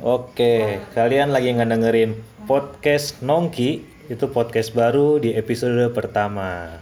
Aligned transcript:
Oke, 0.00 0.80
kalian 0.96 1.32
lagi 1.32 1.52
ngedengerin 1.52 2.16
podcast 2.48 3.20
Nongki 3.20 3.84
itu 4.08 4.24
podcast 4.32 4.72
baru 4.72 5.20
di 5.20 5.36
episode 5.36 5.92
pertama. 5.92 6.80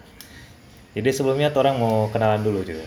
Jadi 0.94 1.10
sebelumnya 1.12 1.52
orang 1.54 1.78
mau 1.78 2.10
kenalan 2.10 2.42
dulu 2.42 2.64
juga. 2.64 2.86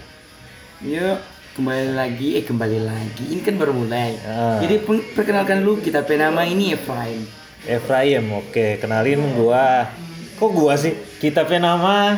Yuk, 0.81 1.19
kembali 1.55 1.93
lagi, 1.93 2.27
eh 2.39 2.43
kembali 2.43 2.79
lagi. 2.81 3.23
Ini 3.27 3.41
kan 3.43 3.55
baru 3.55 3.71
mulai. 3.75 4.17
Ah. 4.25 4.57
Jadi 4.59 4.81
perkenalkan 5.13 5.61
dulu 5.61 5.79
kita 5.79 6.01
penama 6.03 6.41
ini 6.43 6.73
Efraim. 6.73 7.21
Efraim, 7.69 8.25
oke, 8.33 8.81
kenalin 8.81 9.21
gua. 9.37 9.85
Kok 10.41 10.51
gua 10.51 10.73
sih? 10.79 10.97
Kita 11.21 11.45
punya 11.45 11.71
nama 11.71 12.17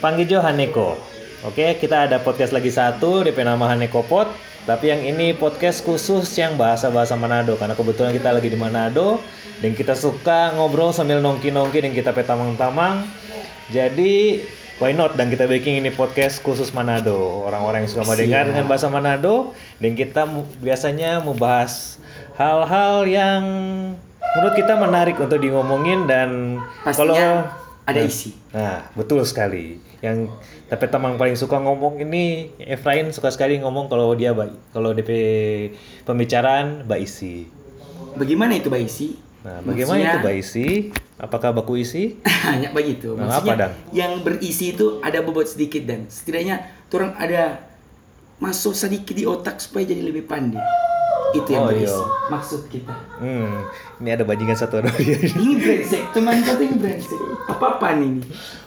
panggil 0.00 0.24
Jo 0.24 0.40
Haneko. 0.40 0.96
Oke, 1.44 1.76
kita 1.76 2.08
ada 2.08 2.24
podcast 2.24 2.56
lagi 2.56 2.72
satu, 2.72 3.20
DP 3.20 3.44
nama 3.44 3.68
Haneko 3.68 4.00
Pod. 4.08 4.53
Tapi 4.64 4.88
yang 4.88 5.04
ini 5.04 5.36
podcast 5.36 5.84
khusus 5.84 6.24
yang 6.40 6.56
bahasa-bahasa 6.56 7.12
Manado 7.20 7.52
karena 7.60 7.76
kebetulan 7.76 8.16
kita 8.16 8.32
lagi 8.32 8.48
di 8.48 8.56
Manado 8.56 9.20
dan 9.60 9.76
kita 9.76 9.92
suka 9.92 10.56
ngobrol 10.56 10.88
sambil 10.88 11.20
nongki-nongki 11.20 11.84
dan 11.84 11.92
kita 11.92 12.16
petamang-tamang. 12.16 13.04
Jadi 13.68 14.40
why 14.80 14.96
not 14.96 15.20
dan 15.20 15.28
kita 15.28 15.44
bikin 15.44 15.84
ini 15.84 15.92
podcast 15.92 16.40
khusus 16.40 16.72
Manado. 16.72 17.44
Orang-orang 17.44 17.84
yang 17.84 17.92
suka 17.92 18.08
mendengar 18.08 18.48
dengan 18.48 18.64
bahasa 18.64 18.88
Manado 18.88 19.52
dan 19.84 19.92
kita 19.92 20.24
biasanya 20.64 21.20
membahas 21.20 22.00
hal-hal 22.40 23.04
yang 23.04 23.42
menurut 24.40 24.54
kita 24.56 24.80
menarik 24.80 25.20
untuk 25.20 25.44
di 25.44 25.52
ngomongin 25.52 26.08
dan 26.08 26.56
kalau 26.88 27.12
Pastinya 27.12 27.52
ada 27.84 28.00
isi. 28.00 28.32
Nah, 28.48 28.88
betul 28.96 29.28
sekali. 29.28 29.76
Yang 30.04 30.28
tapi 30.68 30.84
tamang 30.92 31.16
paling 31.16 31.32
suka 31.32 31.56
ngomong 31.56 31.96
ini 32.04 32.52
Efrain 32.60 33.08
suka 33.08 33.32
sekali 33.32 33.56
ngomong 33.56 33.88
kalau 33.88 34.12
dia 34.12 34.36
baik. 34.36 34.52
Kalau 34.76 34.92
DP 34.92 35.10
pembicaraan 36.04 36.84
mbak 36.84 37.00
isi. 37.00 37.48
Bagaimana 38.14 38.60
itu 38.60 38.68
Baisi? 38.68 39.16
Nah, 39.42 39.64
bagaimana 39.64 40.00
itu 40.04 40.18
mbak 40.20 40.36
isi? 40.36 40.68
Apakah 41.16 41.56
baku 41.56 41.80
isi? 41.80 42.20
Hanya 42.46 42.68
begitu. 42.76 43.16
Nah, 43.16 43.40
Maksudnya 43.40 43.54
apa, 43.56 43.62
Dan? 43.64 43.72
yang 43.96 44.12
berisi 44.20 44.76
itu 44.76 45.00
ada 45.00 45.24
bobot 45.24 45.48
sedikit 45.48 45.88
dan 45.88 46.04
setidaknya 46.06 46.68
orang 46.94 47.10
ada 47.18 47.64
masuk 48.38 48.76
sedikit 48.76 49.14
di 49.16 49.24
otak 49.26 49.58
supaya 49.58 49.88
jadi 49.88 50.04
lebih 50.04 50.28
pandai. 50.28 50.62
Itu 51.34 51.48
yang 51.50 51.66
Oh, 51.66 51.70
berisi. 51.70 51.90
iya. 51.90 51.98
Maksud 52.30 52.60
kita. 52.70 52.94
Hmm, 53.18 53.66
ini 53.98 54.08
ada 54.08 54.22
bajingan 54.22 54.54
satu 54.54 54.78
ada 54.78 54.90
Ini 54.94 55.54
brengsek, 55.58 56.02
teman 56.14 56.40
kata 56.40 56.62
ini 56.62 56.76
brengsek. 56.78 57.18
Apa-apaan 57.50 57.98
ini? 58.00 58.22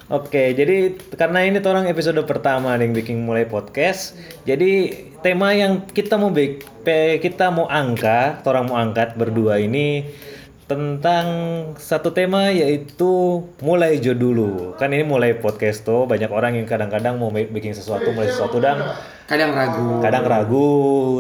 Oke, 0.07 0.55
jadi 0.55 0.95
karena 1.15 1.43
ini 1.43 1.59
tuh 1.59 1.75
orang 1.75 1.88
episode 1.88 2.15
pertama 2.23 2.75
yang 2.75 2.95
bikin 2.95 3.23
mulai 3.23 3.43
podcast. 3.43 4.15
Jadi 4.43 4.91
tema 5.19 5.51
yang 5.51 5.83
kita 5.83 6.15
mau 6.15 6.31
kita 6.31 7.51
mau 7.51 7.67
angkat, 7.67 8.39
orang 8.43 8.71
mau 8.71 8.79
angkat 8.79 9.19
berdua 9.19 9.59
ini 9.59 10.07
tentang 10.67 11.25
satu 11.79 12.11
tema 12.11 12.51
yaitu 12.51 13.39
mulai 13.63 14.03
jo 14.03 14.11
dulu. 14.11 14.75
Kan 14.75 14.91
ini 14.91 15.07
mulai 15.07 15.39
podcast 15.39 15.87
tuh 15.87 16.03
banyak 16.03 16.27
orang 16.27 16.59
yang 16.59 16.67
kadang-kadang 16.67 17.15
mau 17.15 17.31
bi- 17.31 17.47
bikin 17.47 17.71
sesuatu 17.71 18.11
mulai 18.11 18.27
sesuatu 18.27 18.59
dan 18.59 18.83
Kadang 19.27 19.51
ragu. 19.55 19.99
kadang 20.03 20.23
ragu, 20.27 20.67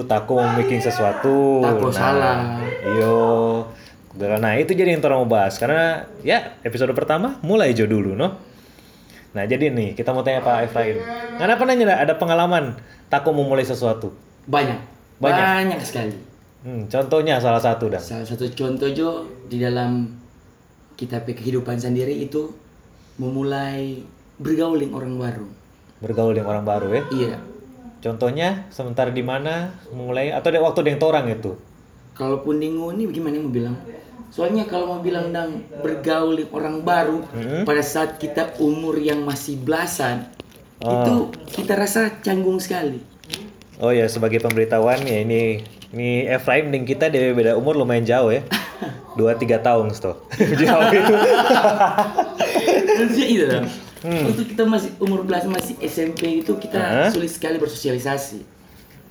takut 0.03 0.39
mau 0.43 0.51
bikin 0.59 0.83
sesuatu. 0.83 1.63
Takut 1.63 1.91
salah. 1.95 2.59
Iyo. 2.83 3.63
Nah 4.19 4.59
itu 4.59 4.75
jadi 4.75 4.95
yang 4.95 5.03
orang 5.07 5.23
mau 5.23 5.31
bahas 5.31 5.55
karena 5.55 6.03
ya 6.27 6.59
episode 6.67 6.91
pertama 6.91 7.39
mulai 7.39 7.71
jo 7.71 7.87
dulu 7.87 8.19
no. 8.19 8.35
Nah 9.31 9.43
jadi 9.47 9.71
nih 9.71 9.95
kita 9.95 10.11
mau 10.11 10.27
tanya 10.27 10.43
Pak 10.43 10.67
Efraim. 10.67 10.99
Kenapa 11.39 11.63
nanya 11.63 11.95
ada 11.95 12.19
pengalaman 12.19 12.75
takut 13.07 13.31
mau 13.31 13.47
mulai 13.47 13.63
sesuatu? 13.63 14.11
Banyak. 14.43 14.79
Banyak. 15.23 15.39
Banyak 15.39 15.79
sekali. 15.87 16.15
Hmm, 16.67 16.83
contohnya 16.91 17.39
salah 17.39 17.63
satu 17.63 17.87
dah. 17.87 18.03
Salah 18.03 18.27
satu 18.27 18.51
contoh 18.51 18.91
Jo 18.91 19.23
di 19.47 19.55
dalam 19.55 20.19
kita 20.99 21.23
kehidupan 21.23 21.79
sendiri 21.79 22.11
itu 22.11 22.51
memulai 23.15 24.03
bergaul 24.35 24.75
dengan 24.75 24.99
orang 24.99 25.15
baru. 25.15 25.47
Bergaul 26.03 26.35
dengan 26.35 26.59
orang 26.59 26.65
baru 26.67 26.87
ya. 26.91 27.03
Iya. 27.07 27.35
Contohnya 28.03 28.67
sementara 28.67 29.15
di 29.15 29.23
mana 29.23 29.79
mulai 29.95 30.35
atau 30.35 30.51
di 30.51 30.59
waktu 30.59 30.83
dengan 30.83 31.07
orang 31.07 31.31
itu? 31.31 31.55
Kalaupun 32.19 32.59
dingu 32.59 32.91
ini 32.91 33.07
bagaimana 33.07 33.39
mau 33.39 33.53
bilang? 33.55 33.75
Soalnya 34.27 34.67
kalau 34.67 34.91
mau 34.91 34.99
bilang 34.99 35.31
dang 35.31 35.63
bergaul 35.79 36.35
dengan 36.35 36.51
orang 36.51 36.75
baru 36.83 37.19
pada 37.63 37.79
saat 37.79 38.19
kita 38.19 38.59
umur 38.59 38.99
yang 38.99 39.23
masih 39.23 39.55
belasan 39.55 40.27
itu 40.83 41.31
kita 41.47 41.79
rasa 41.79 42.11
canggung 42.19 42.59
sekali. 42.59 42.99
Oh 43.79 43.95
ya 43.95 44.11
sebagai 44.11 44.43
pemberitahuan 44.43 44.99
ya 45.07 45.23
ini 45.23 45.63
ini 45.95 46.27
Efraim 46.27 46.67
dan 46.73 46.83
kita 46.83 47.07
dari 47.07 47.31
beda 47.31 47.55
umur 47.55 47.79
lumayan 47.79 48.03
jauh 48.03 48.31
ya. 48.31 48.43
Dua 49.15 49.33
tiga 49.39 49.63
tahun 49.63 49.95
tuh. 49.95 50.19
jauh 50.61 50.83
itu. 50.91 51.15
Maksudnya 52.97 53.27
itu 53.27 53.45
dong. 53.47 53.67
Waktu 54.07 54.43
kita 54.53 54.63
masih 54.67 54.91
umur 55.01 55.25
belasan 55.25 55.51
masih 55.51 55.73
SMP 55.81 56.45
itu 56.45 56.53
kita 56.59 56.77
Hah? 56.77 57.09
sulit 57.09 57.33
sekali 57.33 57.57
bersosialisasi. 57.57 58.39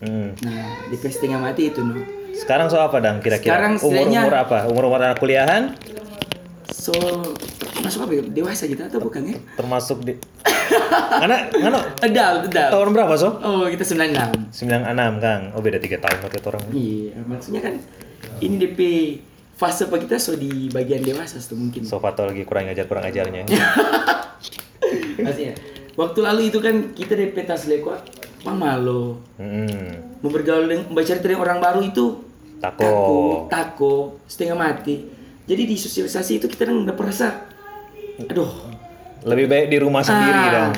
Hmm. 0.04 0.36
Nah 0.44 0.86
di 0.92 0.96
setengah 1.00 1.40
mati 1.40 1.72
itu 1.72 1.80
no. 1.80 2.00
Sekarang 2.36 2.68
so 2.68 2.76
apa 2.76 3.00
dang 3.00 3.24
kira-kira? 3.24 3.56
Sekarang 3.56 3.72
umur 3.80 4.06
umur 4.12 4.34
apa? 4.36 4.58
Umur 4.68 4.82
umur 4.92 5.00
anak 5.00 5.18
kuliahan? 5.18 5.72
So 6.68 6.92
masuk 7.78 8.00
apa 8.02 8.12
ya? 8.12 8.22
Dewasa 8.24 8.64
kita 8.64 8.86
atau 8.86 8.98
bukan 8.98 9.22
ya? 9.24 9.36
Termasuk 9.54 10.02
di 10.02 10.14
Karena 11.22 11.46
karena 11.46 11.78
Adult, 12.00 12.50
adult. 12.50 12.70
tahun 12.70 12.88
berapa 12.92 13.14
so? 13.14 13.28
Oh 13.38 13.64
kita 13.64 13.82
96 13.82 14.50
96 14.50 15.22
Kang. 15.22 15.42
Oh 15.52 15.60
beda 15.60 15.78
tiga 15.78 15.96
tahun 15.98 16.18
waktu 16.20 16.36
itu 16.36 16.48
orang. 16.48 16.62
Iya, 16.70 17.14
maksudnya 17.22 17.60
kan 17.60 17.74
ini 18.38 18.54
DP 18.56 18.80
fase 19.54 19.86
apa 19.86 19.96
kita 19.96 20.16
so 20.16 20.34
di 20.34 20.68
bagian 20.68 21.00
dewasa 21.00 21.38
tuh 21.38 21.54
mungkin. 21.54 21.82
So 21.82 21.96
Fato 21.96 22.24
lagi 22.24 22.42
kurang 22.42 22.66
ajar 22.66 22.84
kurang 22.84 23.04
ajarnya. 23.04 23.46
Maksudnya, 25.16 25.54
waktu 25.94 26.18
lalu 26.20 26.40
itu 26.46 26.58
kan 26.60 26.92
kita 26.92 27.16
DP 27.16 27.36
tas 27.42 27.64
leko 27.64 27.96
pamalo, 28.42 29.18
Hmm. 29.34 30.20
mau 30.20 30.28
bergaul 30.28 30.66
dengan 30.66 30.84
membaca 30.86 31.08
cerita 31.08 31.24
dengan 31.24 31.42
orang 31.42 31.58
baru 31.58 31.80
itu 31.82 32.04
Tako. 32.56 32.78
takut, 32.78 33.38
takut, 33.48 34.06
setengah 34.24 34.54
mati. 34.54 35.08
Jadi 35.42 35.62
di 35.64 35.74
sosialisasi 35.74 36.38
itu 36.38 36.46
kita 36.46 36.68
udah 36.68 36.92
perasa, 36.92 37.48
aduh, 38.18 38.50
Lebih 39.22 39.46
baik 39.46 39.66
di 39.68 39.78
rumah 39.78 40.00
sendiri 40.00 40.38
ah, 40.38 40.50
dong. 40.50 40.72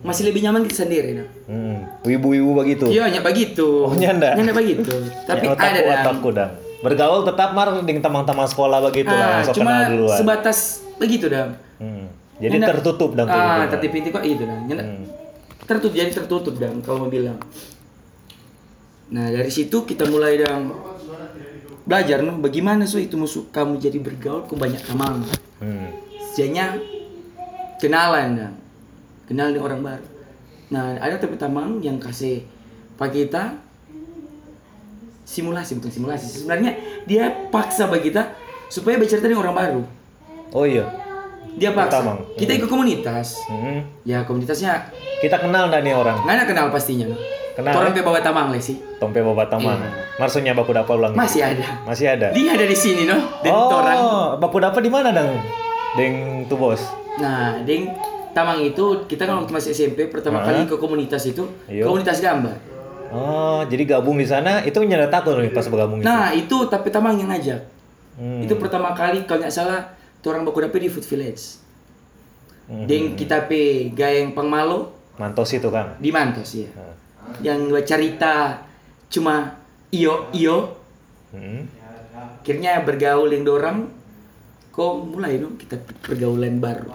masih 0.00 0.22
lebih 0.22 0.44
nyaman 0.44 0.62
kita 0.62 0.84
sendiri. 0.84 1.10
Nah. 1.14 1.28
Hmm. 1.46 1.76
Wibu-wibu 2.02 2.52
begitu. 2.54 2.84
Iya, 2.86 3.08
hanya 3.08 3.20
begitu. 3.20 3.84
Oh, 3.84 3.92
nyanda? 3.92 4.32
Hanya 4.32 4.52
begitu. 4.52 4.84
Tapi 5.24 5.44
Ya, 5.44 5.52
ada 5.52 5.56
otakku, 5.56 5.80
dong. 5.80 5.96
otakku 5.96 6.28
dang. 6.30 6.52
Bergaul 6.80 7.20
tetap 7.24 7.52
mar 7.52 7.68
dengan 7.78 8.02
teman-teman 8.02 8.46
sekolah 8.46 8.78
begitu 8.82 9.08
lah, 9.08 9.28
Ah, 9.30 9.40
so 9.42 9.52
cuma 9.52 9.84
kenal 9.84 9.90
duluan. 9.90 10.16
sebatas 10.16 10.58
begitu 10.96 11.28
dah. 11.28 11.52
Hmm. 11.76 12.08
Jadi 12.36 12.56
Nyanda- 12.56 12.68
tertutup 12.74 13.10
tuh 13.12 13.24
Ah, 13.26 13.64
tertutup 13.66 13.92
itu 13.94 14.08
kok 14.10 14.24
itu 14.24 14.42
dah. 14.42 14.58
Nyanda- 14.62 14.86
Hmm. 14.86 15.04
Tertutup 15.60 15.92
jadi 15.92 16.10
tertutup 16.10 16.54
dah 16.56 16.70
kalau 16.80 16.98
mau 16.98 17.10
bilang. 17.10 17.36
Nah, 19.10 19.26
dari 19.26 19.50
situ 19.50 19.84
kita 19.84 20.06
mulai 20.06 20.38
dang 20.38 20.70
belajar 21.82 22.22
no 22.22 22.38
bagaimana 22.38 22.84
so 22.84 22.96
itu 22.96 23.18
musuh 23.18 23.48
kamu 23.48 23.76
jadi 23.76 23.98
bergaul 23.98 24.44
ke 24.44 24.54
banyak 24.54 24.80
teman. 24.80 25.24
Hmm. 25.58 25.90
Sejanya 26.30 26.78
kenalan 27.82 28.38
dang. 28.38 28.54
Kenal 29.26 29.50
dengan 29.50 29.66
orang 29.66 29.80
baru. 29.82 30.06
Nah, 30.70 30.94
ada 31.02 31.18
tapi 31.18 31.34
teman 31.34 31.82
yang 31.82 31.98
kasih 31.98 32.46
pak 32.94 33.10
kita 33.10 33.58
simulasi 35.26 35.78
bukan 35.78 35.90
simulasi. 35.90 36.26
Sebenarnya 36.30 36.78
dia 37.06 37.30
paksa 37.50 37.90
bagi 37.90 38.10
kita 38.10 38.34
supaya 38.70 38.98
bercerita 38.98 39.26
dengan 39.26 39.46
orang 39.46 39.56
baru. 39.56 39.82
Oh 40.54 40.66
iya. 40.66 40.86
Dia 41.58 41.74
paksa. 41.74 42.02
Tamang. 42.02 42.22
Kita 42.38 42.54
ikut 42.54 42.70
komunitas. 42.70 43.38
Hmm. 43.50 43.82
Ya 44.06 44.22
komunitasnya 44.22 44.90
Kita 45.18 45.38
kenal 45.42 45.70
dah 45.70 45.82
nih 45.82 45.94
orang. 45.94 46.22
nggak 46.22 46.46
kenal 46.50 46.70
pastinya. 46.70 47.10
Kenal. 47.54 47.74
Orang 47.74 47.92
bawa 47.92 48.22
tamang 48.22 48.54
le 48.54 48.62
sih. 48.62 48.78
Tompe 49.02 49.22
bapak 49.22 49.50
tamang. 49.50 49.78
Marsudnya 50.18 50.54
baku 50.54 50.70
dapat 50.70 50.94
ulang. 50.94 51.12
Masih 51.18 51.42
ada. 51.42 51.82
Masih 51.82 52.06
ada. 52.14 52.30
Dia 52.30 52.54
ada 52.54 52.66
di 52.66 52.78
sini 52.78 53.04
no. 53.06 53.18
Dan 53.42 53.50
oh, 53.50 53.74
orang. 53.74 53.98
baku 54.38 54.62
dapat 54.62 54.80
di 54.82 54.90
mana 54.90 55.10
dang? 55.10 55.34
Deng 55.92 56.14
tuh 56.46 56.56
bos. 56.56 56.82
Nah, 57.16 57.58
deng 57.62 57.90
tamang 58.30 58.62
itu 58.62 58.82
kita 59.04 59.26
kan 59.26 59.42
waktu 59.42 59.50
masih 59.50 59.70
SMP 59.70 60.06
pertama 60.06 60.38
kali 60.40 60.62
ke 60.64 60.76
komunitas 60.76 61.26
itu 61.26 61.42
Iya. 61.66 61.82
komunitas 61.82 62.18
gambar. 62.18 62.56
Oh, 63.10 63.66
jadi 63.66 63.82
gabung 63.88 64.14
di 64.14 64.24
sana 64.24 64.62
itu 64.62 64.78
nyada 64.80 65.10
takut 65.10 65.34
nih 65.34 65.50
pas 65.50 65.66
bergabung 65.66 65.98
itu. 65.98 66.06
Nah 66.06 66.30
itu 66.30 66.56
tapi 66.64 66.88
tamang 66.88 67.18
yang 67.18 67.26
ngajak. 67.26 67.58
Hmm. 68.14 68.38
Itu 68.38 68.54
pertama 68.54 68.94
kali 68.94 69.26
kalau 69.26 69.42
nggak 69.42 69.50
salah 69.50 69.82
tuh 70.18 70.30
orang 70.30 70.46
baku 70.46 70.62
dapet 70.62 70.78
di 70.78 70.88
Food 70.88 71.02
Village. 71.04 71.58
Hmm. 72.64 72.86
Deng 72.86 73.18
kita 73.18 73.50
pe 73.50 73.90
gayeng 73.90 74.30
pangmalo 74.30 74.94
Mantos 75.18 75.50
itu 75.50 75.66
Kang. 75.68 75.98
di 75.98 76.08
Mantos 76.08 76.54
ya. 76.54 76.70
Nah. 76.70 76.94
Yang 77.42 77.58
dua 77.66 77.82
cerita 77.82 78.34
cuma 79.08 79.58
iyo 79.90 80.30
iyo 80.30 80.78
Hmm. 81.30 81.66
akhirnya 82.40 82.78
bergaul 82.80 83.26
dengan 83.26 83.46
dorang 83.48 83.78
kok 84.70 84.90
mulai 85.04 85.36
dong 85.36 85.54
kita 85.56 85.74
pergaulan 86.00 86.56
baru 86.56 86.88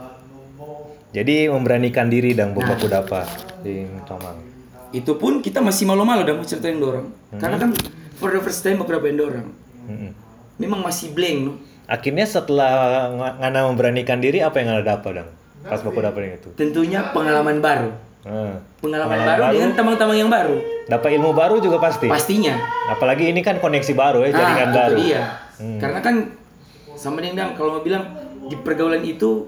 Jadi 1.12 1.48
memberanikan 1.48 2.08
diri 2.08 2.32
dang 2.32 2.52
Nah. 2.52 2.64
baku 2.66 2.88
dapat 2.88 3.24
di 3.62 3.88
Tomang. 4.04 4.36
itu 4.92 5.12
pun 5.14 5.40
kita 5.40 5.60
masih 5.60 5.84
malu-malu 5.86 6.24
dan 6.24 6.36
mau 6.36 6.44
ceritain 6.44 6.76
dorang 6.76 7.08
karena 7.34 7.56
kan 7.58 7.72
for 8.16 8.30
the 8.30 8.40
first 8.40 8.60
time 8.60 8.76
beberapa 8.78 9.08
orang 9.22 9.52
Mm-mm. 9.86 10.12
memang 10.56 10.80
masih 10.82 11.12
blank 11.12 11.40
no 11.42 11.54
Akhirnya 11.86 12.26
setelah 12.26 12.72
ng- 13.08 13.38
Ngana 13.38 13.70
memberanikan 13.70 14.18
diri, 14.18 14.42
apa 14.42 14.58
yang 14.58 14.74
Ngana 14.74 14.82
dapat 14.84 15.12
dong? 15.16 15.30
Pas 15.62 15.78
baku 15.80 16.00
dapat 16.00 16.20
yang 16.20 16.34
itu. 16.36 16.50
tentunya 16.56 17.00
pengalaman 17.10 17.60
baru 17.60 17.92
Hmm. 18.22 18.58
pengalaman, 18.80 19.22
baru, 19.22 19.54
dengan 19.54 19.72
teman-teman 19.72 20.16
yang 20.18 20.28
baru 20.28 20.58
Dapat 20.86 21.10
ilmu 21.14 21.32
baru 21.32 21.56
juga 21.60 21.78
pasti. 21.78 22.06
pastinya 22.06 22.58
Apalagi 22.90 23.30
ini 23.30 23.40
kan 23.40 23.58
koneksi 23.58 23.94
baru 23.94 24.20
ya, 24.22 24.34
jaringan 24.34 24.66
itu 24.66 24.76
baru. 24.76 24.96
dia 24.98 25.22
Hmm. 25.56 25.78
karena 25.78 26.00
kan 26.02 26.16
sama 27.06 27.22
dengan 27.22 27.54
kalau 27.54 27.78
mau 27.78 27.84
bilang 27.84 28.18
di 28.44 28.58
pergaulan 28.58 29.02
itu 29.02 29.46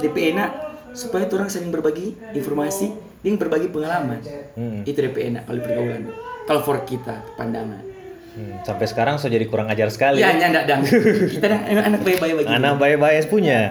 DP 0.00 0.32
enak 0.32 0.50
supaya 0.92 1.28
orang 1.28 1.46
saling 1.46 1.68
berbagi 1.68 2.16
informasi 2.32 2.88
dan 3.20 3.36
berbagi 3.36 3.68
pengalaman 3.68 4.24
Hmm. 4.54 4.80
itu 4.82 4.96
DP 4.96 5.28
enak 5.28 5.44
kalau 5.44 5.60
pergaulan 5.60 6.02
kalau 6.44 6.60
for 6.62 6.80
kita 6.82 7.20
pandangan 7.34 7.92
Hmm, 8.32 8.58
Sampai 8.62 8.86
sekarang 8.86 9.14
so 9.14 9.30
jadi 9.30 9.46
kurang 9.46 9.70
ajar 9.70 9.86
sekali. 9.88 10.18
ya 10.18 10.34
nyandak 10.34 10.66
dang 10.66 10.82
kita 11.28 11.46
dang 11.46 11.62
emang 11.66 11.86
anak 11.86 12.00
baik-baik 12.02 12.34
begini 12.36 12.50
Anak 12.52 12.72
bayi-bayi 12.76 13.22
punya. 13.24 13.70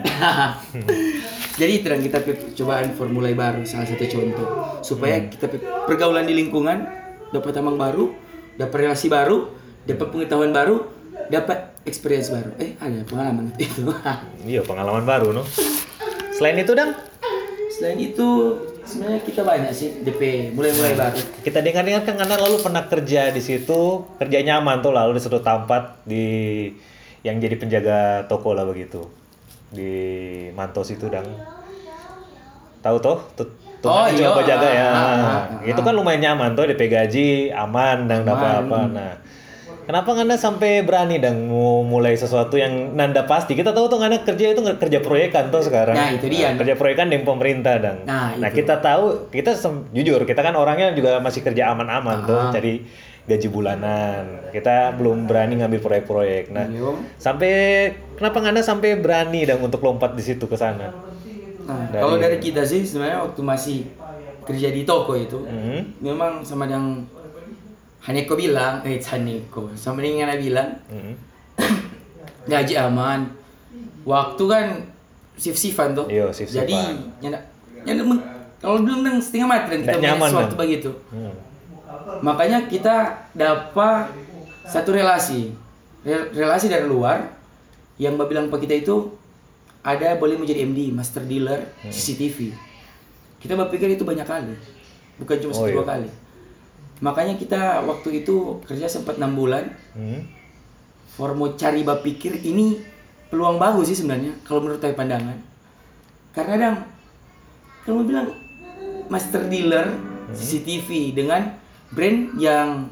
Jadi 1.53 1.71
itu 1.75 1.85
yang 1.85 1.99
kita 2.01 2.17
cobaan 2.55 2.95
formula 2.95 3.27
baru 3.29 3.61
salah 3.61 3.83
satu 3.83 4.07
contoh 4.07 4.47
supaya 4.79 5.19
Hmm. 5.19 5.27
kita 5.27 5.45
pe- 5.47 5.59
pergaulan 5.83 6.23
di 6.23 6.33
lingkungan 6.33 6.79
dapat 7.29 7.51
tamang 7.51 7.75
baru, 7.75 8.15
dapat 8.55 8.87
relasi 8.87 9.05
baru, 9.05 9.51
dapat 9.83 10.07
pengetahuan 10.07 10.49
baru, 10.49 10.87
dapat 11.27 11.72
experience 11.83 12.29
baru. 12.29 12.51
Eh 12.57 12.75
ada 12.77 13.01
pengalaman 13.03 13.51
itu. 13.57 13.87
Iya 14.43 14.61
pengalaman 14.61 15.03
baru 15.03 15.31
no. 15.31 15.43
Selain 16.33 16.57
itu 16.57 16.73
dang, 16.73 16.91
Selain 17.69 17.95
itu 17.95 18.27
sebenarnya 18.83 19.21
kita 19.21 19.41
banyak 19.41 19.71
sih 19.71 20.01
DP 20.01 20.51
mulai-mulai 20.51 20.93
baru. 20.93 21.19
kita 21.39 21.59
dengar-dengar 21.59 22.03
kan 22.03 22.15
karena 22.17 22.35
lalu 22.37 22.57
pernah 22.59 22.83
kerja 22.83 23.29
di 23.29 23.39
situ, 23.39 23.81
kerja 24.17 24.39
nyaman 24.41 24.79
tuh 24.79 24.91
lalu 24.91 25.15
di 25.15 25.21
suatu 25.21 25.39
tempat 25.39 26.03
di 26.03 26.25
yang 27.21 27.39
jadi 27.39 27.55
penjaga 27.55 27.99
toko 28.27 28.51
lah 28.51 28.63
begitu 28.63 29.07
di 29.69 29.89
Mantos 30.51 30.89
itu 30.89 31.07
dang. 31.07 31.23
Tahu 32.79 32.97
toh? 32.99 33.17
Tuh, 33.33 33.47
tuh 33.79 33.89
Oh, 33.89 34.05
iya. 34.05 34.27
coba 34.27 34.41
jaga 34.43 34.69
ya. 34.69 34.85
Ah, 34.85 34.91
ah, 34.91 35.15
Nah, 35.15 35.15
ah, 35.23 35.41
itu 35.63 35.79
kan 35.79 35.93
lumayan 35.93 36.19
nyaman 36.21 36.51
tuh 36.51 36.67
DP 36.67 36.81
gaji 36.87 37.27
aman 37.49 38.05
dan 38.05 38.27
dapat 38.27 38.59
apa. 38.59 38.79
Nah, 38.87 39.11
kenapa 39.83 40.13
Anda 40.13 40.35
sampai 40.35 40.81
berani 40.81 41.19
dan 41.19 41.47
mau 41.47 41.83
mulai 41.83 42.15
sesuatu 42.15 42.55
yang 42.55 42.95
nanda 42.95 43.23
pasti? 43.23 43.53
Kita 43.53 43.71
tahu 43.71 43.87
tuh 43.87 43.99
Anda 43.99 44.19
kerja 44.19 44.51
itu 44.51 44.61
kerja 44.63 44.99
proyekan 44.99 45.51
tuh 45.51 45.63
sekarang. 45.63 45.95
Nah, 45.95 46.09
itu 46.11 46.25
dia. 46.27 46.55
kerja 46.55 46.75
proyekan 46.75 47.07
dengan 47.07 47.25
pemerintah 47.27 47.75
dang. 47.77 47.97
Nah, 48.03 48.35
itu. 48.35 48.63
kita 48.63 48.79
tahu, 48.79 49.29
kita 49.29 49.55
jujur 49.91 50.23
kita 50.23 50.41
kan 50.41 50.55
orangnya 50.55 50.91
juga 50.91 51.19
masih 51.19 51.43
kerja 51.43 51.71
aman-aman 51.71 52.23
tuh, 52.23 52.39
Ah. 52.39 52.51
cari 52.51 52.83
gaji 53.23 53.47
bulanan. 53.47 54.51
Kita 54.51 54.91
belum 54.93 55.25
berani 55.25 55.63
ngambil 55.63 55.79
proyek-proyek. 55.79 56.51
Nah, 56.51 56.67
Iya. 56.67 56.91
sampai 57.15 57.53
kenapa 58.15 58.43
Anda 58.43 58.59
sampai 58.59 58.99
berani 58.99 59.47
dang 59.47 59.63
untuk 59.63 59.79
lompat 59.79 60.11
di 60.13 60.23
situ 60.23 60.43
ke 60.43 60.55
sana? 60.55 60.91
Nah, 61.63 61.87
kalau 61.89 62.19
dari 62.19 62.43
kita 62.43 62.67
sih 62.67 62.83
sebenarnya 62.83 63.23
waktu 63.23 63.39
masih 63.39 63.77
kerja 64.43 64.67
di 64.67 64.83
toko 64.83 65.15
itu 65.15 65.39
Hmm. 65.39 65.95
memang 66.03 66.43
sama 66.43 66.67
yang 66.67 67.07
Haneko 68.03 68.35
bilang, 68.35 68.83
eh 68.83 68.99
Haneko, 68.99 69.71
sama 69.73 69.99
dengan 69.99 70.27
Ana 70.27 70.35
bilang 70.35 70.69
Hmm. 70.87 71.15
gaji 72.45 72.75
aman 72.75 73.23
waktu 74.03 74.43
kan 74.43 74.65
shift 75.33 75.55
shiftan 75.55 75.93
tuh 75.93 76.05
Iya, 76.05 76.27
shift-shiftan. 76.29 76.59
jadi 76.61 76.75
nyanda 77.21 77.39
meng- 78.05 78.25
kalau 78.57 78.79
belum 78.79 78.99
nang 79.01 79.17
setengah 79.17 79.47
mati 79.49 79.67
dan 79.69 79.79
kita 79.81 79.95
punya 79.95 80.15
sesuatu 80.21 80.53
kan? 80.53 80.59
begitu 80.59 80.91
Hmm. 81.09 81.33
makanya 82.19 82.57
kita 82.65 82.95
dapat 83.31 84.11
satu 84.65 84.91
relasi 84.91 85.55
Re- 86.01 86.31
relasi 86.33 86.67
dari 86.67 86.83
luar 86.83 87.31
yang 87.95 88.19
bilang 88.19 88.51
ke 88.51 88.59
kita 88.59 88.75
itu 88.77 89.07
ada 89.81 90.15
boleh 90.15 90.35
menjadi 90.35 90.63
MD 90.63 90.91
master 90.91 91.23
dealer 91.23 91.63
Hmm. 91.79 91.87
CCTV 91.87 92.51
kita 93.39 93.55
berpikir 93.57 93.87
itu 93.89 94.03
banyak 94.03 94.23
kali 94.23 94.51
bukan 95.15 95.37
cuma 95.39 95.51
Oh, 95.53 95.57
satu 95.57 95.69
iya. 95.69 95.75
dua 95.75 95.85
kali 95.85 96.09
makanya 97.03 97.35
kita 97.35 97.59
waktu 97.83 98.23
itu 98.23 98.35
kerja 98.63 98.87
sempat 98.87 99.19
enam 99.19 99.35
bulan 99.35 99.67
Hmm. 99.91 100.23
for 101.05 101.35
mau 101.35 101.51
cari 101.53 101.83
berpikir 101.83 102.39
ini 102.41 102.79
peluang 103.27 103.57
bagus 103.57 103.91
sih 103.91 103.97
sebenarnya 103.97 104.31
kalau 104.41 104.63
menurut 104.63 104.79
saya 104.79 104.95
pandangan 104.95 105.35
karena 106.31 106.55
dang 106.57 106.77
kalau 107.83 108.01
bilang 108.01 108.31
master 109.05 109.45
dealer 109.45 109.91
Hmm. 110.23 110.31
CCTV 110.31 110.87
dengan 111.11 111.51
brand 111.89 112.31
yang 112.33 112.87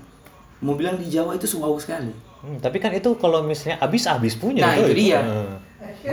mau 0.59 0.75
bilang 0.75 0.99
di 0.99 1.07
Jawa 1.07 1.33
itu 1.33 1.47
wow 1.55 1.73
sekali 1.75 2.11
Hmm, 2.41 2.57
tapi 2.57 2.77
kan 2.77 2.89
itu 2.89 3.05
kalau 3.15 3.41
misalnya 3.41 3.77
habis-habis 3.79 4.33
punya 4.33 4.65
Nah, 4.65 4.73
tuh 4.75 4.89
itu 4.89 4.97
dia. 4.99 5.21
Hmm. 5.21 5.61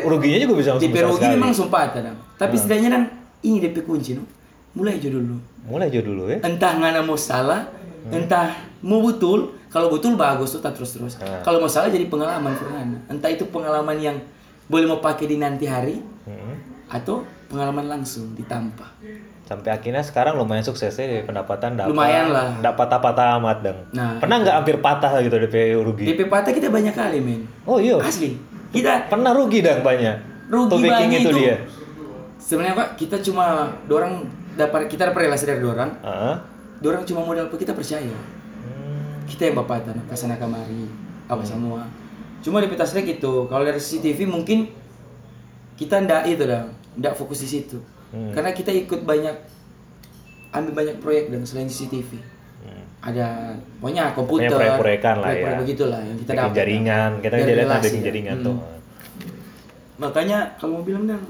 Ruginya 0.05 0.37
juga 0.39 0.55
bisa 0.55 0.69
langsung 0.71 0.93
besar 0.93 1.09
rugi 1.09 1.27
memang 1.27 1.51
sumpah 1.51 1.83
dang 1.91 2.17
tapi 2.37 2.53
Hmm. 2.53 2.61
setidaknya 2.63 2.89
dang 2.91 3.05
ini 3.41 3.57
DP 3.59 3.77
kunci 3.83 4.13
no 4.13 4.23
mulai 4.71 4.95
aja 4.95 5.09
dulu 5.09 5.41
Mulai 5.69 5.87
aja 5.87 6.01
dulu 6.01 6.23
ya. 6.27 6.39
entah 6.41 6.73
ngana 6.75 7.01
mau 7.01 7.15
salah 7.15 7.69
entah 8.09 8.49
mau 8.81 9.01
betul 9.01 9.53
kalau 9.69 9.89
betul 9.89 10.17
bagus 10.17 10.57
tuh 10.57 10.65
terus 10.65 10.91
terus 10.91 11.15
Hmm. 11.15 11.45
kalau 11.45 11.61
mau 11.61 11.69
salah 11.69 11.89
jadi 11.89 12.07
pengalaman 12.07 12.53
Fernanda 12.53 12.97
entah 13.07 13.29
itu 13.29 13.45
pengalaman 13.47 13.97
yang 13.97 14.17
boleh 14.65 14.87
mau 14.87 14.99
pakai 14.99 15.25
di 15.25 15.37
nanti 15.37 15.65
hari 15.65 16.01
Hmm. 16.25 16.57
atau 16.89 17.21
pengalaman 17.47 17.85
langsung 17.91 18.33
ditampa 18.33 18.89
Sampai 19.45 19.73
akhirnya 19.73 20.01
sekarang 20.01 20.37
lumayan 20.37 20.61
sukses 20.61 20.93
ya 20.93 21.25
pendapatan 21.25 21.73
dapat. 21.73 21.89
Lumayan 21.89 22.29
lah. 22.29 22.53
Dapat 22.61 22.89
apa 22.93 23.17
amat 23.41 23.65
dang. 23.65 23.81
Nah, 23.97 24.21
Pernah 24.21 24.45
nggak 24.45 24.57
hampir 24.61 24.77
patah 24.77 25.25
gitu 25.25 25.41
DP 25.41 25.73
rugi? 25.75 26.05
DP 26.05 26.29
patah 26.29 26.53
kita 26.53 26.69
banyak 26.69 26.93
kali 26.93 27.17
men 27.17 27.49
Oh 27.65 27.81
iya. 27.81 27.97
asli 27.97 28.37
kita 28.69 29.09
Pernah 29.09 29.33
rugi 29.33 29.65
dang 29.65 29.81
banyak. 29.81 30.17
Rugi 30.53 30.85
banyak 30.85 31.21
itu 31.25 31.29
itu. 31.29 31.39
dia. 31.39 31.57
sebenarnya 32.39 32.77
pak 32.77 32.89
kita 32.97 33.17
cuma 33.21 33.45
dorang 33.85 34.29
dapat 34.59 34.91
kita 34.91 35.07
dapat 35.07 35.25
relasi 35.25 35.47
dari 35.47 35.61
dorang 35.61 35.95
Heeh. 35.97 36.35
dorang 36.79 37.03
cuma 37.05 37.23
modal 37.23 37.47
kita 37.49 37.71
percaya 37.71 38.11
Hmm. 38.59 39.23
kita 39.25 39.47
yang 39.47 39.57
bapak 39.57 39.87
tanah 39.87 40.03
ke 40.03 40.15
sana 40.15 40.35
kemari 40.35 40.91
apa 41.25 41.41
semua 41.41 41.87
cuma 42.39 42.59
di 42.59 42.67
petas 42.67 42.91
gitu 42.93 43.47
kalau 43.47 43.63
dari 43.63 43.79
CCTV 43.79 44.27
mungkin 44.27 44.67
kita 45.75 46.03
ndak 46.03 46.27
itu 46.27 46.43
dah 46.43 46.67
ndak 46.95 47.15
fokus 47.15 47.41
di 47.41 47.49
situ 47.49 47.79
Hmm. 48.09 48.33
karena 48.33 48.51
kita 48.51 48.73
ikut 48.73 49.05
banyak 49.05 49.37
ambil 50.51 50.73
banyak 50.75 50.97
proyek 50.99 51.29
dan 51.29 51.45
selain 51.45 51.69
CCTV 51.69 52.19
Hmm. 52.59 52.83
ada 53.01 53.55
pokoknya 53.79 54.11
komputer 54.11 54.49
Pokoknya 54.49 54.59
proyek-proyekkan 54.75 55.17
lah 55.17 55.31
ya. 55.31 55.55
begitulah 55.57 56.01
yang 56.01 56.17
kita 56.19 56.31
dapat 56.35 56.57
jaringan, 56.57 57.11
kita 57.21 57.35
jadi 57.37 57.53
bikin 57.63 57.95
ya. 57.95 58.05
jaringan 58.05 58.37
Hmm. 58.37 58.47
tuh. 58.49 58.57
makanya 59.99 60.39
kalau 60.57 60.79
mau 60.79 60.85
bilang 60.85 61.05
dong 61.05 61.23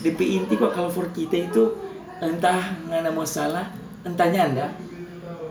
DP 0.00 0.20
inti 0.40 0.54
kok 0.56 0.72
kalau 0.72 0.88
for 0.88 1.08
kita 1.12 1.48
itu 1.48 1.76
entah 2.20 2.76
ngana 2.88 3.12
mau 3.12 3.24
salah 3.24 3.68
entahnya 4.04 4.40
anda. 4.48 4.66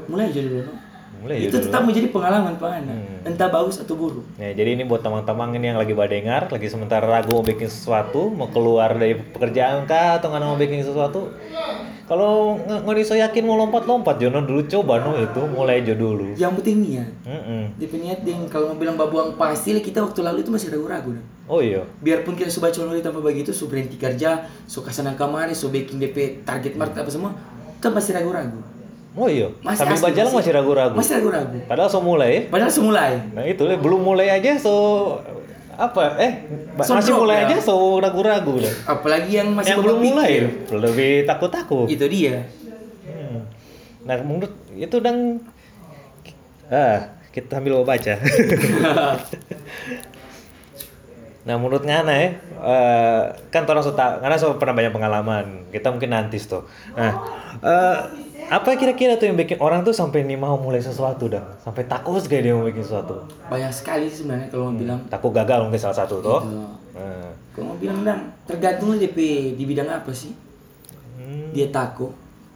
Mulai 0.10 0.34
aja 0.34 0.41
dulu 0.41 0.88
itu 1.27 1.57
tetap 1.59 1.83
menjadi 1.83 2.07
pengalaman 2.07 2.55
pak 2.55 2.71
anda 2.79 2.95
Hmm. 2.95 3.27
entah 3.27 3.51
bagus 3.51 3.77
atau 3.77 3.93
buruk 3.93 4.23
Ya, 4.39 4.55
jadi 4.55 4.73
ini 4.73 4.83
buat 4.83 5.03
teman-teman 5.03 5.51
ini 5.53 5.69
yang 5.69 5.79
lagi 5.79 5.91
badengar, 5.91 6.47
lagi 6.47 6.71
sementara 6.71 7.03
ragu 7.03 7.35
mau 7.35 7.43
bikin 7.43 7.67
sesuatu, 7.67 8.31
mau 8.31 8.47
keluar 8.47 8.95
dari 8.95 9.13
pekerjaan 9.13 9.83
kah 9.83 10.15
atau 10.15 10.31
nggak 10.31 10.41
mau 10.41 10.55
bikin 10.55 10.79
sesuatu. 10.79 11.35
Kalau 12.07 12.57
nggak 12.57 12.95
bisa 12.95 13.13
yakin 13.13 13.43
mau 13.43 13.59
lompat-lompat, 13.59 14.17
Jono 14.17 14.41
dulu 14.41 14.65
coba 14.65 14.97
no 14.97 15.13
itu, 15.13 15.41
mulai 15.45 15.83
aja 15.83 15.93
dulu. 15.93 16.33
yang 16.33 16.55
penting 16.55 16.81
niat 16.81 17.09
Mm-mm. 17.21 17.75
DP 17.75 17.93
niat 17.99 18.19
ding 18.23 18.47
kalau 18.47 18.71
mau 18.71 18.79
bilang 18.79 18.95
babuang 18.95 19.35
pasti 19.35 19.77
kita 19.77 20.01
waktu 20.01 20.23
lalu 20.23 20.41
itu 20.41 20.49
masih 20.49 20.71
ragu-ragu. 20.71 21.13
Oh 21.45 21.59
iya. 21.59 21.81
biarpun 21.99 22.33
kita 22.33 22.47
sudah 22.47 22.69
coba 22.69 22.93
tanpa 23.01 23.19
begitu 23.19 23.49
so 23.49 23.65
berhenti 23.65 23.97
kerja 23.97 24.45
so 24.65 24.79
ke 24.79 24.93
sana 24.93 25.17
kemari 25.17 25.51
so 25.51 25.67
bikin 25.67 25.97
DP 25.97 26.45
target 26.45 26.77
market 26.77 27.01
apa 27.01 27.09
semua 27.09 27.33
kan 27.77 27.89
masih 27.89 28.13
ragu-ragu 28.13 28.61
Oh 29.11 29.25
iya. 29.25 29.49
Masih 29.59 29.79
Sambil 29.79 29.95
asli, 29.95 30.05
berjalan 30.05 30.31
masih 30.31 30.51
ragu-ragu. 30.53 30.95
masih 30.95 31.13
ragu-ragu 31.15 31.57
Padahal 31.65 31.89
so 31.89 31.99
mulai. 31.99 32.45
padahal 32.45 32.69
semulai 32.69 33.11
Nah 33.31 33.43
itu 33.43 33.63
belum 33.65 33.99
mulai 33.99 34.29
aja 34.31 34.53
so 34.55 34.73
apa 35.73 36.19
eh 36.19 36.33
So 36.77 36.91
masih 36.91 37.15
drop 37.15 37.23
mulai 37.23 37.37
ya. 37.39 37.45
aja 37.47 37.57
so 37.63 37.73
ragu-ragu 37.97 38.59
dah. 38.59 38.73
apalagi 38.85 39.31
yang 39.33 39.49
masih 39.53 39.71
yang 39.71 39.79
belum 39.79 39.97
mulai 40.03 40.31
lebih 40.69 41.23
takut-takut. 41.23 41.87
itu 41.87 42.05
dia 42.05 42.43
Hmm. 43.01 43.47
Nah 44.03 44.15
menurut 44.19 44.49
itu 44.71 44.97
dan 44.99 45.39
ah 46.67 46.99
kita 47.29 47.55
sambil 47.55 47.81
baca. 47.81 48.13
nah 51.39 51.55
menurut 51.55 51.81
Ngana 51.81 52.13
ya, 52.13 52.29
eh, 52.59 53.21
kan 53.49 53.63
orang 53.63 53.81
suka 53.81 54.19
Ngana 54.19 54.35
so 54.35 54.53
pernah 54.55 54.75
banyak 54.75 54.91
pengalaman. 54.91 55.45
Kita 55.69 55.89
mungkin 55.89 56.11
nanti 56.11 56.37
tuh. 56.37 56.67
Nah 56.93 57.11
eh, 57.59 57.97
apa 58.50 58.74
kira-kira 58.74 59.13
tuh 59.13 59.25
yang 59.25 59.38
bikin 59.38 59.58
orang 59.58 59.82
tuh 59.82 59.91
sampai 59.91 60.22
nih 60.22 60.34
mau 60.34 60.56
mulai 60.56 60.79
sesuatu 60.79 61.25
dah, 61.25 61.46
sampai 61.60 61.86
takut 61.86 62.18
sekali 62.18 62.41
dia 62.44 62.53
mau 62.53 62.63
bikin 62.63 62.82
sesuatu. 62.82 63.22
banyak 63.46 63.70
sekali 63.70 64.06
sebenarnya 64.06 64.48
kalau 64.48 64.68
mau 64.68 64.75
bilang 64.75 65.00
Takut 65.06 65.32
gagal 65.32 65.60
mungkin 65.62 65.77
salah 65.77 65.98
satu 65.98 66.15
tuh. 66.18 66.41
Itu. 66.41 66.58
Nah. 66.91 67.29
kalau 67.51 67.65
mau 67.68 67.77
bilang 67.77 68.01
dang 68.01 68.22
tergantung 68.44 68.96
DP 68.96 69.18
di 69.53 69.63
bidang 69.63 69.88
apa 69.88 70.10
sih 70.12 70.34
Hmm. 71.15 71.51
dia 71.51 71.68
takut 71.70 72.10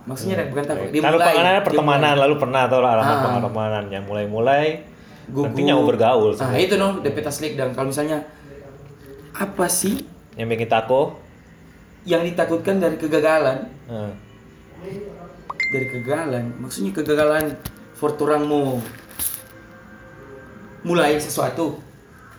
Maksudnya 0.03 0.35
dan 0.35 0.47
bukan 0.49 0.65
takut. 0.65 0.87
Dia 0.89 0.99
Kalau 1.01 1.15
mulai. 1.17 1.31
dia 1.31 1.63
pertemanan 1.63 2.13
lalu 2.17 2.35
pernah 2.35 2.61
atau 2.65 2.77
alamat 2.79 3.07
Ah. 3.13 3.23
pertemanan 3.33 3.83
yang 3.87 4.03
mulai-mulai 4.03 4.83
Gugup. 5.25 5.47
nanti 5.47 5.61
nyawa 5.63 5.83
bergaul 5.85 6.31
Nah, 6.33 6.57
itu 6.57 6.75
no, 6.75 6.99
DP 6.99 7.17
taslik 7.19 7.53
dan 7.53 7.71
kalau 7.71 7.87
misalnya 7.87 8.19
apa 9.31 9.65
sih 9.65 10.03
yang 10.33 10.47
bikin 10.47 10.67
tako 10.67 11.15
yang 12.03 12.19
ditakutkan 12.21 12.77
dari 12.77 12.95
kegagalan? 12.95 13.63
eh, 13.85 14.11
Dari 15.73 15.89
kegagalan, 15.89 16.53
maksudnya 16.61 16.93
kegagalan 16.93 17.57
for 17.97 18.13
orang 18.15 18.45
mau 18.45 18.77
mulai 20.83 21.17
sesuatu. 21.17 21.81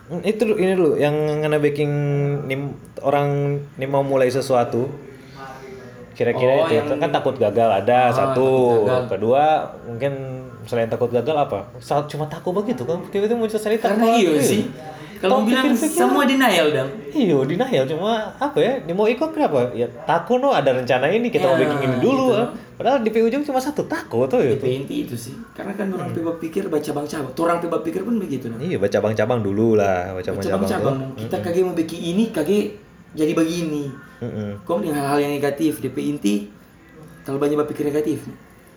Hmm, 0.05 0.21
itu 0.21 0.45
ini 0.53 0.71
dulu 0.71 0.95
yang 0.95 1.11
ngena 1.41 1.57
baking 1.57 1.91
nim, 2.45 2.61
orang 3.01 3.59
nih 3.75 3.89
mau 3.89 4.05
mulai 4.05 4.29
sesuatu 4.29 4.85
kira-kira 6.15 6.63
Oh, 6.63 6.63
itu 6.63 6.79
yang- 6.79 6.95
kan 6.95 7.11
takut 7.11 7.35
gagal 7.35 7.83
ada 7.83 8.07
Ah, 8.07 8.13
satu 8.13 8.47
gagal. 8.87 9.03
kedua 9.11 9.43
mungkin 9.83 10.44
selain 10.65 10.89
takut 10.89 11.09
gagal 11.09 11.33
apa 11.33 11.65
Sa- 11.79 12.05
cuma 12.05 12.25
takut 12.25 12.51
begitu 12.51 12.83
kan 12.83 12.99
tiba-tiba 13.09 13.37
muncul 13.37 13.57
cerita 13.57 13.89
Karena 13.93 14.17
iya 14.17 14.37
sih. 14.41 14.65
Kalau 15.15 15.47
bilang 15.47 15.71
semua 15.73 16.27
denial 16.27 16.75
dong. 16.75 16.91
Iya, 17.09 17.39
denial 17.47 17.87
cuma 17.87 18.35
apa 18.35 18.59
ya? 18.59 18.77
Dia 18.83 18.93
mau 18.93 19.07
ikut 19.07 19.31
kenapa? 19.31 19.71
Ya 19.71 19.87
takut 20.03 20.37
no 20.43 20.51
ada 20.51 20.75
rencana 20.75 21.07
ini 21.07 21.31
kita 21.31 21.47
mau 21.47 21.55
Ya, 21.55 21.65
bikin 21.65 21.79
ini 21.87 21.97
dulu. 22.03 22.35
gitu. 22.35 22.35
ah. 22.35 22.49
Padahal 22.75 22.99
di 22.99 23.09
ujung 23.09 23.41
cuma 23.47 23.57
satu 23.63 23.87
takut 23.87 24.27
tuh 24.27 24.43
ya. 24.43 24.53
DP 24.59 24.83
inti 24.83 24.95
itu 25.07 25.15
sih. 25.15 25.33
Karena 25.55 25.71
kan 25.73 25.87
orang 25.95 26.11
hmm. 26.11 26.37
pikir 26.43 26.67
baca 26.67 26.89
bang 26.91 27.07
cabang. 27.07 27.31
Orang 27.31 27.57
piba 27.63 27.77
pikir 27.79 28.03
pun 28.03 28.19
begitu 28.19 28.51
nah. 28.51 28.59
Iya, 28.59 28.77
baca 28.77 28.91
cabang-cabang 28.91 29.39
dulu 29.39 29.79
lah, 29.79 30.11
baca 30.11 30.29
Baca 30.35 30.55
bang 30.59 30.69
cabang. 30.69 30.97
Kita 31.15 31.37
kage 31.39 31.63
mau 31.63 31.73
bikin 31.73 31.99
ini, 32.03 32.23
kage 32.35 32.75
jadi 33.15 33.31
begini. 33.31 33.87
Heeh. 34.19 34.51
Kau 34.67 34.83
dengan 34.83 34.99
hal-hal 34.99 35.23
yang 35.23 35.33
negatif, 35.39 35.79
DP 35.79 35.97
inti 36.11 36.35
kalau 37.25 37.41
banyak 37.41 37.57
berpikir 37.57 37.89
negatif 37.89 38.29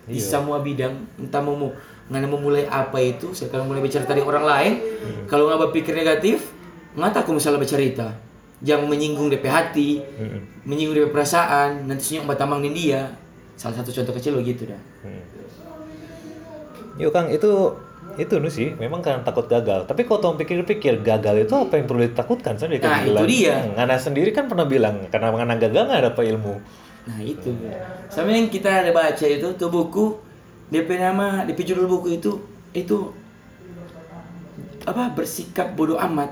di 0.09 0.17
Iya. 0.17 0.25
semua 0.25 0.59
bidang, 0.59 0.95
entah 1.21 1.45
mau 1.45 1.71
nggak 2.09 2.25
mau 2.25 2.41
mulai 2.41 2.65
apa 2.65 2.97
itu, 2.99 3.37
sekarang 3.37 3.69
mulai 3.69 3.85
bicara 3.85 4.09
dari 4.09 4.25
orang 4.25 4.45
lain, 4.49 4.73
Hmm. 4.81 5.25
kalau 5.29 5.45
nggak 5.53 5.69
berpikir 5.69 5.93
negatif, 5.93 6.51
nggak 6.97 7.21
aku 7.21 7.37
misalnya 7.37 7.61
bercerita, 7.61 8.17
yang 8.65 8.89
menyinggung 8.89 9.29
DP 9.29 9.45
hati, 9.45 10.01
Heeh. 10.01 10.41
menyinggung 10.65 10.97
DP 10.97 11.13
perasaan, 11.13 11.85
nanti 11.85 12.17
senyum 12.17 12.25
batamang 12.25 12.65
di 12.65 12.73
dia, 12.73 13.13
salah 13.61 13.77
satu 13.77 13.93
contoh 13.93 14.17
kecil 14.17 14.41
begitu 14.41 14.73
dah. 14.73 14.81
Hmm. 15.05 15.21
Yuk 16.99 17.13
Kang, 17.15 17.29
itu 17.31 17.77
itu 18.19 18.35
nu 18.43 18.51
sih, 18.51 18.75
memang 18.75 18.99
kan 18.99 19.23
takut 19.23 19.47
gagal. 19.47 19.87
Tapi 19.87 20.03
kalau 20.03 20.19
tolong 20.19 20.39
pikir-pikir, 20.41 21.07
gagal 21.07 21.47
itu 21.47 21.55
apa 21.55 21.79
yang 21.79 21.87
perlu 21.87 22.03
ditakutkan? 22.03 22.59
Saya 22.59 22.75
Nah, 22.83 23.07
itu 23.07 23.25
dia. 23.31 23.63
Ngana 23.79 23.95
sendiri 23.95 24.35
kan 24.35 24.51
pernah 24.51 24.67
bilang, 24.67 25.07
karena 25.07 25.31
ngana 25.31 25.55
gagal 25.55 25.87
nggak 25.87 26.03
dapat 26.11 26.25
ilmu. 26.35 26.59
Nah 27.09 27.19
itu, 27.19 27.49
sama 28.07 28.29
yang 28.29 28.47
kita 28.47 28.69
ada 28.85 28.93
baca 28.93 29.25
itu, 29.25 29.49
tuh 29.57 29.69
buku, 29.69 30.13
DP 30.69 31.01
nama, 31.01 31.43
DP 31.43 31.65
judul 31.65 31.89
buku 31.89 32.15
itu, 32.15 32.37
itu 32.71 32.99
apa 34.85 35.09
bersikap 35.11 35.73
bodoh 35.73 35.97
amat. 35.99 36.29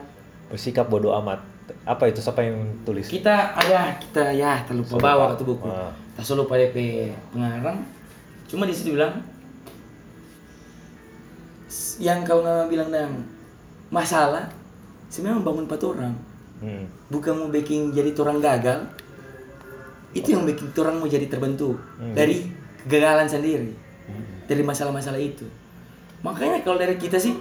Bersikap 0.47 0.87
bodoh 0.87 1.17
amat. 1.17 1.41
Apa 1.83 2.07
itu? 2.07 2.21
Siapa 2.21 2.41
yang 2.41 2.61
tulis? 2.83 3.09
kita 3.09 3.53
ada 3.53 3.97
kita 3.97 4.31
ya 4.31 4.63
terlupa 4.63 4.97
Lupa. 4.97 5.03
bawa 5.03 5.25
tuh 5.35 5.47
buku 5.47 5.67
Ah. 5.67 5.91
tak 6.15 6.23
selalu 6.23 6.45
DP 6.63 6.77
pengarang 7.29 7.79
cuma 8.47 8.65
di 8.65 8.73
situ 8.73 8.95
bilang 8.95 9.19
yang 11.99 12.23
kau 12.23 12.41
nggak 12.41 12.71
bilang 12.71 12.89
dan 12.89 13.11
masalah 13.89 14.47
sebenarnya 15.09 15.43
membangun 15.43 15.65
empat 15.67 15.83
orang 15.83 16.15
Hmm. 16.57 16.89
bukan 17.13 17.37
mau 17.37 17.53
bikin 17.53 17.93
jadi 17.93 18.17
orang 18.17 18.41
gagal 18.41 18.89
itu 20.17 20.33
yang 20.33 20.49
bikin 20.49 20.73
orang 20.81 20.97
mau 20.97 21.05
jadi 21.05 21.29
terbentuk 21.29 21.77
Hmm. 22.01 22.17
dari 22.17 22.49
kegagalan 22.81 23.29
sendiri 23.29 23.71
dari 24.49 24.63
masalah-masalah 24.65 25.21
itu 25.21 25.45
makanya 26.25 26.65
kalau 26.65 26.81
dari 26.81 26.97
kita 26.97 27.21
sih 27.21 27.37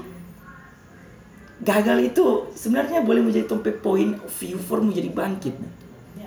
gagal 1.64 1.98
itu 2.04 2.52
sebenarnya 2.52 3.00
boleh 3.02 3.24
menjadi 3.24 3.48
tompe 3.48 3.72
poin 3.72 4.20
view 4.20 4.60
for 4.60 4.84
menjadi 4.84 5.10
bangkit 5.16 5.56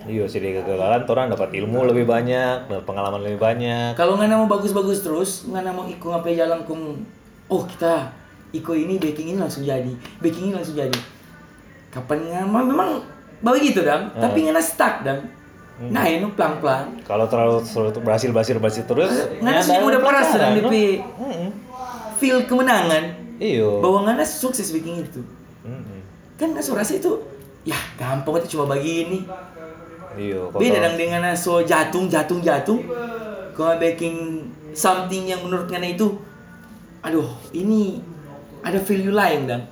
Iya 0.09 0.25
sih 0.25 0.39
dari 0.39 0.55
kegagalan 0.57 1.03
orang 1.05 1.27
dapat 1.27 1.53
ilmu 1.59 1.85
lebih 1.91 2.07
banyak, 2.07 2.71
dapat 2.71 2.85
pengalaman 2.87 3.19
lebih 3.19 3.35
banyak. 3.35 3.93
Kalau 3.99 4.15
nggak 4.15 4.31
mau 4.31 4.47
bagus-bagus 4.47 5.03
terus, 5.03 5.43
nggak 5.45 5.75
mau 5.75 5.85
ikut 5.85 6.01
ngapain 6.01 6.39
jalan 6.39 6.63
kong, 6.63 7.03
oh 7.51 7.67
kita 7.67 8.07
ikut 8.55 8.79
ini 8.79 8.95
baking 8.97 9.35
ini 9.35 9.37
langsung 9.37 9.61
jadi, 9.61 9.91
baking 10.23 10.49
ini 10.49 10.53
langsung 10.55 10.79
jadi. 10.79 10.95
Kapan 11.91 12.25
nggak 12.25 12.47
memang 12.47 13.03
begitu 13.43 13.83
dong, 13.83 14.09
tapi 14.17 14.47
nggak 14.47 14.63
stuck 14.63 15.03
dong. 15.03 15.19
Nah 15.79 16.03
ini 16.03 16.27
pelan-pelan. 16.35 16.99
Kalau 17.07 17.23
terlalu 17.31 17.63
terlalu 17.63 18.03
berhasil 18.03 18.29
berhasil 18.35 18.55
berhasil 18.59 18.83
terus, 18.83 19.11
Nggak 19.39 19.63
sih 19.63 19.79
udah 19.79 20.01
perasa 20.03 20.35
dan 20.35 20.59
DP 20.59 20.99
Mm-mm. 20.99 21.49
feel 22.19 22.43
kemenangan 22.43 23.15
Iyo. 23.39 23.79
bahwa 23.79 24.03
nggak 24.03 24.27
sukses 24.27 24.75
bikin 24.75 24.99
itu. 24.99 25.23
Mm-mm. 25.63 26.03
Kan 26.35 26.51
nggak 26.51 26.67
rasa 26.75 26.99
itu, 26.99 27.23
ya 27.63 27.79
gampang 27.95 28.43
itu 28.43 28.59
cuma 28.59 28.75
begini. 28.75 29.23
Iyo. 30.19 30.51
kalau- 30.51 30.59
Beda 30.59 30.83
dong 30.83 30.99
dengan 30.99 31.23
so 31.31 31.63
jatung 31.63 32.11
jatung 32.11 32.43
jatung. 32.43 32.83
Kalau 33.55 33.79
baking 33.79 34.47
something 34.75 35.27
yang 35.27 35.39
menurut 35.39 35.67
Ngana 35.71 35.95
itu, 35.95 36.15
aduh 36.99 37.27
ini 37.55 38.03
ada 38.59 38.79
value 38.79 39.15
lain 39.15 39.47
dan 39.47 39.63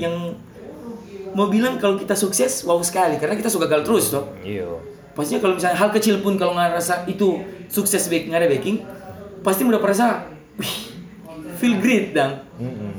yang 0.00 0.32
mau 1.32 1.48
bilang 1.48 1.76
kalau 1.76 1.96
kita 1.96 2.12
sukses 2.12 2.64
wow 2.64 2.80
sekali 2.80 3.16
karena 3.16 3.36
kita 3.36 3.52
suka 3.52 3.68
gagal 3.68 3.84
terus 3.84 4.04
toh. 4.08 4.24
Iyo. 4.40 4.80
Pastinya 5.12 5.40
kalau 5.44 5.54
misalnya 5.56 5.76
hal 5.76 5.90
kecil 5.92 6.24
pun 6.24 6.34
kalau 6.36 6.56
nggak 6.56 6.76
rasa 6.76 7.04
itu 7.04 7.40
sukses 7.68 8.08
baking 8.08 8.32
ada 8.32 8.48
baking, 8.48 8.80
pasti 9.44 9.64
udah 9.64 9.76
merasa, 9.76 10.24
wih, 10.56 10.74
feel 11.56 11.76
great 11.80 12.16
dong. 12.16 12.40
Mm-mm. 12.56 12.92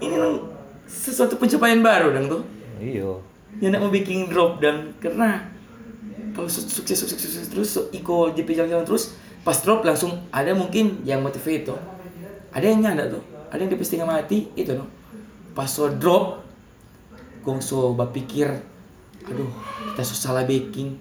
Ini 0.00 0.14
dong 0.16 0.36
sesuatu 0.84 1.40
pencapaian 1.40 1.80
baru 1.80 2.12
dong 2.12 2.26
tuh 2.28 2.42
Iyo. 2.76 3.24
yang 3.58 3.72
nak 3.72 3.88
mau 3.88 3.92
bikin 3.92 4.28
drop 4.28 4.60
dan 4.60 4.92
karena 5.00 5.42
kalau 6.36 6.46
su- 6.46 6.66
sukses 6.66 7.00
sukses 7.00 7.18
sukses 7.18 7.48
terus 7.48 7.68
so, 7.72 7.88
iko 7.90 8.30
JP 8.30 8.52
jalan-jalan 8.52 8.84
terus 8.84 9.16
pas 9.40 9.56
drop 9.56 9.80
langsung 9.82 10.22
ada 10.28 10.52
mungkin 10.52 11.00
yang 11.02 11.24
motivate 11.24 11.66
tuh 11.66 11.78
ada 12.52 12.64
yang 12.64 12.84
nyanda 12.84 13.08
tuh 13.08 13.22
ada 13.48 13.58
yang 13.58 13.70
DP 13.72 13.82
setengah 13.82 14.08
mati 14.08 14.52
itu 14.54 14.76
no 14.76 14.86
pas 15.56 15.66
so 15.66 15.88
drop 15.88 16.44
gong 17.42 17.64
so 17.64 17.96
berpikir 17.96 18.50
aduh 19.24 19.50
kita 19.94 20.02
so 20.04 20.14
salah 20.14 20.44
baking 20.44 21.00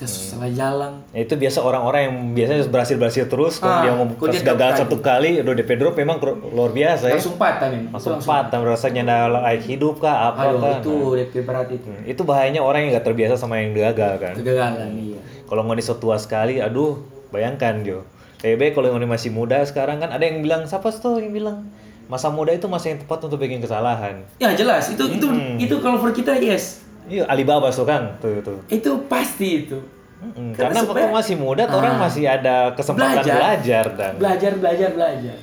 kita 0.00 0.08
so 0.08 0.32
salah 0.32 0.48
jalan 0.48 0.92
Ya, 1.10 1.20
itu 1.20 1.34
biasa 1.34 1.60
orang-orang 1.60 2.00
yang 2.02 2.14
biasanya 2.32 2.64
berhasil 2.66 2.96
berhasil 2.96 3.24
terus, 3.26 3.60
kalau 3.60 3.68
Ah, 3.70 3.82
dia 3.82 3.92
mau 3.92 4.08
kalau 4.08 4.32
pas 4.32 4.40
gagal 4.40 4.70
lagi. 4.70 4.80
satu 4.80 4.96
kali, 4.98 5.30
udah 5.38 5.52
DP 5.54 5.70
drop 5.76 5.92
memang 5.94 6.16
luar 6.48 6.72
biasa 6.72 7.04
ya. 7.06 7.14
langsung 7.14 7.36
patah 7.36 7.68
memang 7.68 7.92
Langsung 7.92 8.16
Itu 8.16 8.24
patah, 8.24 8.58
rasanya 8.58 9.02
ada 9.04 9.16
layak 9.44 9.62
hidup 9.62 9.94
kah, 9.98 10.16
apa 10.26 10.40
aduh 10.46 10.58
kah. 10.58 10.76
itu 10.80 10.94
DP 11.18 11.34
berat 11.42 11.68
itu 11.68 11.84
Hmm, 11.84 12.02
Itu 12.06 12.22
bahayanya 12.22 12.60
orang 12.60 12.80
yang 12.82 12.90
nggak 12.90 13.04
terbiasa 13.04 13.34
sama 13.36 13.58
yang 13.58 13.70
gagal 13.70 14.12
kan. 14.16 14.34
kegagalan 14.34 14.88
iya 14.96 15.20
Kalau 15.44 15.62
ngoni 15.62 15.80
so 15.80 15.94
tua 15.94 16.16
sekali, 16.16 16.56
aduh, 16.58 16.96
bayangkan 17.28 17.82
Jo. 17.82 18.08
Baik 18.40 18.72
kalau 18.72 18.88
ngoni 18.88 19.04
masih 19.04 19.28
muda 19.28 19.60
sekarang 19.62 19.98
kan 19.98 20.08
ada 20.08 20.22
yang 20.22 20.40
bilang, 20.40 20.64
siapa 20.64 20.88
tuh 20.90 21.20
yang 21.20 21.28
bilang 21.30 21.68
masa 22.06 22.26
muda 22.26 22.50
itu 22.50 22.66
masa 22.66 22.88
yang 22.88 22.98
tepat 22.98 23.22
untuk 23.22 23.38
bikin 23.38 23.60
kesalahan. 23.60 24.26
ya 24.36 24.50
jelas 24.50 24.88
itu 24.88 25.04
itu 25.12 25.26
Hmm. 25.26 25.54
itu 25.56 25.78
kalau 25.78 25.94
for 25.96 26.10
kita 26.10 26.34
yes 26.34 26.82
Iya, 27.10 27.26
Alibaba 27.26 27.68
tuh 27.68 27.82
kan, 27.82 28.14
tuh 28.16 28.38
tuh. 28.38 28.58
itu 28.68 28.90
pasti 29.04 29.48
itu 29.60 29.78
Mm-mm, 30.20 30.52
Karena 30.52 30.84
Karena 30.84 31.00
waktu 31.02 31.16
masih 31.16 31.34
muda, 31.34 31.64
orang 31.66 31.96
Ah. 31.96 32.00
masih 32.02 32.24
ada 32.24 32.70
kesempatan 32.70 33.18
Belajar. 33.18 33.34
belajar, 33.34 33.84
dan 33.90 34.12
belajar 34.14 34.52
belajar 34.54 34.88
belajar 34.90 35.36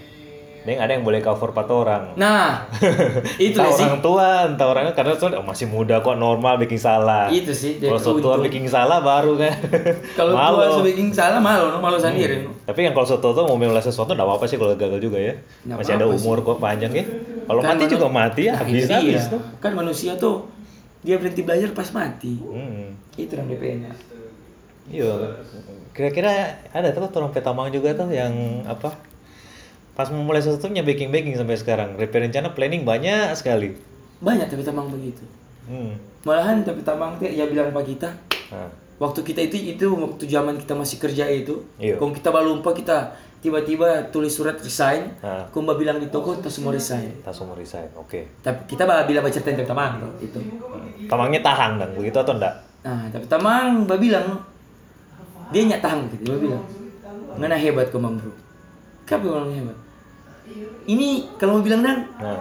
Deng, 0.60 0.78
ada 0.78 0.92
yang 0.92 1.02
boleh 1.02 1.18
cover 1.18 1.50
empat 1.50 1.68
orang. 1.70 2.04
nah 2.14 2.68
itu 3.40 3.56
entah 3.56 3.72
sih 3.72 3.84
orang 3.84 4.02
tua, 4.02 4.28
entah 4.46 4.68
orangnya 4.68 4.92
karena 4.92 5.16
tuh 5.16 5.32
oh, 5.32 5.42
masih 5.42 5.64
muda 5.66 5.98
kok 5.98 6.14
normal 6.14 6.56
bikin 6.58 6.76
salah. 6.78 7.32
itu 7.32 7.50
sih 7.50 7.80
Kalau 7.80 7.96
so 7.96 8.20
tua 8.20 8.36
bikin 8.38 8.68
salah 8.68 9.00
baru 9.00 9.34
kan. 9.36 9.56
kalau 10.20 10.36
gua 10.36 10.68
sebagai 10.74 11.08
salah 11.10 11.40
malu 11.40 11.72
no 11.72 11.80
malu 11.80 11.96
sendiri 11.96 12.44
no. 12.44 12.52
Tapi 12.62 12.84
yang 12.84 12.92
kalau 12.92 13.08
so 13.08 13.16
tua 13.16 13.32
tuh 13.32 13.44
mau 13.44 13.56
memulai 13.56 13.80
sesuatu 13.80 14.12
enggak 14.12 14.28
apa-apa 14.28 14.44
sih 14.46 14.58
kalau 14.58 14.76
gagal 14.76 15.00
juga 15.00 15.18
ya. 15.18 15.34
Nggak 15.64 15.78
Masih 15.80 15.94
ada 15.96 16.06
umur 16.06 16.38
kok 16.44 16.60
panjang 16.60 16.92
ya. 16.92 17.06
Kalau 17.48 17.62
Kan 17.62 17.70
mati 17.72 17.82
manu- 17.82 17.94
juga 17.94 18.08
mati 18.12 18.42
ya, 18.44 18.52
Nah, 18.52 18.60
habis 18.60 18.84
habis 18.86 19.24
dia. 19.24 19.32
tuh. 19.32 19.42
kan 19.58 19.72
manusia 19.72 20.12
tuh 20.14 20.38
dia 21.00 21.16
berhenti 21.16 21.42
belajar 21.42 21.70
pas 21.72 21.90
mati 21.92 22.38
Hmm. 22.38 22.94
itu 23.14 23.32
yang 23.32 23.48
DP 23.48 23.64
nya 23.80 23.92
Iya. 24.88 25.36
Kira-kira 25.92 26.32
ada 26.72 26.88
tuh 26.90 27.12
orang 27.14 27.36
petamang 27.36 27.68
juga 27.68 27.92
tuh 27.92 28.08
yang 28.08 28.32
apa? 28.64 28.96
Pas 29.92 30.08
memulai 30.08 30.40
sesuatunya 30.40 30.80
baking 30.80 31.12
baking 31.12 31.36
sampai 31.36 31.58
sekarang. 31.58 32.00
Repair 32.00 32.24
rencana 32.24 32.56
planning 32.56 32.84
banyak 32.84 33.36
sekali. 33.36 33.76
banyak 34.18 34.48
tapi 34.48 34.64
tamang 34.64 34.90
begitu 34.90 35.22
Hmm. 35.68 35.94
malahan 36.24 36.64
tapi 36.64 36.82
tamang 36.82 37.20
teh 37.20 37.30
ya 37.30 37.46
bilang 37.46 37.70
pak 37.70 37.86
kita 37.86 38.10
Nah, 38.50 38.66
waktu 38.98 39.22
kita 39.22 39.44
itu 39.44 39.78
itu 39.78 39.86
waktu 39.92 40.26
zaman 40.26 40.58
kita 40.58 40.74
masih 40.74 40.98
kerja 40.98 41.28
itu 41.28 41.62
Iya. 41.78 42.00
kalau 42.00 42.10
kita 42.10 42.30
baru 42.32 42.56
lupa 42.56 42.74
kita 42.74 43.14
tiba-tiba 43.38 43.88
tulis 44.08 44.30
surat 44.30 44.58
resign 44.58 45.14
Ah. 45.20 45.46
kumba 45.48 45.74
bilang 45.74 45.98
di 45.98 46.08
toko 46.08 46.34
kita 46.34 46.48
semua 46.48 46.72
resign 46.72 47.22
tak 47.22 47.32
semua 47.32 47.54
resign. 47.54 47.86
Oke. 47.94 48.26
tapi 48.40 48.66
kita 48.68 48.84
bilang 49.04 49.22
baca 49.22 49.36
tentang 49.36 49.64
tamang 49.64 49.94
tuh, 50.00 50.12
itu 50.22 50.40
Tamangnya 51.06 51.40
tahan 51.40 51.78
dan 51.78 51.90
begitu 51.94 52.18
atau 52.18 52.34
enggak? 52.34 52.56
nah 52.80 53.04
tapi 53.08 53.26
tamang 53.26 53.84
bah 53.84 53.96
bilang 53.96 54.42
dia 55.50 55.64
nyak 55.64 55.80
tahan 55.80 56.08
gitu 56.10 56.24
dia 56.26 56.38
bilang 56.40 56.64
ngana 57.36 57.56
hebat 57.56 57.88
kau 57.88 58.00
bro 58.00 58.32
kenapa 59.04 59.26
orang 59.34 59.52
hebat 59.54 59.78
ini 60.86 61.28
kalau 61.36 61.60
mau 61.60 61.64
bilang 61.64 61.82
dan 61.82 62.08
Nah, 62.18 62.40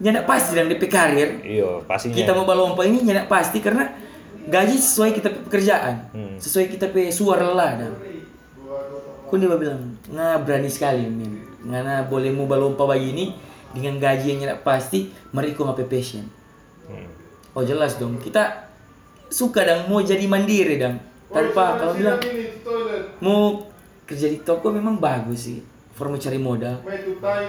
nyadak 0.00 0.24
pasti 0.24 0.54
dan 0.54 0.66
DP 0.66 0.86
karir 0.86 1.30
iya 1.42 1.80
pastinya. 1.82 2.14
kita 2.14 2.32
mau 2.32 2.42
balompa 2.42 2.82
ini 2.82 3.02
nyadak 3.02 3.26
pasti 3.26 3.58
karena 3.58 3.86
gaji 4.44 4.74
sesuai 4.74 5.10
kita 5.12 5.28
pe 5.28 5.38
pekerjaan 5.42 5.94
Hmm. 6.10 6.36
sesuai 6.36 6.66
kita 6.68 6.88
pe 6.88 7.08
suara 7.08 7.50
lah 7.50 7.70
dan 7.76 7.92
kau 9.34 9.42
dia 9.42 9.50
bilang 9.50 9.98
nggak 10.06 10.46
berani 10.46 10.70
sekali 10.70 11.10
men 11.10 11.42
ngana 11.66 12.06
boleh 12.06 12.30
mau 12.30 12.46
balompa 12.46 12.86
begini 12.86 13.34
dengan 13.74 13.98
gaji 13.98 14.30
yang 14.30 14.38
nyadak 14.46 14.62
pasti 14.62 15.10
mari 15.34 15.50
kau 15.50 15.66
ngapain 15.66 15.90
passion. 15.90 16.22
Hmm. 16.86 17.10
oh 17.58 17.66
jelas 17.66 17.98
dong. 17.98 18.22
Kita 18.22 18.70
suka 19.26 19.66
dong 19.66 19.90
mau 19.90 19.98
jadi 19.98 20.22
mandiri 20.30 20.78
dong 20.78 21.02
tanpa 21.34 21.82
kalau 21.82 21.98
bilang 21.98 22.22
mau 23.18 23.66
kerja 24.06 24.30
di 24.30 24.38
toko 24.46 24.70
memang 24.70 25.02
bagus 25.02 25.50
sih 25.50 25.58
for 25.98 26.06
mau 26.06 26.20
cari 26.20 26.38
modal 26.38 26.78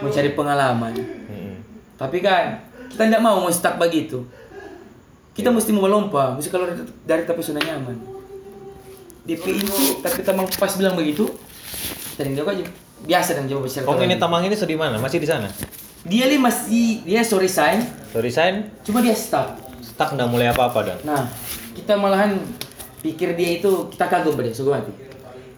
mau 0.01 0.09
cari 0.09 0.33
pengalaman. 0.33 0.93
Hmm. 1.29 1.61
tapi 2.01 2.25
kan 2.25 2.65
kita 2.89 3.05
tidak 3.05 3.21
mau 3.21 3.43
mau 3.43 3.53
stuck 3.53 3.77
begitu. 3.77 4.25
Kita 5.35 5.51
mesti 5.51 5.75
mau 5.75 5.83
melompat, 5.83 6.39
mesti 6.39 6.47
kalau 6.47 6.63
dari, 7.03 7.27
tapi 7.27 7.43
sudah 7.43 7.59
nyaman. 7.59 7.99
DP 9.27 9.59
itu 9.59 9.99
tapi 9.99 10.23
tamang 10.23 10.47
pas 10.55 10.71
bilang 10.79 10.95
begitu, 10.95 11.27
tadi 12.15 12.31
dia 12.33 12.43
aja 12.47 12.65
biasa 13.05 13.29
dan 13.35 13.45
jawab 13.45 13.67
Oh 13.85 13.99
ini. 13.99 14.15
Tamang 14.15 14.41
ini 14.47 14.55
sudah 14.55 14.71
di 14.71 14.79
mana? 14.79 14.95
Masih 14.97 15.19
di 15.19 15.27
sana? 15.27 15.51
Dia 16.05 16.29
li 16.29 16.37
masih 16.37 17.01
dia 17.03 17.25
sorry 17.25 17.49
sign, 17.49 17.81
So 18.13 18.23
resign, 18.23 18.71
cuma 18.87 19.01
dia 19.03 19.11
stuck. 19.11 19.57
stuck 19.83 20.15
nggak 20.15 20.29
mulai 20.31 20.47
apa-apa 20.53 20.79
dan. 20.85 20.97
Nah, 21.03 21.27
kita 21.75 21.97
malahan 21.99 22.39
pikir 23.03 23.35
dia 23.35 23.59
itu 23.59 23.91
kita 23.91 24.07
kagum 24.07 24.37
pada 24.37 24.53
suku 24.53 24.71
mati. 24.71 24.93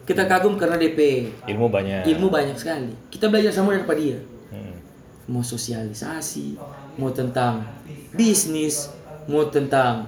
Kita 0.08 0.24
kagum 0.24 0.56
karena 0.56 0.80
DP 0.80 1.30
Ilmu 1.52 1.68
banyak. 1.68 2.08
ilmu 2.08 2.32
banyak 2.32 2.56
sekali. 2.56 2.90
Kita 3.12 3.28
belajar 3.28 3.52
sama 3.52 3.76
daripada 3.76 4.00
dia. 4.00 4.20
Hmm. 4.48 4.80
mau 5.28 5.44
sosialisasi, 5.44 6.56
mau 6.96 7.12
tentang 7.12 7.60
bisnis, 8.16 8.88
mau 9.28 9.44
tentang 9.52 10.08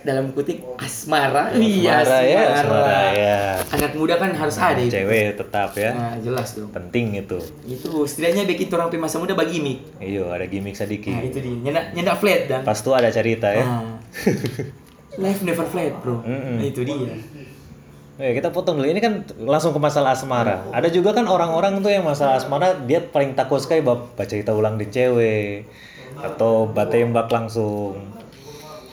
dalam 0.00 0.32
kutip 0.32 0.64
asmara, 0.76 1.52
iya 1.56 2.00
Asmara 2.00 2.20
ya, 2.24 2.42
asmara 2.56 3.00
ya. 3.12 3.38
Anak 3.72 3.92
muda 3.94 4.14
kan 4.16 4.30
harus 4.32 4.56
ada 4.56 4.80
itu. 4.80 4.92
Cewek 4.92 5.36
tetap 5.36 5.76
ya. 5.76 5.90
Nah, 5.92 6.14
jelas 6.20 6.56
dong. 6.56 6.72
Penting 6.72 7.20
itu. 7.20 7.38
Itu 7.68 8.04
setidaknya 8.08 8.48
bikin 8.48 8.72
orang 8.72 8.88
masa 8.96 9.20
muda 9.20 9.36
bagi 9.36 9.60
mik. 9.60 10.00
Iyo, 10.00 10.32
ada 10.32 10.48
gimmick 10.48 10.72
Nah, 10.76 10.80
sedikit. 10.86 11.12
itu 11.20 11.38
dia. 11.38 11.56
Nyendak 11.60 11.84
nyendak 11.92 12.16
flat 12.18 12.40
dan. 12.48 12.60
Pas 12.64 12.78
tuh 12.80 12.96
ada 12.96 13.12
cerita 13.12 13.52
ya. 13.52 13.64
Nah. 13.64 14.00
Life 15.22 15.42
never 15.42 15.66
flat, 15.66 15.92
Bro. 16.00 16.22
Mm-mm. 16.22 16.62
Nah, 16.62 16.64
itu 16.64 16.80
dia. 16.86 17.12
Ya, 18.20 18.36
kita 18.36 18.52
potong 18.52 18.76
dulu. 18.76 18.84
Ini 18.84 19.00
kan 19.00 19.24
langsung 19.42 19.72
ke 19.72 19.80
masalah 19.80 20.12
asmara. 20.12 20.68
Ada 20.76 20.92
juga 20.92 21.16
kan 21.16 21.24
orang-orang 21.24 21.80
tuh 21.80 21.88
yang 21.88 22.04
masalah 22.04 22.36
asmara 22.36 22.76
dia 22.84 23.00
paling 23.00 23.32
takut 23.32 23.58
sekali 23.64 23.80
baca 23.80 24.24
cerita 24.28 24.52
ulang 24.52 24.76
di 24.76 24.92
cewek 24.92 25.64
atau 26.20 26.68
batembak 26.68 27.32
langsung. 27.32 28.19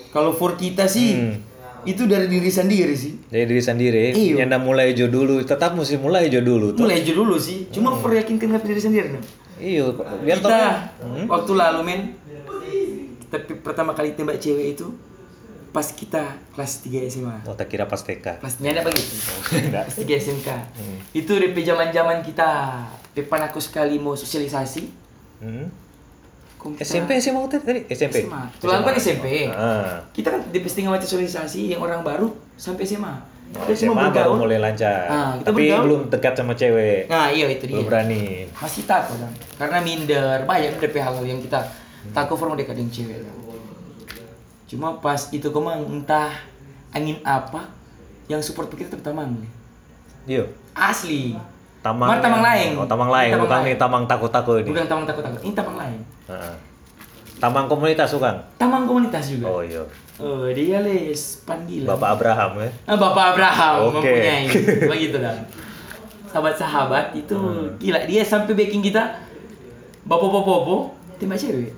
Kalau 0.09 0.31
for 0.31 0.53
kita 0.53 0.85
sih 0.85 1.13
Hmm. 1.13 1.35
itu 1.83 2.03
dari 2.03 2.25
diri 2.25 2.47
sendiri 2.47 2.91
sih. 2.93 3.15
Jadi 3.25 3.43
diri 3.45 3.61
sendiri, 3.61 4.03
Iya. 4.11 4.35
yang 4.37 4.49
dah 4.49 4.59
mulai 4.59 4.91
jo 4.91 5.07
dulu, 5.07 5.39
tetap 5.41 5.71
mesti 5.71 5.95
mulai 5.95 6.27
jo 6.27 6.39
dulu 6.39 6.71
tuh. 6.71 6.83
Mulai 6.83 6.99
aja 6.99 7.13
dulu 7.13 7.35
sih. 7.37 7.67
Cuma 7.69 7.91
for 7.93 8.11
yakinkan 8.11 8.51
ke 8.53 8.67
diri 8.67 8.81
sendiri 8.81 9.07
dong. 9.09 9.25
Iya, 9.55 9.89
biar 10.21 10.37
kita 10.37 10.59
tahu. 10.95 11.25
waktu 11.27 11.51
lalu 11.53 11.81
men 11.81 12.01
kita 13.19 13.37
pi- 13.41 13.57
pertama 13.57 13.91
kali 13.91 14.13
tembak 14.13 14.37
cewek 14.37 14.73
itu 14.73 14.87
pas 15.67 15.83
kita 15.85 16.23
kelas 16.51 16.79
3 16.79 17.05
SMA 17.05 17.43
Oh, 17.43 17.53
tak 17.53 17.67
kira 17.67 17.83
pas 17.83 17.99
TK. 17.99 18.39
kelas 18.39 18.55
ada 18.63 18.81
begitu 18.81 19.13
kelas 19.43 19.93
3 19.93 20.15
SMK 20.15 20.47
itu 21.11 21.31
dari 21.33 21.61
zaman 21.61 21.89
zaman 21.89 22.17
kita 22.21 22.49
depan 23.13 23.39
aku 23.43 23.59
sekali 23.59 23.97
mau 23.97 24.13
sosialisasi 24.13 24.83
Hmm. 25.37 25.69
Kita- 26.57 26.83
SMP 26.83 27.09
SMA 27.17 27.39
waktu 27.39 27.55
tadi 27.59 27.81
SMP. 27.87 28.15
SMA. 28.23 28.41
Tulang 28.57 28.81
kan 28.81 28.93
SMP. 28.93 29.47
Ah. 29.47 30.01
kita 30.11 30.27
kan 30.29 30.41
di 30.45 30.59
setengah 30.61 30.91
mati 30.91 31.05
sosialisasi 31.05 31.69
yang 31.69 31.79
orang 31.79 32.01
baru 32.01 32.27
sampai 32.53 32.83
SMA 32.83 33.13
kita 33.47 33.71
SMA 33.79 33.95
semua 33.95 34.11
baru 34.11 34.35
mulai 34.35 34.59
lancar. 34.59 35.07
Ah, 35.07 35.31
kita 35.35 35.47
Tapi 35.47 35.61
bergaul. 35.65 35.83
belum 35.83 36.01
dekat 36.09 36.33
sama 36.35 36.51
cewek. 36.51 37.07
nah 37.07 37.27
iya 37.27 37.47
itu 37.47 37.63
dia 37.63 37.77
Belum 37.77 37.87
berani. 37.87 38.43
masih 38.51 38.83
takut 38.83 39.15
kan 39.15 39.31
karena 39.57 39.77
minder 39.79 40.37
banyak 40.43 40.75
DP 40.75 40.95
hal 40.97 41.15
yang 41.21 41.39
kita 41.39 41.63
takut 42.09 42.35
form 42.35 42.53
dekat 42.53 42.75
dengan 42.75 42.91
cewek 42.91 43.23
cuma 44.67 44.99
pas 44.99 45.31
itu 45.31 45.47
kemang 45.47 45.79
entah 45.87 46.35
angin 46.91 47.15
apa 47.23 47.71
yang 48.27 48.43
support 48.43 48.67
kita 48.69 48.91
tetap 48.91 49.11
tamang 49.11 49.39
Iya. 50.25 50.43
asli 50.73 51.39
Tamang. 51.77 52.19
Tamang 52.19 52.43
lain. 52.43 52.75
Oh, 52.75 52.83
tamang 52.83 53.07
lain, 53.07 53.31
bukan 53.31 53.63
tamang 53.79 54.03
takut-takut 54.03 54.59
ini. 54.59 54.67
bukan 54.67 54.83
tamang 54.83 55.05
takut 55.07 55.23
takut 55.23 55.39
ini 55.39 55.55
tamang 55.55 55.77
lain 55.77 55.99
Tamang 57.37 57.65
komunitas 57.65 58.09
bukan? 58.11 58.33
tamang 58.57 58.83
komunitas 58.83 59.29
juga 59.29 59.45
Oh 59.47 59.61
iya. 59.61 59.85
oh 60.17 60.49
dia 60.49 60.81
les 60.81 61.15
panggilan 61.45 61.85
Bapak 61.87 62.17
Abraham 62.17 62.51
ya. 62.59 62.69
Ah, 62.83 62.97
Bapak 62.97 63.25
Abraham 63.31 63.75
Oke. 63.87 64.01
mempunyai 64.01 64.45
begitu 64.91 65.17
kan. 65.17 65.37
Sahabat-sahabat 66.27 67.13
itu 67.13 67.33
Hmm. 67.33 67.77
gila 67.77 68.01
dia 68.03 68.21
sampai 68.21 68.53
baking 68.53 68.81
kita 68.81 69.21
bapak-bapak 70.03 70.91
tembak 71.17 71.37
cewek. 71.37 71.71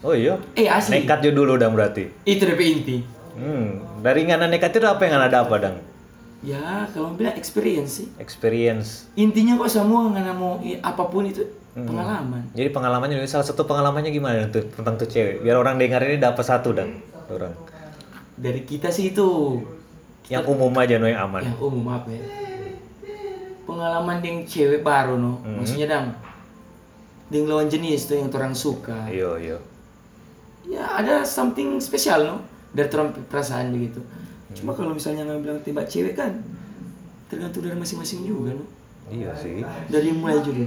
Oh 0.00 0.12
iya. 0.12 0.34
Eh 0.54 0.66
asli. 0.66 0.98
Nekat 0.98 1.20
jo 1.20 1.30
dulu 1.32 1.54
dong 1.54 1.72
berarti. 1.72 2.08
Itu 2.24 2.42
DP 2.44 2.60
inti. 2.72 2.96
Hmm. 3.32 4.00
Dari 4.00 4.24
ngana 4.24 4.48
nekat 4.48 4.72
itu 4.72 4.82
apa 4.82 4.98
yang 5.02 5.14
ngana 5.14 5.28
dapat 5.30 5.58
dong? 5.62 5.76
Ya 6.42 6.88
kalau 6.90 7.14
bilang 7.14 7.36
experience 7.36 8.02
sih. 8.02 8.08
Experience. 8.16 9.06
Intinya 9.14 9.54
kok 9.54 9.70
semua 9.70 10.08
nggak 10.08 10.34
mau 10.34 10.58
i- 10.58 10.80
apa 10.80 11.04
pun 11.04 11.22
itu 11.22 11.44
Hmm. 11.72 11.88
pengalaman. 11.88 12.42
Jadi 12.52 12.68
pengalamannya 12.68 13.24
salah 13.24 13.46
satu 13.48 13.64
pengalamannya 13.64 14.12
gimana 14.12 14.44
tuh 14.52 14.68
tentang 14.68 15.00
tuh 15.00 15.08
cewek? 15.08 15.40
Biar 15.40 15.56
orang 15.56 15.80
dengar 15.80 16.04
ini 16.04 16.20
dapat 16.20 16.44
satu 16.44 16.76
dong. 16.76 17.00
Orang. 17.32 17.56
Dari 18.36 18.64
kita 18.68 18.92
sih 18.92 19.12
itu 19.12 19.56
Yang 20.28 20.48
umum 20.52 20.72
aja 20.78 20.96
no 21.00 21.08
yang 21.08 21.28
aman. 21.28 21.42
yang 21.44 21.58
umum 21.60 21.86
apa 21.92 22.08
ya? 22.12 22.22
Pengalaman 23.64 24.20
dengan 24.20 24.44
cewek 24.44 24.84
baru 24.84 25.16
no. 25.16 25.40
Hmm. 25.40 25.60
Maksudnya 25.60 25.88
dang 25.88 26.06
dengan 27.32 27.56
lawan 27.56 27.68
jenis 27.72 28.04
tuh 28.04 28.20
yang 28.20 28.28
orang 28.28 28.52
suka. 28.52 29.08
Iya 29.08 29.30
iya. 29.40 29.58
ya 30.62 30.84
ada 30.94 31.24
something 31.26 31.80
spesial 31.80 32.22
no 32.22 32.36
dari 32.70 32.88
orang 32.94 33.12
perasaan 33.28 33.74
begitu 33.74 34.00
cuma 34.52 34.72
kalau 34.72 34.92
misalnya 34.94 35.24
nggak 35.26 35.40
bilang 35.42 35.58
tembak 35.64 35.88
cewek 35.88 36.14
kan 36.14 36.38
tergantung 37.26 37.64
dari 37.64 37.74
masing-masing 37.74 38.22
juga 38.22 38.52
no 38.54 38.64
Iya 39.04 39.30
sih. 39.32 39.60
dari 39.86 40.10
mulai 40.10 40.38
dulu 40.38 40.64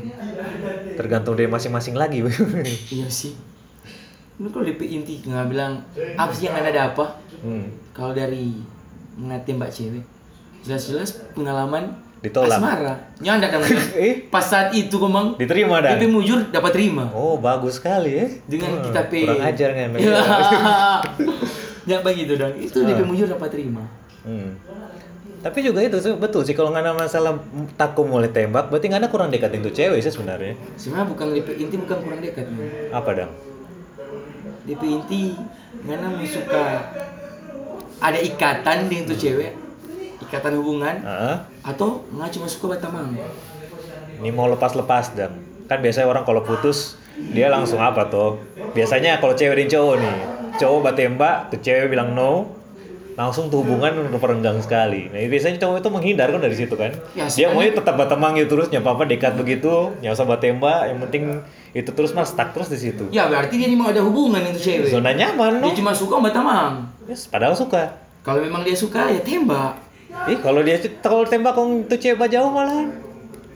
Tergantung 0.94 1.34
dari 1.34 1.48
masing-masing 1.48 1.94
lagi. 1.94 2.22
iya 2.94 3.08
sih 3.08 3.34
Ini 4.36 4.48
kalau 4.48 4.64
DP 4.64 4.82
inti 4.92 5.14
nggak 5.22 5.48
bilang 5.48 5.80
apa 6.14 6.30
sih 6.30 6.46
yang 6.46 6.60
ada 6.60 6.92
apa 6.92 7.06
hmm. 7.40 7.92
kalau 7.92 8.12
dari 8.12 8.52
nggak 9.16 9.42
tembak 9.44 9.70
cewek 9.70 10.04
jelas-jelas 10.60 11.24
pengalaman 11.32 11.96
Ditolak. 12.18 12.58
asmara 12.58 12.94
nyandak 13.18 13.54
kan 13.54 13.62
Eh? 13.96 14.28
pas 14.28 14.42
saat 14.42 14.74
itu 14.74 14.92
komang 14.96 15.34
Diterima 15.36 15.80
dah. 15.80 15.94
DP 15.94 16.10
mujur 16.10 16.42
dapat 16.50 16.74
terima 16.74 17.08
Oh 17.10 17.38
bagus 17.38 17.78
sekali 17.78 18.12
ya. 18.14 18.28
dengan 18.44 18.76
Hmm, 18.76 18.84
kita 18.84 19.02
pe 19.06 19.20
Kurang 19.24 19.44
ajar 19.46 19.70
kan. 19.72 19.90
ya 21.86 21.98
begitu 22.02 22.34
dong 22.36 22.54
itu 22.56 22.78
DP 22.78 23.02
mujur 23.02 23.28
dapat 23.28 23.50
terima 23.50 23.84
Hmm. 24.22 24.58
Tapi 25.46 25.62
juga 25.62 25.86
itu 25.86 26.02
betul 26.18 26.42
sih 26.42 26.58
kalau 26.58 26.74
nggak 26.74 26.82
ada 26.82 26.94
masalah 26.98 27.38
takut 27.78 28.10
mulai 28.10 28.34
tembak, 28.34 28.74
berarti 28.74 28.90
nggak 28.90 29.02
ada 29.06 29.10
kurang 29.14 29.30
dekatin 29.30 29.62
tuh 29.62 29.70
cewek 29.70 30.02
sih 30.02 30.10
sebenarnya. 30.10 30.58
sebenarnya 30.74 31.14
bukan 31.14 31.28
inti 31.38 31.76
bukan 31.78 31.98
kurang 32.02 32.20
dekat. 32.26 32.50
Apa 32.90 33.10
dong? 33.14 33.32
DP 34.66 34.82
inti 34.90 35.38
ngana 35.86 36.18
mau 36.18 36.26
suka 36.26 36.90
ada 38.02 38.18
ikatan 38.18 38.90
dengan 38.90 39.14
tuh 39.14 39.18
cewek 39.22 39.54
ikatan 40.26 40.58
hubungan 40.58 40.96
Ah, 41.06 41.46
atau 41.62 42.02
nggak 42.10 42.34
cuma 42.34 42.50
suka 42.50 42.74
batamang 42.74 43.14
ini 44.18 44.30
mau 44.34 44.50
lepas-lepas 44.50 45.14
dan 45.14 45.38
kan 45.70 45.78
biasanya 45.84 46.08
orang 46.10 46.26
kalau 46.26 46.42
putus 46.42 46.98
dia 47.32 47.48
langsung 47.48 47.80
apa 47.80 48.10
tuh? 48.10 48.42
Biasanya 48.76 49.24
kalau 49.24 49.38
cewek 49.38 49.56
dan 49.56 49.70
cowok 49.72 49.96
nih, 50.04 50.18
cowok 50.60 50.80
batembak, 50.84 51.48
tuh 51.48 51.60
cewek 51.64 51.88
bilang 51.96 52.12
no, 52.12 52.55
langsung 53.16 53.48
tuh 53.48 53.64
hubungan 53.64 54.12
udah 54.12 54.20
perenggang 54.20 54.60
sekali. 54.60 55.08
Nah 55.08 55.24
biasanya 55.24 55.56
cowok 55.58 55.80
itu 55.80 55.90
menghindar 55.90 56.28
kan 56.30 56.44
dari 56.44 56.56
situ 56.56 56.76
kan. 56.76 56.92
Ya, 57.16 57.26
dia 57.26 57.48
maunya 57.48 57.72
tetap 57.72 57.96
batemang 57.96 58.36
gitu 58.36 58.60
terus, 58.60 58.68
nyapa 58.68 58.92
apa 58.92 59.04
dekat 59.08 59.40
begitu, 59.40 59.96
nggak 60.04 60.12
usah 60.12 60.28
batembak, 60.28 60.92
yang 60.92 61.00
penting 61.00 61.40
itu 61.72 61.92
terus 61.92 62.12
mas 62.12 62.32
stuck 62.32 62.52
terus 62.52 62.72
di 62.72 62.80
situ. 62.80 63.04
ya 63.12 63.28
berarti 63.28 63.60
dia 63.60 63.68
ini 63.68 63.76
mau 63.76 63.92
ada 63.92 64.00
hubungan 64.00 64.40
itu 64.48 64.64
cewek 64.64 64.88
Zona 64.88 65.12
nyaman 65.12 65.60
no. 65.60 65.68
dia 65.68 65.76
cuma 65.76 65.92
suka 65.92 66.24
batamang 66.24 66.88
Yes, 67.04 67.28
padahal 67.28 67.52
suka. 67.52 68.00
kalau 68.24 68.40
memang 68.40 68.64
dia 68.64 68.72
suka 68.72 69.12
ya 69.12 69.20
tembak 69.20 69.76
Ih, 70.32 70.40
kalau 70.40 70.64
dia 70.64 70.80
kalau 71.04 71.28
tembak 71.28 71.52
kong 71.52 71.84
tuh 71.92 72.00
cewek 72.00 72.32
jauh 72.32 72.48
malahan. 72.48 72.96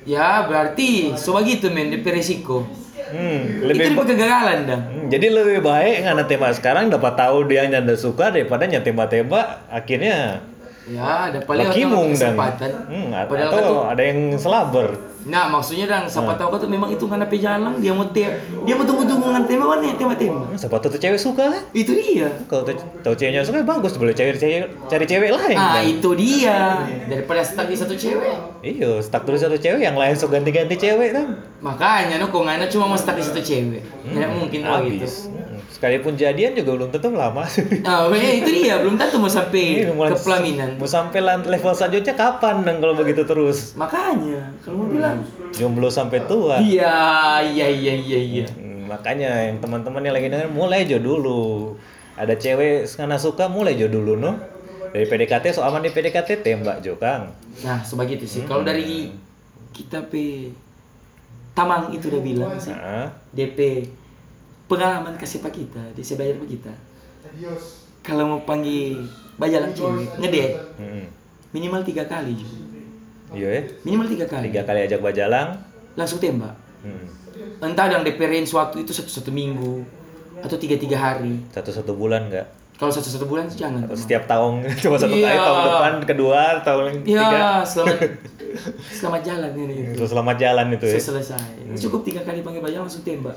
ya 0.03 0.43
berarti 0.43 1.15
coba 1.15 1.47
gitu 1.47 1.71
men 1.71 1.87
DP 1.89 2.11
resiko 2.11 2.67
Hmm, 3.09 3.41
itu 3.41 3.65
lebih 3.65 3.85
DP 3.89 3.99
kegagalan 4.05 4.57
dah 4.65 4.79
Hmm, 4.85 5.05
jadi 5.09 5.27
lebih 5.29 5.59
baik 5.61 5.95
nggak 6.05 6.27
tembak 6.27 6.53
sekarang 6.53 6.85
dapat 6.87 7.13
tahu 7.17 7.37
dia 7.49 7.65
yang 7.65 7.81
nggak 7.81 7.97
suka 7.97 8.29
daripada 8.29 8.69
yang 8.69 8.85
tembak-tembak 8.85 9.45
akhirnya 9.67 10.45
Ya, 10.89 11.29
ada 11.29 11.37
paling 11.45 11.69
kesempatan. 12.17 12.69
hmm, 12.89 13.13
Padahal 13.29 13.45
atau 13.45 13.53
kan 13.53 13.61
tuh, 13.61 13.79
ada 13.93 14.01
yang 14.01 14.19
selaber 14.41 14.87
nah 15.21 15.45
maksudnya 15.45 15.83
dang, 15.83 16.07
siapa 16.07 16.31
tahu 16.33 16.47
kan 16.49 16.59
tuh 16.59 16.69
memang 16.69 16.87
itu 16.87 17.03
karena 17.03 17.23
pejalan 17.23 17.75
dia 17.75 17.91
mau 17.91 18.07
te 18.07 18.23
dia 18.63 18.71
mau 18.71 18.81
tunggu-tunggu 18.81 19.27
ngan 19.29 19.43
tembak 19.45 19.67
mana 19.69 19.91
tembak 19.91 20.15
tembak. 20.15 20.45
Hmm, 20.45 20.55
siapa 20.55 20.75
tuh 20.77 20.89
tuh 20.89 20.97
cewek 20.97 21.17
suka 21.17 21.43
kan 21.49 21.63
Itu 21.69 21.91
dia. 21.91 22.31
kalau 22.45 22.63
tuh 22.63 22.71
tahu 23.01 23.13
ceweknya 23.13 23.43
suka 23.43 23.59
bagus 23.61 23.93
boleh 23.93 24.11
cari 24.11 24.31
cewek 24.31 24.87
cari 24.87 25.05
cewek 25.05 25.29
lain 25.29 25.57
Ah, 25.57 25.75
kan? 25.75 25.83
itu 25.83 26.09
dia. 26.15 26.57
Daripada 27.05 27.41
stuck 27.41 27.67
di 27.67 27.75
satu 27.75 27.93
cewek. 27.93 28.35
iya 28.61 28.99
stuck 28.99 29.23
terus 29.23 29.43
satu 29.43 29.55
cewek 29.55 29.81
yang 29.81 29.93
lain 29.93 30.15
suka 30.15 30.39
ganti-ganti 30.39 30.75
cewek 30.77 31.11
kan 31.11 31.27
Makanya 31.59 32.15
no 32.15 32.27
kok 32.27 32.39
ngana 32.39 32.65
cuma 32.65 32.87
mau 32.87 32.95
stuck 32.95 33.13
di 33.13 33.21
satu 33.21 33.39
cewek. 33.39 33.83
Tidak 33.83 34.31
mungkin 34.31 34.59
kalau 34.63 34.87
gitu. 34.87 35.03
Hmm, 35.79 35.87
sekalipun 35.95 36.13
jadian 36.13 36.51
juga 36.53 36.75
belum 36.75 36.91
tentu 36.91 37.07
lama 37.09 37.47
Ah, 37.81 38.11
ya, 38.11 38.31
itu 38.35 38.51
dia. 38.53 38.75
Belum 38.77 38.93
tentu 38.93 39.15
mau 39.15 39.31
sampai 39.31 39.63
Ini 39.81 39.95
mau- 39.95 40.05
ke 40.05 40.19
pelaminan. 40.19 40.75
mau 40.75 40.83
sampai 40.85 41.19
level 41.23 41.71
selanjutnya 41.71 42.13
kapan 42.13 42.55
dan 42.61 42.75
kalau 42.77 42.91
begitu 42.93 43.23
terus 43.23 43.71
Makanya, 43.73 44.43
kalau 44.59 44.83
mau 44.83 44.87
bilang, 44.89 45.23
jomblo 45.49 45.87
sampai 45.87 46.19
tua 46.21 46.59
iya, 46.59 47.39
iya, 47.41 47.65
iya, 47.65 47.93
iya, 47.95 48.19
iya. 48.19 48.45
Hmm, 48.51 48.91
makanya 48.91 49.47
yang 49.47 49.57
teman-teman 49.57 50.03
yang 50.03 50.11
lagi 50.13 50.27
denger 50.27 50.49
mulai 50.49 50.83
aja 50.83 50.99
dulu 50.99 51.79
ada 52.13 52.35
cewek 52.35 52.83
karena 52.89 53.15
suka 53.15 53.47
mulai 53.47 53.71
aja 53.73 53.87
dulu 53.87 54.13
no 54.13 54.35
dari 54.89 55.05
PDKT 55.05 55.53
so 55.53 55.61
aman 55.61 55.79
di 55.79 55.87
PDKT 55.87 56.43
tembak 56.43 56.81
jo 56.81 56.97
kang 56.97 57.31
Nah, 57.59 57.79
sebegitu 57.79 58.25
sih. 58.25 58.43
Kalau 58.43 58.61
dari 58.61 59.15
kita 59.69 60.03
pe 60.03 60.51
Tamang 61.51 61.87
itu 61.89 62.07
udah 62.07 62.21
bilang 62.21 62.51
sih. 62.55 62.71
nah, 62.71 63.07
DP 63.29 63.87
pengalaman 64.69 65.13
kasih 65.15 65.41
pak 65.41 65.51
kita, 65.51 65.81
dia 65.91 66.03
saya 66.03 66.17
bayar 66.19 66.37
pak 66.37 66.49
kita. 66.49 66.73
Kalau 67.99 68.23
mau 68.27 68.41
panggil 68.41 69.01
bajalan 69.35 69.71
cewek, 69.71 70.07
ngedate 70.15 70.55
hmm, 70.77 71.03
minimal 71.51 71.81
tiga 71.81 72.05
kali 72.05 72.31
juga. 72.33 72.57
iya 73.29 73.47
ya 73.51 73.61
Minimal 73.83 74.07
tiga 74.07 74.25
kali. 74.25 74.43
tiga 74.47 74.61
kali 74.63 74.79
ajak 74.83 74.99
bajalang 74.99 75.49
Langsung 75.93 76.17
tembak. 76.17 76.55
hmm, 76.81 77.05
Entah 77.59 77.85
yang 77.87 78.01
DP 78.01 78.19
range 78.21 78.49
waktu 78.51 78.81
itu 78.81 78.91
satu 78.91 79.09
satu 79.11 79.29
minggu 79.29 79.83
atau 80.39 80.55
tiga 80.55 80.75
tiga 80.75 80.97
hari. 80.97 81.37
satu 81.49 81.69
satu 81.69 81.91
bulan 81.93 82.25
enggak 82.25 82.47
Kalau 82.73 82.89
satu 82.89 83.05
satu 83.07 83.25
bulan 83.25 83.45
sih 83.45 83.59
jangan. 83.59 83.83
atau 83.83 83.93
setiap 83.93 84.23
tahun 84.25 84.63
cuma 84.81 84.95
satu 84.95 85.11
Iya. 85.11 85.27
kali 85.27 85.37
tahun 85.39 85.59
depan 85.67 85.93
kedua 86.07 86.41
tahun 86.61 86.83
tiga 87.03 87.27
Ya, 87.27 87.51
selamat 87.61 87.99
selamat 88.97 89.21
jalan 89.23 89.51
ini. 89.57 89.73
itu. 89.89 90.03
selamat 90.03 90.35
jalan 90.37 90.65
itu 90.73 90.85
ya 90.87 90.97
selesai 90.97 91.47
cukup 91.77 92.01
tiga 92.01 92.21
kali 92.23 92.39
panggil 92.39 92.61
bajang 92.61 92.81
langsung 92.81 93.03
tembak 93.03 93.35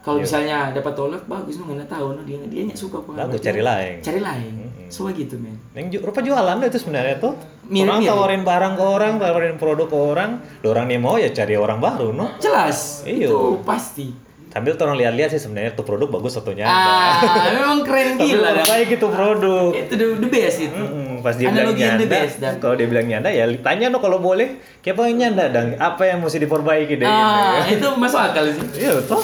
kalau 0.00 0.16
misalnya 0.18 0.70
dapat 0.70 0.92
tolak 0.92 1.22
bagus 1.24 1.56
no 1.56 1.68
nggak 1.68 1.86
tahu 1.86 2.12
no 2.12 2.22
dia 2.22 2.40
dia 2.44 2.64
nggak 2.64 2.74
suka 2.74 2.98
apa 2.98 3.10
Bagus, 3.20 3.38
cari 3.38 3.60
lain. 3.60 3.94
cari 4.00 4.18
lain 4.18 4.52
so 4.86 5.06
gitu 5.08 5.36
men 5.36 5.54
yang 5.72 5.86
ju- 5.88 6.00
rupa 6.00 6.18
jualan 6.18 6.56
itu 6.58 6.78
sebenarnya 6.78 7.16
tuh 7.18 7.36
Mirip-mirip. 7.64 7.86
orang 7.86 8.02
tawarin 8.02 8.42
barang 8.42 8.72
ke 8.74 8.84
orang 8.84 9.12
tawarin 9.16 9.54
produk 9.54 9.86
ke 9.86 9.96
orang 9.96 10.30
orang 10.62 10.84
nih 10.86 10.98
mau 10.98 11.14
ya 11.14 11.30
cari 11.30 11.54
orang 11.54 11.78
baru 11.78 12.10
no 12.10 12.26
jelas 12.36 13.04
Iya. 13.04 13.28
itu 13.28 13.38
pasti 13.62 14.10
sambil 14.48 14.74
tuh 14.74 14.82
orang 14.82 14.98
lihat-lihat 14.98 15.30
sih 15.30 15.38
sebenarnya 15.38 15.72
tuh 15.72 15.84
produk 15.84 16.10
bagus 16.10 16.34
satunya 16.34 16.64
ah 16.64 17.22
memang 17.54 17.84
keren 17.84 18.16
Tapi 18.16 18.26
gila 18.26 18.50
dah. 18.52 18.64
baik 18.66 18.88
itu 18.90 19.06
produk 19.06 19.70
itu 19.70 19.94
the, 19.94 20.06
the 20.16 20.28
best 20.28 20.58
itu 20.60 20.80
Mm, 20.80 21.20
pas 21.20 21.36
dia 21.36 21.46
bilang 21.46 21.68
Analogi 21.68 21.76
the 21.76 21.86
nyanda, 21.86 22.06
best, 22.08 22.34
Dan. 22.40 22.54
kalau 22.56 22.74
dia 22.74 22.86
bilang 22.86 23.04
nyanda 23.04 23.28
ya 23.28 23.44
tanya 23.60 23.86
no 23.86 24.00
kalau 24.00 24.18
boleh, 24.18 24.48
kayak 24.80 24.96
yang 25.04 25.18
nyanda 25.20 25.44
dan 25.50 25.76
apa 25.76 26.02
yang 26.04 26.18
mesti 26.18 26.40
diperbaiki 26.40 26.96
deh. 26.96 27.04
ah 27.04 27.60
gitu. 27.62 27.76
itu 27.76 27.88
masuk 27.94 28.16
akal 28.18 28.48
sih 28.48 28.64
Iya 28.80 28.96
toh. 29.04 29.20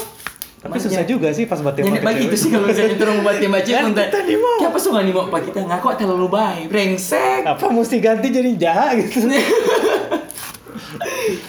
Tapi 0.66 0.78
susah 0.82 1.04
juga 1.06 1.28
sih 1.30 1.46
pas 1.46 1.62
buat 1.62 1.78
Nenek 1.78 1.86
tembak 1.86 2.02
bagi 2.02 2.22
itu 2.26 2.36
sih 2.36 2.48
kalau 2.50 2.66
misalnya 2.66 2.98
turun 2.98 3.16
buat 3.22 3.36
tembak 3.38 3.62
cewek 3.62 3.78
Kan 3.86 3.94
kita 3.94 4.18
nih 4.26 4.36
mau. 4.42 4.58
Siapa 4.58 4.78
suka 4.82 4.98
nih 5.06 5.12
mau 5.14 5.30
pak 5.30 5.40
kita 5.46 5.60
ngaku 5.62 5.86
terlalu 5.94 6.28
baik 6.28 6.66
brengsek 6.66 7.42
Apa 7.46 7.66
mesti 7.70 7.96
ganti 8.02 8.28
jadi 8.34 8.50
jahat 8.58 8.98
gitu. 8.98 9.30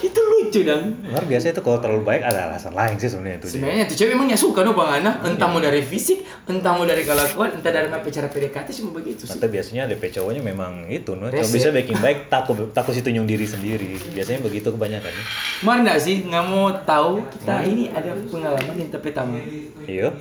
itu 0.07 0.21
lucu 0.47 0.63
dong 0.63 0.83
Luar 1.03 1.23
biasa 1.27 1.51
itu 1.51 1.59
kalau 1.59 1.77
terlalu 1.83 2.03
baik 2.07 2.23
ada 2.23 2.47
alasan 2.47 2.71
lain 2.71 2.95
sih 2.95 3.11
sebenarnya 3.11 3.37
itu. 3.43 3.47
Sebenarnya 3.51 3.83
tuh 3.91 3.95
cewek 3.99 4.11
emang 4.15 4.27
ya 4.31 4.39
suka 4.39 4.63
no 4.63 4.71
bang 4.71 5.03
Ana, 5.03 5.11
entah 5.27 5.47
mau 5.51 5.59
dari 5.59 5.83
fisik, 5.83 6.23
entah 6.47 6.71
mau 6.73 6.87
dari 6.87 7.03
kelakuan, 7.03 7.59
entah 7.59 7.71
dari 7.71 7.91
apa 7.91 8.07
cara 8.07 8.27
PDKT 8.31 8.67
cuma 8.79 8.89
begitu 8.95 9.27
sih. 9.27 9.35
Atau 9.35 9.47
biasanya 9.51 9.91
DP 9.91 10.03
cowoknya 10.15 10.41
memang 10.41 10.87
itu 10.87 11.11
no, 11.13 11.27
kalau 11.27 11.49
bisa 11.51 11.69
baking 11.75 11.99
baik 11.99 12.31
takut 12.31 12.55
takut 12.71 12.95
situ 12.95 13.11
nyung 13.11 13.27
diri 13.27 13.43
sendiri. 13.43 13.99
Biasanya 14.15 14.39
begitu 14.41 14.71
kebanyakan. 14.71 15.11
ya. 15.11 15.23
Mar 15.67 15.77
nggak 15.83 15.99
sih 15.99 16.23
nggak 16.23 16.45
mau 16.47 16.71
tahu 16.87 17.21
kita 17.35 17.55
ini 17.67 17.91
ada 17.91 18.15
pengalaman 18.31 18.75
yang 18.79 18.89
tapi 18.89 19.11
tamu 19.11 19.35
Iya. 19.83 20.15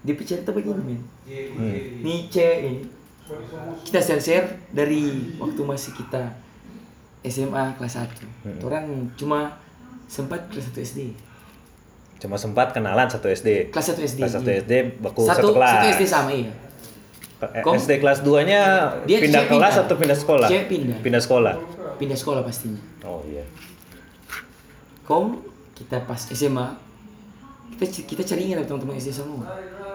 di 0.00 0.12
cerita 0.24 0.50
begini 0.54 0.80
men. 0.80 1.00
Hmm. 1.28 1.76
Nih 2.00 2.32
cewek 2.32 2.58
ini 2.64 2.74
kita 3.82 3.98
share 3.98 4.22
share 4.22 4.46
dari 4.70 5.34
waktu 5.42 5.58
masih 5.66 5.92
kita 5.98 6.30
SMA 7.26 7.74
kelas 7.74 7.98
1 7.98 8.62
Orang 8.62 9.10
cuma 9.18 9.58
sempat 10.06 10.46
kelas 10.48 10.70
1 10.70 10.80
SD. 10.80 11.00
Cuma 12.16 12.34
sempat 12.34 12.72
kenalan 12.72 13.06
satu 13.06 13.28
SD. 13.28 13.68
Kelas 13.68 13.86
1 13.92 14.00
SD. 14.00 14.18
Kelas 14.18 14.34
satu 14.34 14.48
iya. 14.48 14.60
SD 14.62 14.72
baku 14.98 15.20
Satu, 15.22 15.36
satu, 15.36 15.48
kelas. 15.52 15.70
satu 15.70 15.86
SD 15.92 16.02
sama 16.04 16.30
iya. 16.32 16.52
Eh, 17.36 17.60
Kom- 17.60 17.76
SD 17.76 18.00
kelas 18.00 18.24
2-nya 18.24 18.60
Dia 19.04 19.20
pindah 19.20 19.44
cewek 19.44 19.52
kelas 19.52 19.72
pindah. 19.74 19.84
atau 19.84 19.94
pindah 20.00 20.16
sekolah? 20.16 20.48
Cewek 20.48 20.66
pindah. 20.66 20.98
Pindah 21.04 21.20
sekolah. 21.20 21.54
Pindah 21.96 22.16
sekolah 22.16 22.40
pastinya. 22.40 22.80
Oh 23.04 23.20
iya. 23.28 23.44
Kom 25.04 25.44
kita 25.76 26.00
pas 26.02 26.16
SMA 26.18 26.66
kita 27.76 27.84
kita 28.08 28.22
cari 28.24 28.48
ingat 28.48 28.64
teman-teman 28.64 28.96
SD 28.96 29.12
semua. 29.12 29.44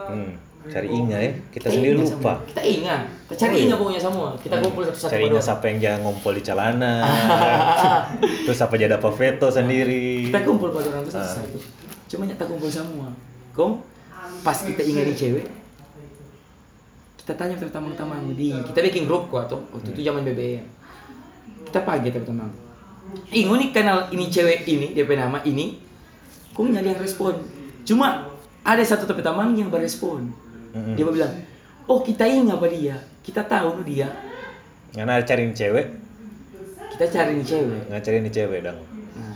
Hmm. 0.06 0.38
Cari 0.69 0.88
Inga 0.93 1.17
ya. 1.17 1.32
Kita 1.50 1.67
Kita 1.67 1.67
sendiri 1.74 1.95
lupa. 1.97 2.10
semua. 2.12 2.34
Kita 2.45 2.62
ingat. 2.62 3.02
Kita 3.26 3.36
cari 3.41 3.56
ingat 3.65 3.78
pokoknya 3.82 4.02
semua. 4.02 4.28
Kita 4.38 4.56
kumpul 4.62 4.84
satu-satu. 4.86 5.12
Cari 5.15 5.24
Inga 5.26 5.41
siapa 5.41 5.63
yang 5.74 5.78
jangan 5.82 6.00
ngumpul 6.06 6.32
di 6.38 6.43
celana. 6.45 6.93
Terus 8.45 8.60
apa 8.62 8.74
jadi 8.78 8.93
apa 8.93 9.10
veto 9.10 9.47
sendiri. 9.50 10.30
Kita 10.30 10.39
kumpul 10.45 10.69
pada 10.69 10.88
orang 10.93 11.02
itu 11.02 11.12
satu-satu. 11.17 11.58
Cuma 12.13 12.24
nyata 12.30 12.45
kumpul 12.45 12.69
semua. 12.69 13.10
Kom 13.58 13.82
pas 14.41 14.58
kita 14.58 14.82
ingat 14.82 15.06
di 15.12 15.15
cewek 15.17 15.45
kita 17.21 17.34
tanya 17.38 17.56
ke 17.60 17.69
teman-teman 17.69 18.34
di 18.34 18.50
kita 18.50 18.80
bikin 18.82 19.06
grup 19.06 19.30
kok 19.30 19.45
tuh 19.52 19.62
waktu 19.69 19.93
itu 19.93 20.02
zaman 20.10 20.26
BBM 20.26 20.65
kita 21.69 21.80
pagi 21.86 22.10
teman-teman 22.10 22.50
Ingu 23.28 23.60
nih 23.60 23.69
kenal 23.76 24.08
ini 24.15 24.32
cewek 24.32 24.63
ini 24.65 24.95
DP 24.95 25.19
nama 25.19 25.43
ini 25.43 25.78
kok 26.56 26.63
nyari 26.63 26.95
yang 26.95 27.02
respon 27.02 27.38
cuma 27.86 28.30
ada 28.65 28.82
satu 28.82 29.06
teman 29.10 29.54
yang 29.54 29.69
berespon 29.69 30.34
Mm-mm. 30.72 30.96
dia 30.96 31.04
bilang 31.04 31.34
oh 31.86 32.00
kita 32.00 32.24
ingat 32.24 32.56
apa 32.56 32.68
dia 32.68 32.96
kita 33.22 33.42
tahu 33.44 33.76
no 33.76 33.84
dia 33.84 34.08
Karena 34.92 35.20
cariin 35.20 35.52
cewek, 35.52 35.88
kita 36.92 37.06
cari 37.08 37.32
nih 37.34 37.46
cewek 37.46 37.82
nggak 37.88 38.02
cariin 38.02 38.28
cewek 38.28 38.60
dong. 38.62 38.76
nah, 39.14 39.32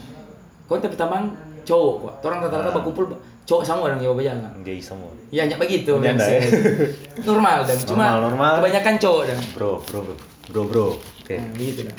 kau 0.66 0.76
tapi 0.76 0.94
teman 0.94 1.32
cowok 1.64 1.94
kok 1.98 2.14
orang 2.24 2.40
rata-rata 2.42 2.70
Ah. 2.70 2.76
berkumpul 2.76 3.06
cowok 3.42 3.64
sama 3.64 3.80
orang 3.86 3.98
Jawa 3.98 4.14
Bajalan 4.16 4.52
Gay 4.62 4.78
semua. 4.78 5.08
ya 5.30 5.44
hanya 5.44 5.56
begitu 5.56 5.96
Janda, 5.96 6.26
ya? 6.26 6.44
normal 7.30 7.64
dan 7.64 7.78
cuma 7.80 8.06
Normal, 8.12 8.20
normal. 8.28 8.54
kebanyakan 8.60 8.96
cowok 8.98 9.24
dan 9.26 9.38
Bro, 9.54 9.72
bro, 9.82 10.00
bro, 10.02 10.16
bro, 10.50 10.64
bro. 10.66 10.88
Oke. 11.22 11.36
nah, 11.36 11.48
gitu 11.56 11.82
dan 11.84 11.96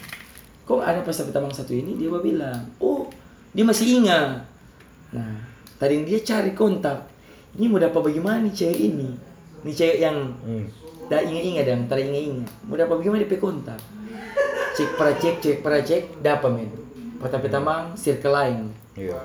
kok 0.63 0.81
ada 0.81 1.01
pas 1.01 1.15
tapi 1.15 1.31
teman 1.31 1.49
satu 1.49 1.73
ini 1.73 1.95
dia 1.95 2.11
bilang 2.13 2.61
oh 2.77 3.07
dia 3.51 3.65
masih 3.65 4.01
ingat 4.01 4.43
nah 5.09 5.33
tadi 5.77 6.03
dia 6.03 6.21
cari 6.21 6.53
kontak 6.53 7.09
ini 7.55 7.67
mau 7.67 7.79
dapat 7.79 8.03
bagaimana 8.05 8.45
cewek 8.47 8.81
ini 8.87 9.09
nih 9.67 9.75
cewek 9.75 9.99
yang 9.99 10.17
Hmm. 10.41 10.65
dah 11.07 11.21
ingat-ingat 11.21 11.65
dan 11.67 11.79
tadi 11.85 12.07
ingat-ingat. 12.07 12.49
Mau 12.65 12.79
dapat 12.79 12.95
bagaimana 12.97 13.23
dia 13.23 13.39
kontak 13.39 13.79
cek 14.77 14.89
para 14.95 15.13
cek 15.13 15.35
cek 15.43 15.57
para 15.61 15.79
cek 15.83 16.23
dapat 16.23 16.51
men? 16.53 16.71
Tapi 17.19 17.51
tamang 17.51 17.99
circle 17.99 18.31
lain. 18.31 18.71
Iya. 18.95 19.19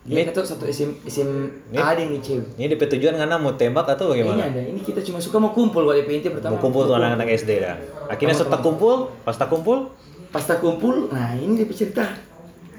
dia 0.00 0.24
kata 0.26 0.42
satu 0.42 0.64
SM 0.64 1.04
SM 1.04 1.28
Ini- 1.70 1.76
ada 1.76 2.00
nih 2.02 2.18
cewek. 2.18 2.56
Ini 2.56 2.66
DP 2.66 2.82
tujuan 2.98 3.14
karena 3.14 3.36
mau 3.36 3.52
tembak 3.54 3.84
atau 3.86 4.10
ini 4.10 4.24
bagaimana? 4.24 4.48
ada. 4.48 4.58
Ini 4.58 4.80
kita 4.80 5.04
cuma 5.04 5.20
suka 5.20 5.36
mau 5.38 5.52
kumpul 5.52 5.86
kalau 5.86 5.94
DP 5.94 6.18
inti 6.18 6.28
pertama. 6.32 6.56
Mau 6.56 6.58
kumpul 6.58 6.88
tuh 6.88 6.96
anak-anak 6.96 7.28
SD 7.30 7.60
dah. 7.62 7.76
Akhirnya 8.08 8.34
setelah 8.34 8.58
kumpul, 8.58 9.12
pas 9.22 9.36
tak 9.36 9.52
kumpul, 9.52 9.92
pas 10.32 10.42
kumpul 10.58 11.12
nah 11.12 11.36
ini 11.36 11.52
DP 11.54 11.70
cerita. 11.76 12.10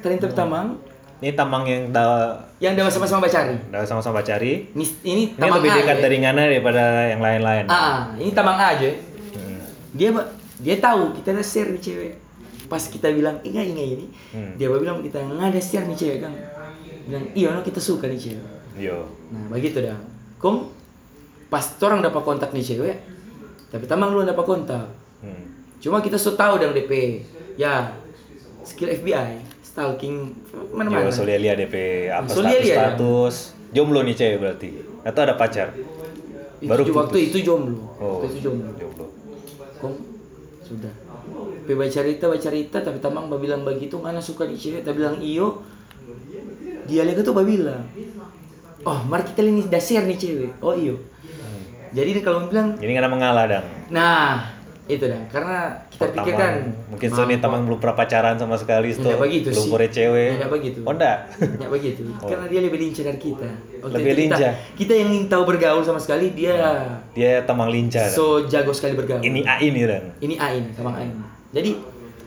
Ternyata 0.01 0.27
pertama 0.27 0.75
ini 1.21 1.31
tamang 1.31 1.63
yang 1.63 1.83
dah 1.89 2.33
yang 2.57 2.73
udah 2.73 2.89
sama-sama 2.89 3.21
bacari 3.23 3.55
dah 3.69 3.85
sama-sama 3.85 4.19
cari. 4.19 4.67
ini 4.71 4.85
ini 5.03 5.23
Ini 5.27 5.37
tamang 5.37 5.57
lebih 5.57 5.71
dekat 5.71 5.95
ya. 5.95 6.01
dari 6.01 6.17
Ngana 6.19 6.41
daripada 6.43 6.83
yang 7.07 7.21
lain-lain. 7.21 7.65
ah 7.65 7.77
ah, 7.77 7.97
ini 8.15 8.31
tamang 8.31 8.57
A 8.57 8.73
aja 8.73 8.89
Hmm. 9.31 9.61
dia 9.93 10.09
dia 10.57 10.75
tahu 10.77 11.13
kita 11.13 11.31
ada 11.31 11.41
share 11.41 11.69
nih 11.69 11.79
cewek 11.79 12.13
pas 12.65 12.81
kita 12.81 13.07
bilang 13.09 13.37
ingat 13.41 13.65
ingat 13.65 13.87
ini 13.91 14.05
Hmm. 14.29 14.53
dia 14.55 14.67
bilang 14.67 14.99
kita 14.99 15.19
nggak 15.19 15.47
ada 15.47 15.59
share 15.59 15.85
nih 15.85 15.95
cewek 15.95 16.19
kan 16.19 16.33
bilang 17.03 17.25
iya 17.31 17.49
no, 17.49 17.61
kita 17.61 17.77
suka 17.77 18.05
nih 18.05 18.17
cewek 18.19 18.45
Yo. 18.73 19.05
nah 19.29 19.51
begitu 19.51 19.77
dah 19.79 19.99
kom 20.37 20.73
pas 21.47 21.61
orang 21.79 21.99
dapat 21.99 22.21
kontak 22.21 22.49
nih 22.49 22.65
cewek 22.65 22.97
tapi 23.69 23.85
tamang 23.85 24.09
lu 24.09 24.23
dapat 24.23 24.41
kontak 24.41 24.89
Hmm. 25.19 25.45
cuma 25.77 25.99
kita 25.99 26.15
so 26.15 26.33
tahu 26.33 26.57
dong 26.57 26.73
DP 26.73 27.21
ya 27.55 27.93
skill 28.63 28.89
FBI 28.91 29.50
stalking 29.71 30.35
mana-mana 30.69 31.07
so 31.07 31.23
lihat 31.23 31.55
DP 31.57 31.75
apa 32.11 32.27
So, 32.27 32.43
lihat 32.43 32.59
status 32.59 32.67
status. 32.67 33.35
Jomblo 33.71 34.03
nih 34.03 34.11
cewek 34.13 34.37
berarti. 34.37 34.69
Atau 35.01 35.23
ada 35.23 35.39
pacar? 35.39 35.71
itu 36.61 36.69
Baru 36.69 36.83
waktu 36.93 37.17
putus. 37.17 37.27
itu 37.31 37.37
jomblo 37.41 37.79
Oh, 37.97 38.19
waktu 38.21 38.37
itu 38.37 38.39
jomblo 38.45 38.69
jomblo. 38.75 39.05
kom 39.79 39.97
sudah 40.61 40.93
Pe 41.63 41.73
baca 41.73 41.89
cerita 41.89 42.29
baca 42.29 42.37
cerita 42.37 42.77
tapi 42.83 43.01
tamang 43.01 43.31
bilang 43.33 43.65
begitu 43.65 43.97
ngana 43.97 44.21
suka 44.21 44.45
di 44.45 44.53
cewek 44.53 44.85
tapi 44.85 45.01
bilang 45.01 45.17
iyo 45.17 45.65
dia 46.85 47.01
lihat 47.01 47.25
tuh 47.25 47.33
bilang 47.33 47.81
oh 48.83 48.99
mari 49.09 49.25
kita 49.25 49.41
ini 49.41 49.65
dasar 49.65 50.05
nih 50.05 50.19
cewek 50.19 50.51
oh 50.61 50.77
iyo 50.77 51.01
jadi 51.91 52.21
kalau 52.21 52.45
bilang 52.45 52.77
Jadi 52.77 52.87
nggak 52.87 53.03
ada 53.03 53.11
mengalah 53.11 53.43
dong. 53.49 53.65
nah 53.89 54.60
itu 54.91 55.05
dah 55.07 55.21
karena 55.31 55.57
kita 55.87 56.01
Pertama, 56.03 56.25
pikirkan 56.27 56.51
mungkin 56.87 57.09
Sony 57.09 57.35
tamang 57.37 57.61
belum 57.63 57.79
pernah 57.79 57.95
pacaran 57.95 58.35
sama 58.35 58.55
sekali 58.59 58.91
begitu 58.91 59.49
belum 59.49 59.65
punya 59.69 59.87
cewek. 59.87 60.29
Nggak 60.37 60.51
begitu. 60.51 60.79
Oh 60.83 60.93
enggak. 60.93 61.17
Ya 61.39 61.67
begitu, 61.67 62.01
karena 62.29 62.45
dia 62.47 62.59
lebih 62.59 62.79
lincah 62.79 63.03
dari 63.05 63.19
kita. 63.19 63.49
Waktu 63.81 63.95
Lebih 63.95 64.03
itu 64.03 64.11
kita- 64.11 64.37
lincah. 64.37 64.53
Kita, 64.75 64.93
yang 64.93 65.09
ingin 65.09 65.25
tahu 65.27 65.43
bergaul 65.47 65.83
sama 65.83 65.97
sekali, 65.97 66.35
dia 66.35 66.53
Dia 67.13 67.41
tamang 67.43 67.69
lincah. 67.69 68.05
so 68.05 68.45
jago 68.45 68.75
sekali 68.75 68.93
bergaul. 68.93 69.23
ini 69.23 69.41
A 69.43 69.57
ini 69.57 69.81
dan. 69.87 70.11
ini 70.19 70.35
A 70.35 70.51
ini, 70.51 70.69
sama 70.73 70.93
A 70.93 71.01
ini. 71.01 71.15
Jadi 71.51 71.71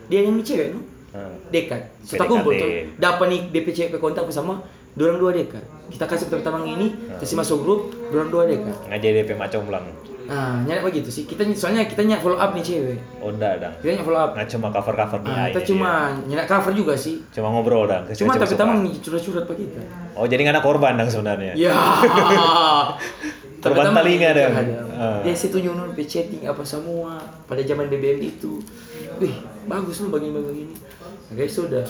dia 0.09 0.21
yang 0.21 0.41
cewek, 0.41 0.73
no? 0.73 0.81
Hmm. 1.15 1.31
dekat. 1.49 1.95
Kita 2.03 2.19
PDKT. 2.19 2.31
kumpul 2.31 2.53
tuh, 2.59 2.71
dapat 2.99 3.27
nih 3.31 3.41
DP 3.55 3.67
cewek 3.71 4.03
kontak 4.03 4.27
bersama, 4.27 4.59
dorang 4.95 5.23
dua 5.23 5.31
dekat. 5.31 5.63
Kita 5.87 6.11
kasih 6.11 6.27
pertama 6.27 6.65
ini, 6.65 6.91
kasih 7.23 7.39
masuk 7.39 7.63
grup, 7.63 7.81
dorang 8.11 8.35
dua 8.35 8.51
dekat. 8.51 8.75
Ngajak 8.91 9.11
DP 9.15 9.31
macam 9.35 9.63
belang. 9.63 9.87
Nah, 10.25 10.65
nyari 10.65 10.81
begitu 10.81 11.13
sih. 11.13 11.29
Kita 11.29 11.45
soalnya 11.53 11.85
kita 11.85 12.01
nyak 12.01 12.25
follow 12.25 12.41
up 12.41 12.57
nih 12.57 12.65
cewek. 12.65 12.99
Oh 13.21 13.29
enggak 13.29 13.61
dong. 13.61 13.75
Kita 13.79 13.91
nyak 13.95 14.05
follow 14.05 14.21
up. 14.21 14.31
Nggak 14.33 14.49
cuma 14.51 14.67
cover 14.73 14.95
cover 14.97 15.19
nih 15.21 15.29
Nah, 15.29 15.47
kita 15.49 15.61
ini 15.61 15.69
cuma 15.69 15.91
nyak 16.25 16.47
cover 16.49 16.73
juga 16.73 16.95
sih. 16.97 17.17
dia. 17.21 17.35
Cuma 17.37 17.49
ngobrol 17.53 17.85
dong. 17.85 18.05
Cuma 18.11 18.33
tapi 18.35 18.55
tamang 18.57 18.79
nih 18.83 18.95
curhat-curhat 18.99 19.45
pak 19.45 19.57
kita. 19.57 19.81
Oh 20.17 20.25
jadi 20.25 20.41
nggak 20.43 20.55
ada 20.57 20.65
korban 20.65 20.97
dong 20.97 21.11
sebenarnya. 21.13 21.53
Ya. 21.53 21.75
Korban 23.65 23.97
telinga 23.97 24.29
itu 24.29 24.43
ada. 24.45 24.45
Ah. 24.93 25.19
Dia 25.25 25.33
situ 25.33 25.57
nyunon 25.57 25.97
pe 25.97 26.05
chatting 26.05 26.45
apa 26.45 26.61
semua 26.61 27.17
pada 27.49 27.65
zaman 27.65 27.89
BBM 27.89 28.21
itu. 28.21 28.61
Wih, 29.17 29.33
bagus 29.65 30.05
lu 30.05 30.13
begini-begini. 30.13 30.77
Oke, 31.33 31.49
sudah. 31.49 31.81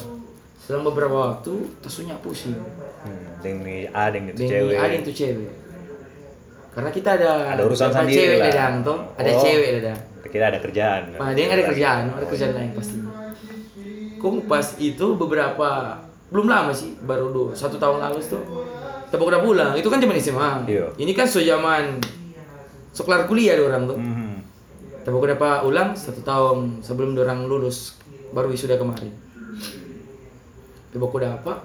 Selang 0.54 0.86
beberapa 0.86 1.12
waktu, 1.12 1.50
tasunya 1.82 2.14
pusing. 2.22 2.54
Hmm, 3.02 3.26
deng 3.42 3.66
nih 3.66 3.90
A 3.90 4.08
deng 4.08 4.30
itu 4.30 4.46
Dan 4.46 4.48
cewek. 4.48 4.76
ada 4.78 4.92
yang 4.94 5.04
tuh 5.04 5.12
cewek. 5.12 5.50
Karena 6.74 6.90
kita 6.90 7.08
ada 7.14 7.54
Ada 7.54 7.62
urusan 7.62 7.88
sendiri 7.88 8.18
cewek 8.18 8.38
lah. 8.42 8.46
dadang 8.50 8.74
tuh, 8.82 8.98
ada 9.14 9.30
Oh. 9.30 9.40
cewek 9.40 9.68
dadang. 9.78 10.00
Kita 10.26 10.44
ada 10.50 10.58
kerjaan. 10.58 11.02
Nah, 11.14 11.30
dia 11.30 11.46
ada 11.46 11.62
kerjaan, 11.62 12.02
ada 12.10 12.26
kerjaan 12.26 12.52
lain 12.58 12.70
pasti. 12.74 12.98
Kok 14.18 14.50
pas 14.50 14.66
itu 14.82 15.06
beberapa 15.14 15.68
belum 16.34 16.50
lama 16.50 16.74
sih, 16.74 16.98
baru 16.98 17.30
dua, 17.30 17.50
satu 17.54 17.78
tahun 17.78 18.02
lalu 18.02 18.18
tuh. 18.26 18.42
Tepuk 19.14 19.30
udah 19.30 19.38
pulang, 19.38 19.78
itu 19.78 19.86
kan 19.86 20.02
zaman 20.02 20.18
SMA. 20.18 20.50
Iya. 20.66 20.90
Ini 20.98 21.12
kan 21.14 21.30
so 21.30 21.38
zaman 21.38 22.02
sekelar 22.90 23.30
kuliah 23.30 23.54
ada 23.54 23.70
orang 23.70 23.82
tuh. 23.86 23.94
Hmm. 23.94 24.42
Tepuk 25.06 25.22
udah 25.22 25.62
ulang 25.62 25.94
satu 25.94 26.18
tahun 26.26 26.82
sebelum 26.82 27.14
orang 27.14 27.46
lulus 27.46 27.94
baru 28.34 28.50
wisuda 28.50 28.74
kemarin. 28.74 29.14
Tepuk 30.90 31.14
udah 31.14 31.38
apa? 31.38 31.62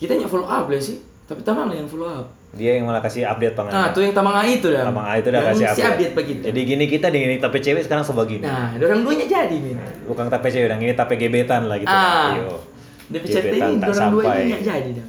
Kita 0.00 0.16
yang 0.16 0.32
follow 0.32 0.48
up 0.48 0.72
lah 0.72 0.80
sih, 0.80 1.04
tapi 1.28 1.44
tamang 1.44 1.68
yang 1.68 1.84
follow 1.84 2.08
up. 2.08 2.32
Dia 2.54 2.78
yang 2.78 2.86
malah 2.86 3.02
kasih 3.02 3.26
update 3.26 3.52
pangan. 3.52 3.70
Nah, 3.70 3.86
tuh 3.90 4.00
yang 4.00 4.14
tamang 4.14 4.30
A 4.32 4.46
itu 4.46 4.70
dah. 4.70 4.86
Tamang 4.86 5.02
A 5.04 5.18
itu 5.18 5.26
udah 5.26 5.42
Yang 5.42 5.50
kasih 5.50 5.66
si 5.66 5.70
update. 5.74 5.90
update 5.90 6.12
begitu. 6.14 6.42
Jadi 6.46 6.60
gini 6.62 6.84
kita 6.86 7.06
dengan 7.08 7.28
ini 7.28 7.38
tape 7.38 7.58
cewek 7.58 7.82
sekarang 7.82 8.04
sebegini. 8.04 8.42
Nah, 8.42 8.70
orang 8.72 9.02
duanya 9.02 9.26
jadi, 9.26 9.56
Min. 9.58 9.74
Bukan 10.06 10.30
tape 10.30 10.48
cewek, 10.48 10.68
dan 10.70 10.78
ini 10.78 10.94
tape 10.94 11.14
gebetan 11.16 11.66
lah 11.66 11.76
gitu. 11.76 11.90
Ah. 11.90 12.30
Cerita 13.04 13.42
Gebetan 13.42 13.68
ini 13.70 13.84
orang 13.84 14.10
dua 14.10 14.22
ini 14.38 14.52
jadi 14.56 14.90
dah. 14.94 15.06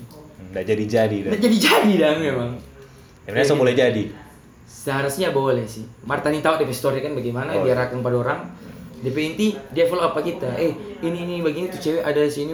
Nggak 0.52 0.64
jadi-jadi. 0.66 1.18
dah. 1.18 1.30
Nggak 1.32 1.42
jadi 1.42 1.58
jadi 1.58 1.94
dah 1.96 2.12
memang. 2.18 2.50
Sebenarnya 3.24 3.46
so 3.46 3.56
boleh 3.56 3.74
jadi. 3.74 4.04
Seharusnya 4.66 5.30
boleh 5.30 5.66
sih. 5.66 5.86
Marta 6.04 6.28
nih 6.28 6.42
tahu 6.42 6.60
DP 6.60 6.72
story 6.72 7.00
kan 7.00 7.14
bagaimana 7.14 7.54
Oh, 7.54 7.64
dia 7.64 7.74
rakam 7.74 8.02
pada 8.02 8.18
orang. 8.18 8.40
DP 9.00 9.18
inti 9.28 9.48
dia 9.72 9.86
follow 9.86 10.06
apa 10.06 10.22
kita. 10.22 10.50
Eh 10.56 10.74
ini 11.02 11.18
ini 11.24 11.36
begini 11.40 11.70
tuh 11.70 11.78
cewek 11.80 12.02
ada 12.02 12.18
di 12.18 12.30
sini. 12.30 12.54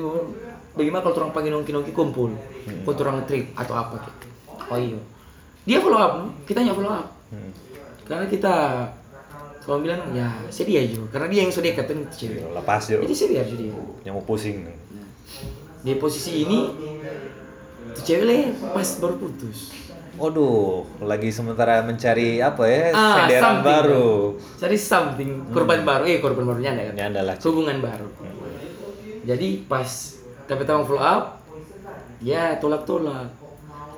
Bagaimana 0.72 1.02
kalau 1.02 1.16
orang 1.20 1.32
panggil 1.32 1.52
nongki 1.52 1.72
nongki 1.72 1.92
kumpul, 1.92 2.32
Hmm. 2.32 2.86
untuk 2.86 3.04
orang 3.04 3.26
trip 3.26 3.52
atau 3.54 3.76
apa 3.76 3.96
gitu. 4.00 4.31
Oh 4.72 4.80
iya. 4.80 5.00
Dia 5.68 5.78
follow 5.84 6.00
up, 6.00 6.14
kita 6.48 6.64
nggak 6.64 6.78
follow 6.80 6.94
up. 6.96 7.08
Hmm. 7.30 7.52
Karena 8.08 8.26
kita 8.32 8.56
kalau 9.62 9.78
bilang 9.84 10.02
ya 10.16 10.32
sedia 10.50 10.82
juga. 10.88 11.20
Karena 11.20 11.28
dia 11.30 11.40
yang 11.46 11.54
sudah 11.54 11.70
dekat 11.70 11.86
kan 11.86 11.98
itu 12.02 12.16
cewek. 12.26 12.40
Iyo, 12.42 12.48
Lepas 12.56 12.84
yo. 12.90 12.98
Jadi 13.04 13.14
sedia 13.14 13.40
aja 13.46 13.54
dia. 13.54 13.74
Yang 14.08 14.14
mau 14.16 14.26
pusing 14.26 14.66
nih. 14.66 14.78
Di 15.82 15.92
posisi 16.02 16.48
ini 16.48 16.60
tuh 17.94 18.04
cewek 18.08 18.24
le 18.26 18.40
pas 18.72 18.88
baru 18.98 19.16
putus. 19.20 19.60
Waduh, 20.20 20.86
lagi 21.02 21.32
sementara 21.32 21.82
mencari 21.82 22.44
apa 22.44 22.64
ya? 22.68 22.94
Ah, 22.94 23.16
senderan 23.26 23.64
baru. 23.64 24.38
Cari 24.60 24.78
something, 24.78 25.50
korban 25.50 25.82
baru, 25.88 26.04
eh 26.06 26.20
korban 26.20 26.46
baru 26.46 26.60
nyanda 26.62 26.92
kan? 26.92 26.94
Nyanda 27.00 27.22
lah. 27.26 27.36
Hubungan 27.42 27.80
baru. 27.80 28.08
Jadi 29.24 29.66
pas 29.66 29.88
tapi 30.46 30.68
tahu 30.68 30.84
follow 30.84 31.02
up, 31.02 31.42
ya 32.22 32.60
tolak-tolak. 32.60 33.41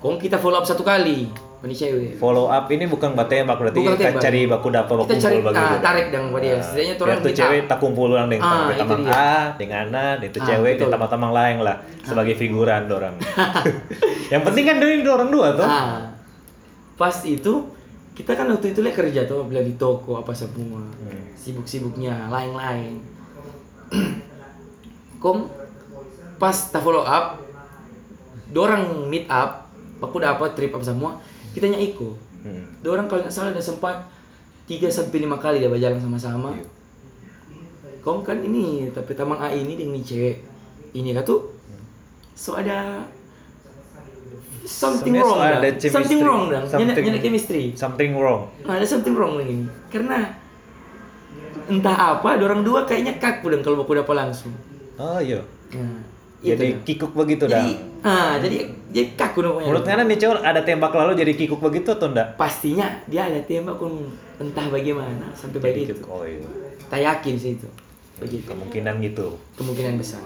Kong 0.04 0.20
kita 0.20 0.36
follow 0.36 0.60
up 0.60 0.68
satu 0.68 0.84
kali, 0.84 1.32
ini 1.64 1.72
cewek. 1.72 2.20
Follow 2.20 2.52
up 2.52 2.68
ini 2.68 2.84
bukan 2.84 3.16
batembak 3.16 3.56
berarti 3.56 3.80
Bukan 3.80 3.96
kita 3.96 4.20
cari 4.20 4.44
baku 4.44 4.68
dapat 4.68 4.94
baku 4.94 5.08
Kita 5.08 5.16
cari 5.24 5.38
ah, 5.56 5.80
tarik 5.80 6.08
dong 6.12 6.26
pada 6.30 6.44
dia. 6.44 6.60
Setidaknya 6.60 6.94
tuh 6.94 7.06
Biar 7.08 7.08
orang 7.08 7.24
meet 7.24 7.38
cewek 7.40 7.60
tak 7.72 7.78
kumpul 7.80 8.08
orang 8.12 8.28
dengan 8.28 8.44
Ah, 8.44 8.68
tamang. 8.76 9.04
A 9.08 9.32
dengan 9.56 9.86
A, 9.96 10.08
itu 10.20 10.38
Ah, 10.38 10.46
cewek 10.46 10.74
dan 10.76 10.88
tamang-tamang 10.92 11.32
lain 11.32 11.56
lah 11.64 11.76
sebagai 12.04 12.36
figuran 12.36 12.92
dorang. 12.92 13.16
Yang 14.34 14.42
penting 14.44 14.64
kan 14.68 14.76
dari 14.78 14.94
orang 15.08 15.32
dua 15.32 15.48
tuh. 15.56 15.64
Ah, 15.64 16.12
pas 17.00 17.16
itu 17.24 17.54
kita 18.12 18.36
kan 18.36 18.46
waktu 18.46 18.76
itu 18.76 18.84
le 18.84 18.92
kerja 18.92 19.24
tuh 19.24 19.48
beli 19.48 19.66
di 19.66 19.74
toko 19.74 20.20
apa 20.20 20.36
semua 20.36 20.84
Hmm. 21.00 21.34
sibuk-sibuknya 21.34 22.30
lain-lain 22.30 23.02
kom 25.18 25.50
pas 26.38 26.54
tak 26.54 26.80
follow 26.80 27.02
up 27.02 27.42
dorang 28.48 29.10
meet 29.10 29.26
up 29.26 29.63
aku 30.04 30.20
dapat 30.20 30.52
trip 30.54 30.70
apa 30.70 30.84
semua 30.84 31.12
kita 31.52 31.66
nya 31.66 31.80
iko 31.80 32.14
Hmm. 32.44 32.60
dorang 32.80 33.08
kalau 33.08 33.24
nggak 33.24 33.32
salah 33.32 33.50
udah 33.50 33.64
sempat 33.64 34.04
3 34.66 34.92
sampai 34.92 35.16
lima 35.18 35.40
kali 35.40 35.58
dia 35.58 35.72
berjalan 35.72 35.96
sama-sama 35.96 36.52
Iya. 36.52 36.68
kom 38.00 38.20
kan 38.20 38.36
ini 38.38 38.92
tapi 38.92 39.12
tamang 39.14 39.40
A 39.40 39.48
ini 39.50 39.74
dengan 39.74 39.96
cewek 39.98 40.44
ini 40.92 41.12
kan 41.12 41.24
tuh 41.24 41.40
so 42.30 42.52
ada 42.54 43.08
something 44.62 45.16
wrong 45.16 45.40
dah. 45.40 45.56
ada 45.56 45.70
chemistry. 45.72 45.92
something 45.92 46.20
wrong 46.20 46.42
dah 46.48 46.62
nyana, 46.62 46.68
Something- 46.68 47.06
nyana 47.06 47.20
chemistry 47.20 47.64
Something 47.74 48.12
wrong. 48.14 48.42
Nah, 48.62 48.74
ada 48.76 48.84
something 48.84 49.12
wrong 49.14 49.40
ini. 49.40 49.64
Karena 49.88 50.24
entah 51.66 51.96
apa, 52.16 52.36
orang 52.36 52.60
dua 52.62 52.84
kayaknya 52.84 53.16
kaku 53.18 53.52
dan 53.52 53.60
kalau 53.60 53.80
aku 53.80 53.94
dapat 53.94 54.16
langsung. 54.18 54.52
Oh 54.96 55.20
iya. 55.20 55.40
Nah, 55.74 56.00
Jadi 56.44 56.60
itu 56.68 56.76
dah. 56.76 56.84
kikuk 56.84 57.12
begitu 57.16 57.44
dah. 57.48 57.64
jadi, 57.64 57.74
ah, 58.04 58.34
jadi 58.36 58.58
jadi 58.92 59.08
kaku 59.16 59.40
dong. 59.40 59.56
Menurut 59.64 59.88
Ngana 59.88 60.04
nih 60.04 60.18
cowok 60.20 60.44
ada 60.44 60.62
tembak 60.62 60.92
lalu 60.92 61.12
jadi 61.16 61.32
kikuk 61.40 61.60
begitu 61.64 61.96
atau 61.96 62.12
enggak? 62.12 62.36
Pastinya 62.36 63.00
dia 63.08 63.32
ada 63.32 63.40
tembak 63.48 63.80
pun 63.80 64.12
entah 64.44 64.68
bagaimana 64.68 65.32
sampai 65.34 65.64
Jadi 65.64 65.72
begitu. 65.88 65.94
kikuk. 66.04 66.12
Oh 66.12 66.28
iya. 66.28 66.44
Tak 66.92 67.00
yakin 67.00 67.34
sih 67.40 67.56
itu. 67.56 67.68
Begitu. 68.20 68.44
Kemungkinan 68.52 69.00
gitu. 69.00 69.40
Kemungkinan 69.56 69.96
besar. 69.96 70.20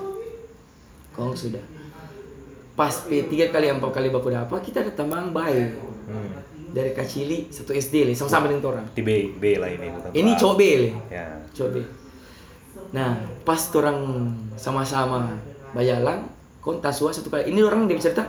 Kong 1.14 1.38
sudah. 1.38 1.62
Pas 2.74 2.94
P3 3.06 3.54
kali 3.54 3.74
empat 3.74 3.90
kali 3.90 4.14
baku 4.14 4.30
dapat, 4.30 4.62
kita 4.62 4.86
ada 4.86 4.94
tambang 4.94 5.34
baik. 5.34 5.78
Hmm. 6.10 6.46
Dari 6.74 6.94
kacili 6.94 7.50
satu 7.50 7.74
SD 7.74 8.06
le, 8.06 8.14
sama-sama 8.14 8.50
dengan 8.50 8.70
orang. 8.70 8.86
Di 8.94 9.02
B, 9.02 9.34
B 9.34 9.58
lah 9.58 9.70
ini 9.70 9.90
bukan. 9.90 10.10
Ini 10.14 10.32
cowok 10.38 10.56
B 10.58 10.62
le. 10.78 10.90
Ya. 11.10 11.26
coba 11.54 11.82
nah 12.92 13.20
pas 13.44 13.60
orang 13.76 14.32
sama-sama 14.56 15.36
bayalang 15.78 16.26
kontak 16.60 16.90
suah 16.92 17.14
satu 17.14 17.30
kali 17.30 17.54
ini 17.54 17.62
orang 17.62 17.86
dia 17.86 17.96
cerita 17.96 18.26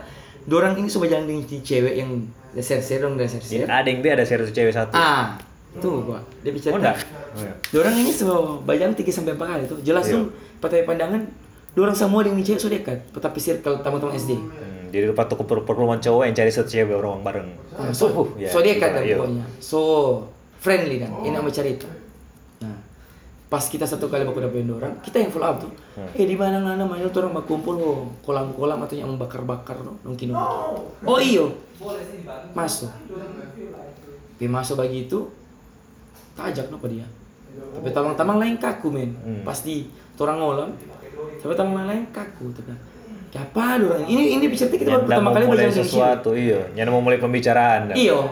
orang 0.47 0.77
ini 0.77 0.87
coba 0.87 1.05
jalan 1.09 1.25
dengan 1.27 1.43
cewek 1.49 1.93
yang 1.97 2.11
dasar 2.53 2.79
ser 2.79 3.01
dong 3.01 3.17
ser 3.19 3.41
ada 3.65 3.85
yang 3.85 3.99
B 4.01 4.05
ada 4.09 4.25
seri 4.25 4.45
cewek 4.49 4.73
satu. 4.73 4.93
ah 4.93 5.37
tunggu 5.77 6.13
gua 6.13 6.19
dia 6.41 6.49
bicara 6.49 6.73
Oh? 6.79 6.97
Oh, 7.37 7.45
iya. 7.45 7.53
orang 7.77 7.93
ini 8.01 8.09
so 8.09 8.57
bayang 8.65 8.89
tiga 8.97 9.13
sampai 9.13 9.37
empat 9.37 9.47
kali 9.53 9.63
tuh 9.69 9.77
jelas 9.85 10.09
Iya. 10.09 10.17
tuh 10.17 10.23
patai 10.57 10.81
pandangan 10.81 11.21
orang 11.77 11.93
semua 11.93 12.25
dengan 12.25 12.41
cewek 12.41 12.57
so 12.57 12.69
dekat 12.73 12.97
tapi 13.13 13.37
circle 13.37 13.77
teman-teman 13.85 14.17
SD 14.17 14.33
Hmm, 14.33 14.89
jadi 14.89 15.13
lupa 15.13 15.29
tuh 15.29 15.37
per 15.45 15.61
perluan 15.61 16.01
cowok 16.01 16.25
yang 16.25 16.33
cari 16.33 16.49
satu 16.49 16.65
cewek 16.65 16.97
orang 16.97 17.21
bareng. 17.21 17.49
Ah, 17.77 17.93
so, 17.93 18.09
Uh, 18.09 18.25
ya, 18.41 18.49
so 18.49 18.65
dekat 18.65 18.89
dan 18.97 19.03
iya. 19.05 19.15
pokoknya 19.21 19.45
so 19.61 19.79
friendly 20.57 20.97
dan 20.97 21.13
ini 21.21 21.37
nama 21.37 21.49
cerita 21.53 21.85
nah 21.85 21.98
pas 23.49 23.65
kita 23.65 23.81
satu 23.81 24.05
kali 24.07 24.21
baku 24.23 24.39
dapetin 24.39 24.69
orang 24.69 24.93
kita 25.01 25.17
yang 25.17 25.33
follow 25.33 25.49
up 25.49 25.57
tuh 25.57 25.71
Hmm. 25.97 26.05
eh 26.13 26.23
di 26.23 26.37
mana 26.37 26.61
mana 26.61 26.85
mana 26.85 27.03
tuh 27.09 27.25
orang 27.25 27.33
berkumpul 27.35 27.75
oh, 27.75 28.05
kolam-kolam 28.21 28.85
atau 28.85 28.95
yang 28.95 29.11
bakar-bakar 29.17 29.81
no 29.81 29.97
nongki 29.99 30.29
nongki 30.29 30.47
oh 31.03 31.17
iyo 31.17 31.49
masuk 32.53 32.87
tapi 34.37 34.47
masuk 34.47 34.79
begitu 34.79 35.27
tajak 36.33 36.69
no 36.69 36.77
dia 36.85 37.03
tapi 37.75 37.89
tamang-tamang 37.91 38.37
lain 38.37 38.55
kaku 38.55 38.87
men 38.87 39.11
Hmm. 39.19 39.41
pasti 39.43 39.89
orang 40.15 40.37
ngolam 40.37 40.69
tapi 41.41 41.51
tamang 41.51 41.83
lain 41.83 42.05
kaku 42.13 42.53
tapi 42.53 42.71
apa 43.29 43.77
orang 43.77 44.05
ini 44.05 44.37
ini 44.37 44.45
bicara 44.47 44.69
kita 44.71 44.89
baru 44.89 45.05
pertama 45.05 45.29
kali 45.29 45.45
cewek. 45.45 45.85
sesuatu, 45.85 46.33
iya. 46.33 46.65
Yang 46.73 46.89
mau 46.89 46.97
mulai 46.97 47.21
pembicaraan. 47.21 47.93
Iyo. 47.93 48.25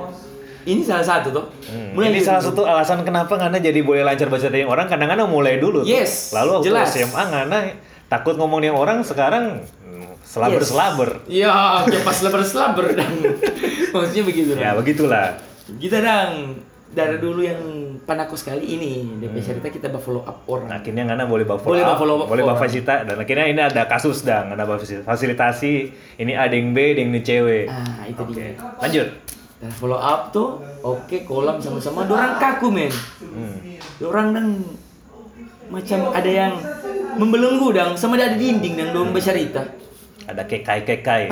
Ini 0.68 0.82
salah 0.82 1.02
satu 1.02 1.32
tuh. 1.32 1.46
Hmm, 1.66 1.96
Mulai 1.96 2.12
ini 2.12 2.20
salah 2.20 2.38
dulu. 2.40 2.52
satu 2.54 2.62
alasan 2.64 3.00
kenapa 3.02 3.34
Ngana 3.34 3.58
jadi 3.58 3.80
boleh 3.80 4.04
lancar 4.04 4.28
baca 4.28 4.44
dari 4.44 4.62
orang 4.62 4.86
kadang-kadang 4.86 5.26
mulai 5.26 5.56
dulu 5.56 5.82
tuh. 5.82 5.88
Yes, 5.88 6.30
lalu 6.30 6.60
waktu 6.60 6.68
jelas. 6.68 6.92
SMA 6.92 7.24
Ngana 7.26 7.60
takut 8.06 8.36
ngomong 8.36 8.60
dengan 8.60 8.78
orang 8.78 9.00
sekarang 9.02 9.64
hmm, 9.82 10.20
selaber-selaber 10.22 11.24
Iya, 11.26 11.52
ya 11.84 12.00
pas 12.02 12.16
selaber-selaber 12.16 12.86
dan 12.94 13.12
maksudnya 13.94 14.24
begitu. 14.24 14.52
ya 14.54 14.72
dong. 14.72 14.80
begitulah 14.80 15.40
Kita 15.74 16.00
dang 16.00 16.56
dari 16.88 17.16
dulu 17.18 17.44
yang 17.44 17.60
panakos 18.02 18.42
kali 18.42 18.64
ini 18.66 19.20
DP 19.20 19.36
cerita 19.42 19.68
kita 19.68 19.92
follow 19.94 20.24
up 20.24 20.44
orang. 20.46 20.68
Nah, 20.68 20.80
akhirnya 20.80 21.04
Ngana 21.04 21.24
boleh 21.24 21.44
follow 21.44 21.64
Boleh 21.70 21.84
up, 21.84 21.96
follow 21.96 22.16
up 22.18 22.28
boleh 22.28 22.44
fasilita 22.56 23.04
dan 23.04 23.16
akhirnya 23.18 23.46
ini 23.46 23.62
ada 23.62 23.84
kasus 23.86 24.24
dang 24.24 24.52
ada 24.52 24.64
fasilitasi 25.04 25.74
ini 26.18 26.32
ada 26.32 26.52
yang 26.52 26.72
B 26.72 26.96
ada 26.96 27.00
yang 27.00 27.12
ini 27.12 27.22
cewek 27.22 27.66
Ah, 27.68 28.04
itu 28.04 28.18
oke 28.18 28.32
dia. 28.32 28.56
lanjut 28.80 29.08
Dan 29.58 29.74
follow 29.74 29.98
up 29.98 30.30
tuh, 30.30 30.62
oke 30.86 31.26
kolam 31.26 31.58
sama-sama. 31.58 32.06
Dorang 32.06 32.38
kaku 32.38 32.70
men. 32.70 32.94
Hmm. 33.20 33.58
Dorang 33.98 34.30
dan 34.38 34.62
macam 35.74 36.14
ada 36.14 36.30
yang 36.30 36.54
membelenggu 37.18 37.74
dang, 37.74 37.98
sama 37.98 38.22
ada 38.22 38.38
dinding 38.38 38.78
dan 38.78 38.94
dorang 38.94 39.12
bercerita. 39.12 39.66
ada 40.28 40.44
kekai 40.44 40.84
kekai 40.84 41.32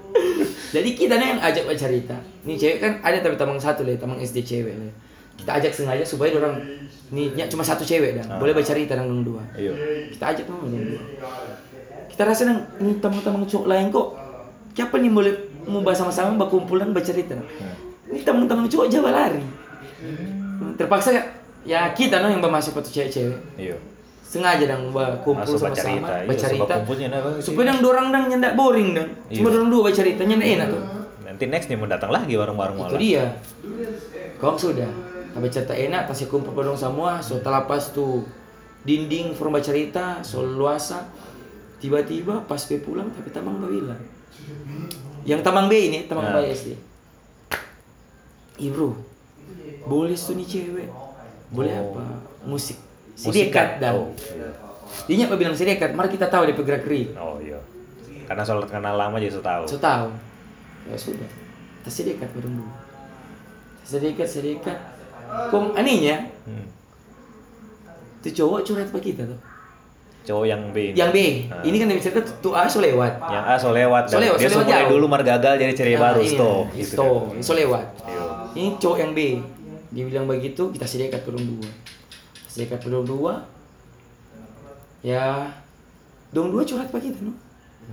Jadi 0.74 0.90
kita 0.96 1.20
nih 1.20 1.36
yang 1.36 1.40
ajak 1.44 1.64
bercerita. 1.68 2.16
Nih 2.48 2.56
cewek 2.58 2.78
kan 2.82 2.92
ada 3.04 3.22
tapi 3.22 3.36
tamang 3.38 3.60
satu 3.60 3.86
lah, 3.86 3.94
tamang 4.00 4.18
SD 4.18 4.42
cewek 4.42 4.74
lah. 4.74 4.92
Kita 5.36 5.50
ajak 5.62 5.72
sengaja 5.72 6.02
supaya 6.02 6.32
dorang 6.32 6.58
nih 7.12 7.36
nya 7.38 7.46
cuma 7.46 7.62
satu 7.62 7.86
cewek 7.86 8.18
dah, 8.18 8.40
boleh 8.40 8.56
bercerita 8.56 8.98
dang 8.98 9.06
dong 9.06 9.22
dua. 9.22 9.42
ayo 9.54 9.76
Kita 10.10 10.34
ajak 10.34 10.44
dong 10.50 10.66
dong 10.66 10.74
dua. 10.74 11.02
Kita 12.10 12.22
rasa 12.26 12.48
dang 12.50 12.60
ini 12.82 12.98
tamang-tamang 12.98 13.46
cowok 13.46 13.66
lain 13.68 13.86
kok. 13.92 14.08
Siapa 14.76 14.96
nih 15.00 15.12
boleh 15.12 15.34
mau 15.66 15.82
bahas 15.82 15.98
sama-sama 15.98 16.38
berkumpul 16.38 16.78
dan 16.78 16.94
bercerita. 16.94 17.34
Ini 18.06 18.22
tamang-tamang 18.22 18.70
cowok 18.70 18.86
jawa 18.86 19.10
lari. 19.10 19.42
Terpaksa 20.78 21.10
ya, 21.10 21.22
ya 21.66 21.80
kita 21.90 22.22
no 22.22 22.30
yang 22.30 22.40
bermasuk 22.40 22.74
satu 22.76 22.90
cewek-cewek. 22.90 23.38
ayo 23.58 23.76
sengaja 24.26 24.66
dang 24.66 24.90
kumpul 25.22 25.46
Masuk 25.46 25.70
sama-sama 25.70 26.26
bercerita, 26.26 26.74
iya, 26.82 27.38
supaya 27.38 27.70
dang 27.70 27.78
dorang 27.78 28.10
dang 28.10 28.26
nyendak 28.26 28.58
boring 28.58 28.90
dang 28.90 29.06
cuma 29.30 29.48
Iya. 29.48 29.54
dorang 29.54 29.70
dua 29.70 29.82
bercerita 29.86 30.22
nyendak 30.26 30.48
enak 30.50 30.66
tuh. 30.74 30.82
Nanti 31.22 31.44
next 31.46 31.66
nih 31.70 31.78
mau 31.78 31.86
datang 31.86 32.10
lagi 32.10 32.34
bareng-bareng 32.34 32.76
itu 32.90 32.96
dia. 32.98 33.24
Kau 34.42 34.58
sudah. 34.58 34.90
Tapi 35.30 35.46
cerita 35.46 35.78
enak 35.78 36.10
pasti 36.10 36.26
kumpul 36.26 36.58
dong 36.58 36.74
semua 36.74 37.22
so 37.22 37.38
talapas 37.38 37.94
tuh 37.94 38.26
dinding 38.82 39.30
form 39.38 39.54
bercerita 39.54 40.20
so 40.26 40.42
luasa. 40.42 41.06
Tiba-tiba 41.78 42.42
pas 42.50 42.58
pe 42.58 42.82
pulang 42.82 43.06
tapi 43.14 43.30
tamang 43.30 43.62
bilang 43.62 44.00
yang 45.26 45.42
tamang 45.42 45.66
B 45.66 45.74
ini 45.76 45.98
tamang 46.06 46.30
Nah. 46.30 46.38
B 46.38 46.48
SD 46.48 46.78
bro. 48.70 48.96
Boleh 49.84 50.16
tuh 50.16 50.32
nih 50.32 50.46
cewek. 50.46 50.88
Boleh 51.52 51.76
Oh. 51.76 51.92
apa? 51.92 52.02
Musik. 52.42 52.78
Si 53.12 53.28
Musik 53.28 53.48
dekat 53.48 53.78
kan? 53.78 53.82
dan. 53.82 53.94
Oh. 53.96 54.10
dia 55.04 55.18
nyak 55.18 55.34
bilang 55.34 55.52
si 55.52 55.66
dekat 55.66 55.92
mari 55.92 56.08
kita 56.08 56.30
tahu 56.30 56.46
dia 56.46 56.54
bergerak 56.54 56.86
ri 56.86 57.10
oh 57.14 57.36
iya. 57.42 57.58
Karena 58.24 58.42
soal 58.42 58.62
kenal 58.64 58.94
lama 58.94 59.18
jadi 59.18 59.30
so 59.30 59.42
tahu 59.42 59.66
so 59.66 59.76
tahu 59.76 60.14
ya 60.86 60.94
sudah. 60.94 61.26
Kita 61.82 61.90
sedekat 61.90 62.30
bareng 62.30 62.54
dulu. 62.54 62.70
Sedekat 63.82 64.26
sedekat 64.26 64.78
kong 65.50 65.74
anehnya 65.74 66.30
Hmm. 66.46 66.70
tuh 68.22 68.30
cowok 68.32 68.62
curhat 68.62 68.88
ke 68.90 69.10
kita 69.10 69.26
tuh 69.26 69.38
cowok 70.26 70.44
yang 70.44 70.62
B 70.68 70.76
ini. 70.84 70.96
yang 70.96 71.10
B 71.10 71.18
Ah. 71.46 71.62
ini 71.62 71.76
kan 71.76 71.86
dia 71.86 72.02
cerita 72.02 72.18
tuh 72.36 72.52
A 72.52 72.66
so 72.66 72.78
lewat 72.78 73.12
yang 73.22 73.44
A 73.44 73.54
so 73.54 73.70
lewat 73.70 74.04
So 74.06 74.18
lewat, 74.18 74.36
dia 74.36 74.48
so 74.48 74.58
lewat 74.58 74.66
mulai 74.66 74.84
dulu 74.90 75.06
mar 75.06 75.22
gagal 75.22 75.54
jadi 75.56 75.72
ceria 75.72 75.94
Ah, 75.94 76.02
baru 76.04 76.20
ini, 76.20 76.30
stop 76.30 76.64
gitu 76.74 76.92
stop 76.92 77.22
kan. 77.30 77.40
so 77.40 77.52
lewat 77.52 77.84
Iya. 78.02 78.22
ini 78.52 78.68
cowok 78.76 78.98
yang 78.98 79.12
B 79.12 79.20
dia 79.88 80.04
bilang 80.04 80.26
begitu 80.26 80.62
kita 80.68 80.84
sedekat 80.84 81.22
bareng 81.22 81.46
dua 81.46 81.68
sedekat 82.48 82.78
bareng 82.80 83.06
dua 83.06 83.32
ya 85.00 85.46
dong 86.28 86.50
dua 86.50 86.62
curhat 86.62 86.88
ke 86.88 86.98
kita 87.00 87.22
no 87.22 87.32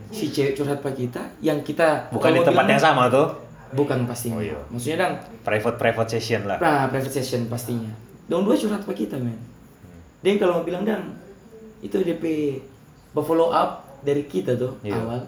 si 0.10 0.26
cewek 0.28 0.54
curhat 0.54 0.80
ke 0.80 0.89
kita 1.00 1.22
yang 1.39 1.62
kita 1.62 2.10
bukan 2.10 2.34
di 2.34 2.41
tempat 2.41 2.50
bilang- 2.60 2.72
yang 2.72 2.82
sama 2.82 3.04
tuh 3.08 3.28
bukan 3.72 4.04
pastinya 4.04 4.38
Oh, 4.38 4.43
iya. 4.43 4.58
maksudnya 4.67 4.98
dang 5.00 5.13
private 5.43 5.78
private 5.78 6.10
session 6.12 6.41
lah 6.43 6.58
Nah, 6.58 6.86
private 6.88 7.10
session 7.12 7.46
pastinya. 7.46 7.89
Dong 8.24 8.41
dua 8.43 8.54
curhat 8.54 8.82
ke 8.82 8.93
kita, 8.96 9.17
men. 9.17 9.36
Dan 10.22 10.38
kalau 10.38 10.56
mau 10.56 10.63
bilang 10.63 10.82
dang, 10.82 11.04
itu 11.84 12.00
DP 12.00 12.24
follow 13.13 13.52
up 13.52 13.84
dari 14.00 14.24
kita 14.24 14.56
tuh 14.56 14.80
Iya. 14.82 14.96
awal. 14.98 15.22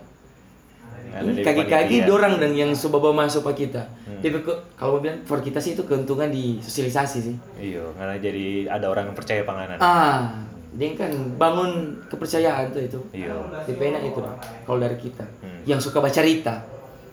Ini 1.05 1.47
kaki-kaki 1.47 2.03
dorang 2.03 2.35
dong 2.35 2.51
yang 2.51 2.71
coba 2.73 3.13
masuk 3.13 3.47
ke 3.47 3.63
kita. 3.63 3.87
Hmm. 4.03 4.19
DP 4.19 4.41
ke, 4.41 4.51
kalau 4.75 4.97
mau 4.97 5.01
bilang 5.01 5.21
for 5.23 5.39
kita 5.39 5.59
sih 5.59 5.71
itu 5.71 5.83
keuntungan 5.83 6.27
di 6.27 6.59
sosialisasi 6.59 7.17
sih. 7.21 7.35
iya 7.57 7.83
karena 7.93 8.15
jadi 8.17 8.45
ada 8.67 8.89
orang 8.89 9.07
yang 9.07 9.15
percaya 9.15 9.43
panganan 9.43 9.77
Ah, 9.77 10.43
dia 10.73 10.91
kan 10.93 11.11
bangun 11.37 11.71
kepercayaan 12.09 12.67
tuh 12.69 12.83
itu. 12.83 12.99
iya 13.13 13.31
DP 13.63 13.93
enak 13.93 14.01
itu 14.05 14.19
kalau 14.65 14.79
dari 14.81 14.97
kita. 14.97 15.23
Hmm. 15.39 15.61
Yang 15.63 15.79
suka 15.85 15.99
baca 15.99 16.11
cerita. 16.13 16.55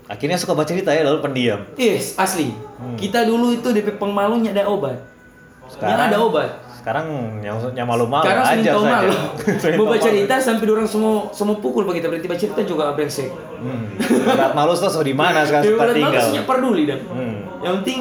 akhirnya 0.02 0.34
suka 0.34 0.52
baca 0.52 0.66
cerita 0.66 0.90
ya 0.90 1.06
lalu 1.06 1.22
pendiam 1.22 1.62
Yes, 1.72 2.18
asli. 2.18 2.50
Kita 2.98 3.22
dulu 3.22 3.54
itu 3.54 3.70
DP 3.70 3.96
pengmalunya 3.96 4.50
ada 4.50 4.66
obat. 4.66 4.98
Hmm. 4.98 5.68
Sekarang- 5.68 5.90
Yang 5.90 6.00
ada 6.02 6.18
obat. 6.18 6.50
Sekarang 6.82 7.38
yang 7.46 7.62
yang 7.78 7.86
malu-malu 7.86 8.26
Sekarang 8.26 8.58
aja 8.58 8.70
malu. 8.74 9.14
Mau 9.78 9.86
baca 9.86 10.02
malu. 10.02 10.02
cerita 10.02 10.34
sampai 10.42 10.66
orang 10.66 10.88
semua 10.90 11.30
semua 11.30 11.54
pukul 11.62 11.86
begitu 11.86 12.10
berhenti 12.10 12.26
baca 12.26 12.42
cerita 12.42 12.62
juga 12.66 12.90
brengsek. 12.98 13.30
hmm. 13.30 14.02
berat 14.26 14.50
malu 14.50 14.74
tuh 14.74 14.90
so 14.90 14.98
di 15.06 15.14
mana 15.14 15.46
sekarang 15.46 15.78
berat 15.78 15.78
banget 15.78 15.94
tinggal 15.94 16.12
maksudnya 16.18 16.42
peduli 16.42 16.82
dah. 16.90 16.98
Hmm. 17.06 17.38
Yang 17.62 17.74
penting 17.78 18.00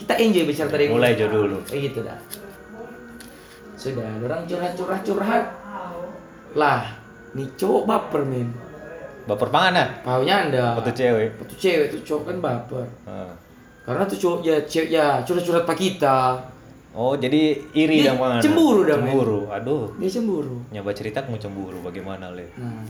kita 0.00 0.12
enjoy 0.16 0.42
bicara 0.48 0.68
tadi. 0.72 0.84
mulai 0.88 1.12
aja 1.12 1.26
dulu 1.28 1.56
Kayak 1.68 1.80
gitu 1.92 2.00
dah. 2.08 2.18
Sudah, 3.76 4.08
orang 4.24 4.48
curhat-curhat 4.48 5.00
curhat. 5.04 5.44
Lah, 6.56 6.88
nih 7.36 7.48
cowok 7.60 7.84
baper 7.84 8.22
men. 8.24 8.48
baper 9.22 9.52
panganan 9.52 9.92
Paunya 10.02 10.48
anda. 10.48 10.74
foto 10.74 10.90
cewek 10.90 11.30
Tuh 11.46 11.58
cewek 11.60 11.86
tuh 11.92 12.00
cowok 12.00 12.22
kan 12.32 12.36
baper. 12.40 12.86
Ah. 13.04 13.30
Karena 13.84 14.02
tuh 14.08 14.18
cowok 14.18 14.38
ya 14.40 14.56
cewek 14.64 14.88
ya 14.88 15.20
curhat-curhat 15.20 15.68
pak 15.68 15.76
kita. 15.76 16.40
Oh 16.92 17.14
jadi 17.14 17.42
iri 17.72 18.00
Dia 18.00 18.12
dong 18.12 18.20
cemburu 18.38 18.80
dong, 18.82 19.00
men. 19.00 19.10
cemburu 19.10 19.40
aduh 19.48 19.84
Dia 19.96 20.10
cemburu. 20.10 20.56
nyoba 20.68 20.90
cerita 20.92 21.24
mau 21.24 21.36
cemburu 21.36 21.80
bagaimana 21.80 22.30
le 22.30 22.46
Nah, 22.54 22.84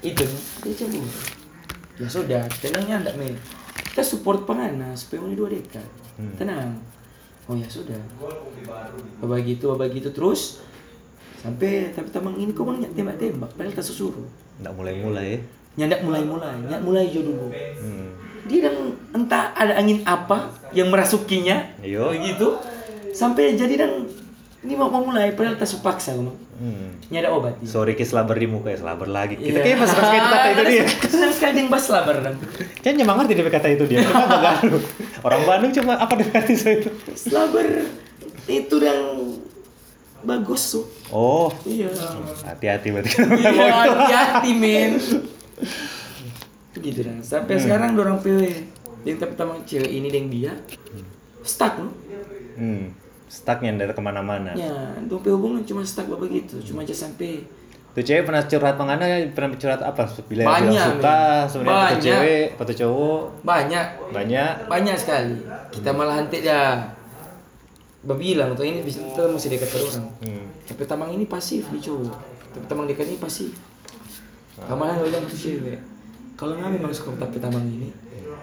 itu 0.00 0.26
dia 0.60 0.74
cemburu. 0.76 1.10
Ya 1.96 2.04
sudah, 2.06 2.44
tenangnya 2.60 3.00
enggak 3.00 3.16
men. 3.16 3.34
Kita 3.88 4.02
support 4.02 4.44
pengana 4.44 4.92
supaya 4.92 5.24
ini 5.24 5.32
dua 5.32 5.48
dekat. 5.48 5.86
Hmm. 6.14 6.36
Tenang. 6.36 6.76
Oh 7.46 7.54
ya 7.54 7.64
sudah. 7.64 7.96
Bapak 9.18 9.40
gitu, 9.42 9.72
bapak 9.72 9.94
gitu 9.94 10.10
terus 10.10 10.60
sampai 11.36 11.92
tapi 11.92 12.10
tamang 12.10 12.34
ini 12.34 12.50
kok 12.50 12.64
mau 12.64 12.74
tembak-tembak 12.74 13.50
padahal 13.54 13.72
tak 13.72 13.86
susuruh. 13.86 14.24
nggak 14.56 14.72
mulai-mulai 14.72 15.26
ya 15.30 15.38
Nyandak 15.76 16.00
mulai-mulai, 16.02 16.56
nyak 16.64 16.80
mulai 16.80 17.04
jo 17.06 17.20
dulu. 17.20 17.52
hmm. 17.52 18.08
Dia 18.46 18.64
dan 18.64 18.76
entah 19.12 19.52
ada 19.52 19.76
angin 19.76 20.00
apa 20.02 20.48
yang 20.72 20.88
merasukinya, 20.88 21.76
Iyo. 21.78 22.16
begitu. 22.16 22.56
Sampai 23.16 23.56
jadi 23.56 23.74
dan 23.78 23.92
ini 24.60 24.74
mau 24.74 24.86
mau 24.86 25.00
mulai 25.00 25.30
padahal 25.30 25.56
tak 25.56 25.68
supaksa 25.68 26.12
kamu. 26.12 26.32
hmm. 26.58 26.88
Nyada 27.08 27.28
obat. 27.30 27.54
dia. 27.56 27.64
sorry 27.66 27.94
ki 27.94 28.02
selabar 28.02 28.34
di 28.34 28.44
muka 28.44 28.68
ya 28.68 28.78
selabar 28.78 29.06
lagi 29.06 29.38
kita 29.38 29.56
Iya. 29.56 29.64
kayak 29.64 29.78
pas 29.78 29.90
pas 29.90 30.08
itu 30.10 30.28
kata 30.28 30.48
itu 30.48 30.62
dia 30.66 30.84
Senang 31.12 31.32
sekali 31.32 31.52
dengan 31.54 31.70
bas 31.70 31.86
labar 31.86 32.16
dan. 32.18 32.34
kan 32.76 32.92
nyemangat 32.92 33.24
dia 33.26 33.46
kata 33.46 33.68
itu 33.70 33.84
dia 33.86 33.98
cuma 34.02 34.26
orang 35.22 35.42
Bandung 35.44 35.72
cuma 35.72 35.92
apa 35.96 36.12
dia 36.14 36.28
kata 36.28 36.50
itu 36.50 36.88
Slaber 37.14 37.66
itu 38.46 38.76
yang 38.78 39.00
bagus 40.20 40.62
tuh. 40.72 40.84
oh 41.08 41.48
Iya. 41.62 41.86
hati-hati 42.42 42.88
berarti 42.90 43.10
Iya, 43.22 43.70
hati-hati 43.86 44.50
men. 44.52 44.92
Gitu 46.76 47.00
dah. 47.00 47.16
Sampai 47.22 47.56
sekarang 47.56 47.94
dorang 47.94 48.18
PW 48.18 48.52
yang 49.02 49.16
tamang 49.32 49.62
cewek 49.62 49.88
ini 49.88 50.10
dan 50.10 50.26
dia 50.26 50.52
stuck 51.40 51.78
loh. 51.78 51.94
hmm. 52.56 53.05
Stucknya 53.26 53.74
dari 53.74 53.90
ke 53.90 54.02
mana-mana 54.02 54.54
Ya, 54.54 54.70
dong 55.06 55.20
PW 55.22 55.34
hubungan 55.34 55.62
cuma 55.66 55.82
stuck 55.82 56.06
begitu, 56.14 56.62
cuma 56.62 56.86
aja 56.86 56.94
sampai 56.94 57.42
tuh 57.96 58.04
cewek 58.04 58.28
pernah 58.28 58.44
curhat 58.44 58.76
mengana 58.76 59.08
pernah 59.32 59.56
curhat 59.56 59.80
apa 59.80 60.04
bila 60.28 60.44
Banyak, 60.44 61.00
suka 61.00 61.20
sebenarnya 61.48 61.96
cewek 61.96 62.44
foto 62.60 62.72
cowok 62.76 63.22
banyak 63.40 63.86
banyak 64.12 64.50
banyak 64.68 64.96
sekali. 65.00 65.40
Kita 65.72 65.96
malah 65.96 66.20
hantik 66.20 66.44
dah. 66.44 66.92
Babilang 68.04 68.52
tuh 68.52 68.68
ini 68.68 68.84
bisa 68.84 69.00
kita 69.00 69.32
masih 69.32 69.48
dekat 69.48 69.72
ke 69.72 69.78
orang. 69.80 70.06
hmm. 70.22 70.46
Tapi 70.68 70.82
tamang 70.84 71.10
ini 71.16 71.24
pasif 71.24 71.72
di 71.72 71.80
cowok. 71.80 72.14
Tapi 72.52 72.64
tamang 72.68 72.84
dekat 72.84 73.08
ini 73.08 73.16
pasif. 73.16 73.50
Kamalan 74.60 75.00
bilang 75.00 75.24
tuh 75.24 75.40
cewek. 75.40 75.80
Kalau 76.36 76.52
nggak 76.52 76.76
memang 76.76 76.92
suka 76.92 77.16
tapi 77.16 77.40
tamang 77.40 77.64
ini, 77.64 77.88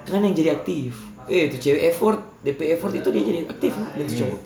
kan 0.10 0.26
yang 0.26 0.34
jadi 0.34 0.57
aktif. 0.57 0.97
Eh, 1.30 1.45
itu 1.47 1.62
cewek 1.62 1.93
effort, 1.93 2.20
DP 2.41 2.74
effort 2.74 2.89
itu 2.97 3.07
dia 3.14 3.22
jadi 3.22 3.39
aktif 3.45 3.78
dan 3.78 4.01
itu 4.01 4.26
cowok. 4.26 4.39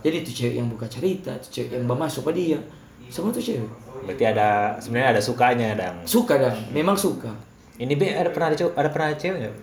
Jadi 0.00 0.16
itu 0.18 0.30
cewek 0.34 0.54
yang 0.56 0.68
buka 0.68 0.86
cerita, 0.86 1.30
itu 1.32 1.48
cewek 1.52 1.70
yang 1.74 1.84
masuk 1.86 2.24
ke 2.26 2.32
dia. 2.34 2.58
Semua 3.06 3.30
tuh 3.30 3.40
cewek. 3.40 3.68
berarti 4.00 4.24
ada 4.24 4.48
sebenarnya 4.76 5.08
ada 5.10 5.20
sukanya 5.20 5.68
dang 5.74 5.96
Suka 6.04 6.34
dah, 6.34 6.56
memang 6.70 6.96
suka. 6.96 7.28
ini 7.76 7.92
be 7.92 8.08
ada 8.08 8.28
pernah 8.28 8.48
ada 8.48 8.56
cewek 8.56 8.72
ada 8.72 8.88
pernah 8.88 9.06
ada 9.06 9.18
cewek 9.18 9.36
nggak 9.38 9.56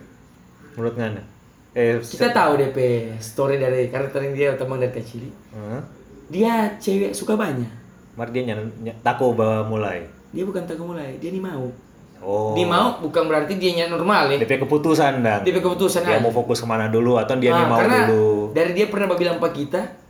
menurut 0.72 0.94
ngana 0.94 1.22
Eh, 1.70 1.98
Kita 1.98 2.30
tahu 2.30 2.52
DP 2.56 2.78
story 3.18 3.54
dari 3.56 3.86
karakter 3.86 4.18
yang 4.20 4.34
dia 4.34 4.48
teman 4.54 4.78
dari 4.78 4.90
kecil. 4.90 5.26
Heeh. 5.26 5.80
Dia 6.28 6.74
cewek 6.76 7.10
suka 7.12 7.34
banyak. 7.34 7.66
Mar 8.14 8.28
dia 8.28 8.42
nyan, 8.44 8.72
tako 9.00 9.30
bawa 9.32 9.62
mulai. 9.64 10.06
Dia 10.28 10.42
bukan 10.42 10.62
tak 10.62 10.78
mulai, 10.78 11.14
dia 11.16 11.30
nih 11.30 11.38
mau. 11.38 11.70
Oh. 12.18 12.50
Dia 12.52 12.62
mau 12.64 12.98
bukan 12.98 13.26
berarti 13.26 13.54
dia 13.54 13.86
normal 13.86 14.26
ya. 14.28 14.38
DP 14.38 14.58
keputusan 14.60 15.18
dan. 15.20 15.42
Dia 15.42 15.54
keputusan 15.54 16.02
Dia 16.02 16.18
aja. 16.18 16.22
mau 16.22 16.30
fokus 16.30 16.58
ke 16.58 16.66
mana 16.66 16.86
dulu 16.86 17.14
atau 17.14 17.34
dia 17.34 17.50
nih 17.50 17.62
Ah, 17.62 17.68
mau 17.68 17.78
karena 17.78 18.06
dulu. 18.06 18.50
dari 18.50 18.70
dia 18.72 18.86
pernah 18.86 19.06
bilang 19.12 19.38
pak 19.38 19.52
kita, 19.52 19.82
Hmm. 19.82 20.07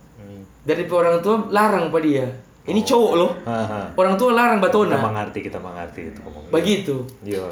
Dari 0.63 0.83
orang 0.89 1.23
tua 1.23 1.35
larang 1.49 1.87
pak 1.91 2.01
dia. 2.03 2.27
Ini 2.69 2.81
cowok 2.85 3.13
loh. 3.17 3.31
Haha. 3.47 3.97
Orang 3.97 4.15
tua 4.19 4.29
larang 4.35 4.61
Kita 4.61 4.69
batona. 4.69 4.97
mengerti, 5.01 5.39
kita 5.41 5.57
mengerti 5.57 6.01
itu 6.13 6.19
ngomong. 6.21 6.53
Begitu. 6.53 6.95
Iya. 7.25 7.49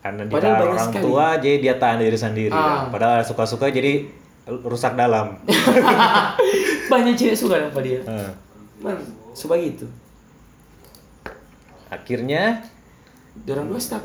Karena 0.00 0.24
dia 0.26 0.50
orang 0.56 0.88
sekali. 0.90 1.04
tua 1.04 1.26
jadi 1.36 1.56
dia 1.60 1.74
tahan 1.76 2.00
diri 2.00 2.18
sendiri. 2.18 2.50
Ah. 2.56 2.88
kan. 2.88 2.96
Padahal 2.96 3.20
suka-suka 3.22 3.68
jadi 3.68 4.08
rusak 4.48 4.96
dalam. 4.96 5.38
Banyak 6.90 7.14
cewek 7.14 7.36
suka 7.36 7.70
pak 7.70 7.82
dia. 7.84 8.00
Suka 9.36 9.54
gitu. 9.60 9.86
Akhirnya 11.92 12.64
orang 13.46 13.66
dua 13.70 13.80
stuck 13.82 14.02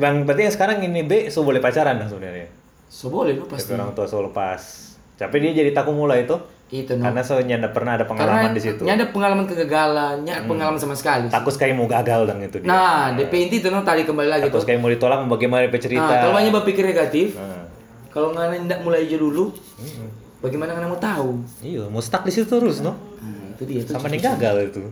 Bang, 0.00 0.24
berarti 0.24 0.48
yang 0.48 0.54
sekarang 0.54 0.78
ini 0.80 1.04
B 1.04 1.28
so 1.28 1.44
boleh 1.44 1.60
pacaran 1.60 2.00
dong 2.00 2.08
sebenarnya. 2.08 2.48
So 2.88 3.12
boleh 3.12 3.36
lo 3.36 3.44
pasti. 3.44 3.76
Orang 3.76 3.92
tua 3.92 4.08
so 4.08 4.24
lepas. 4.24 4.94
Tapi 5.20 5.36
dia 5.44 5.52
jadi 5.52 5.76
takut 5.76 5.92
mulai 5.92 6.24
itu 6.24 6.36
Itu 6.72 6.96
no. 6.96 7.04
karena 7.04 7.20
so 7.20 7.36
nyanda 7.36 7.68
pernah 7.68 8.00
ada 8.00 8.08
Karena 8.08 8.32
pengalaman 8.32 8.56
di 8.56 8.62
situ. 8.64 8.80
Hmm. 8.80 8.88
nyada 8.88 9.04
pengalaman 9.12 9.44
kegagalan, 9.44 10.16
nyada 10.24 10.48
pengalaman 10.48 10.80
sama 10.80 10.96
sekali. 10.96 11.28
Takut 11.28 11.52
sekali 11.52 11.76
mau 11.76 11.84
gagal 11.84 12.24
dong 12.24 12.40
itu 12.40 12.64
dia. 12.64 12.68
Nah, 12.72 13.12
DP 13.12 13.32
inti 13.44 13.56
itu 13.60 13.68
no 13.68 13.84
tadi 13.84 14.08
kembali 14.08 14.28
lagi 14.32 14.48
Takut 14.48 14.64
sekali 14.64 14.80
mau 14.80 14.88
ditolak 14.88 15.20
bagaimana 15.28 15.68
dia 15.68 15.76
cerita. 15.76 16.08
Nah, 16.08 16.16
kalau 16.24 16.32
banyak 16.32 16.52
berpikir 16.56 16.88
negatif, 16.88 17.36
Nah. 17.36 17.68
kalau 18.08 18.32
nggak 18.32 18.56
tidak 18.56 18.80
mulai 18.80 19.04
aja 19.04 19.16
dulu, 19.20 19.52
Mm-mm. 19.52 20.08
bagaimana 20.40 20.72
nggak 20.72 20.88
mau 20.88 20.96
tahu? 20.96 21.30
Iya, 21.60 21.84
mau 21.92 22.00
stuck 22.00 22.24
di 22.24 22.32
situ 22.32 22.48
terus, 22.48 22.80
no? 22.80 22.96
Nah, 23.20 23.52
itu 23.52 23.62
dia. 23.68 23.84
Itu, 23.84 23.92
Sama 23.92 24.08
nih 24.08 24.24
gagal 24.24 24.72
itu. 24.72 24.82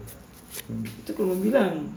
itu 0.76 1.10
kalau 1.16 1.34
bilang 1.40 1.88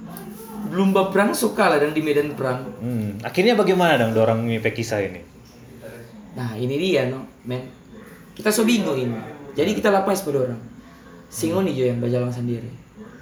belum 0.72 0.96
berperang 0.96 1.36
so 1.36 1.52
kalah 1.52 1.76
dan 1.76 1.92
di 1.92 2.00
medan 2.00 2.32
perang. 2.40 2.72
Hmm. 2.80 3.20
Akhirnya 3.20 3.60
bagaimana 3.60 4.00
dong 4.00 4.16
orang 4.16 4.40
mimpi 4.48 4.72
kisah 4.72 5.04
ini? 5.04 5.20
Nah, 6.40 6.56
ini 6.56 6.80
dia 6.80 7.12
no, 7.12 7.28
men. 7.44 7.68
Kita 8.32 8.48
so 8.48 8.64
bingung 8.64 8.96
ini. 8.96 9.43
Jadi 9.54 9.72
kita 9.78 9.90
lapas 9.94 10.26
pada 10.26 10.50
orang. 10.50 10.62
Singon 11.30 11.70
jo 11.70 11.86
yang 11.86 11.98
berjalan 11.98 12.30
sendiri. 12.30 12.70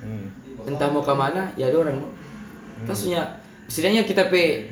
Hmm. 0.04 0.32
Entah 0.68 0.92
mau 0.92 1.04
ke 1.04 1.14
mana, 1.16 1.52
ya 1.56 1.72
ada 1.72 1.78
orang. 1.80 2.00
no. 2.00 2.08
Maksudnya, 2.88 3.40
setidaknya 3.70 4.04
kita 4.04 4.28
pe 4.28 4.68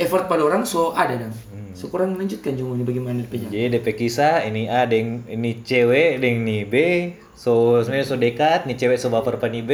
effort 0.00 0.26
pada 0.26 0.42
orang 0.44 0.64
so 0.64 0.96
ada 0.96 1.16
dan. 1.16 1.32
So 1.80 1.88
kurang 1.88 2.18
lanjutkan 2.20 2.60
cuma 2.60 2.76
ini 2.76 2.84
bagaimana 2.84 3.24
DP. 3.24 3.48
Jadi 3.48 3.80
DP 3.80 3.86
kisah 3.96 4.44
ini 4.44 4.68
A, 4.68 4.84
deng 4.84 5.24
ini 5.24 5.64
cewek, 5.64 6.20
deng 6.20 6.44
ini 6.44 6.68
B. 6.68 6.74
So 7.32 7.80
sebenarnya 7.80 8.04
so 8.04 8.20
dekat, 8.20 8.68
nih 8.68 8.76
cewek 8.76 9.00
so 9.00 9.08
baper 9.08 9.40
pa 9.40 9.48
nih 9.48 9.64
B. 9.64 9.72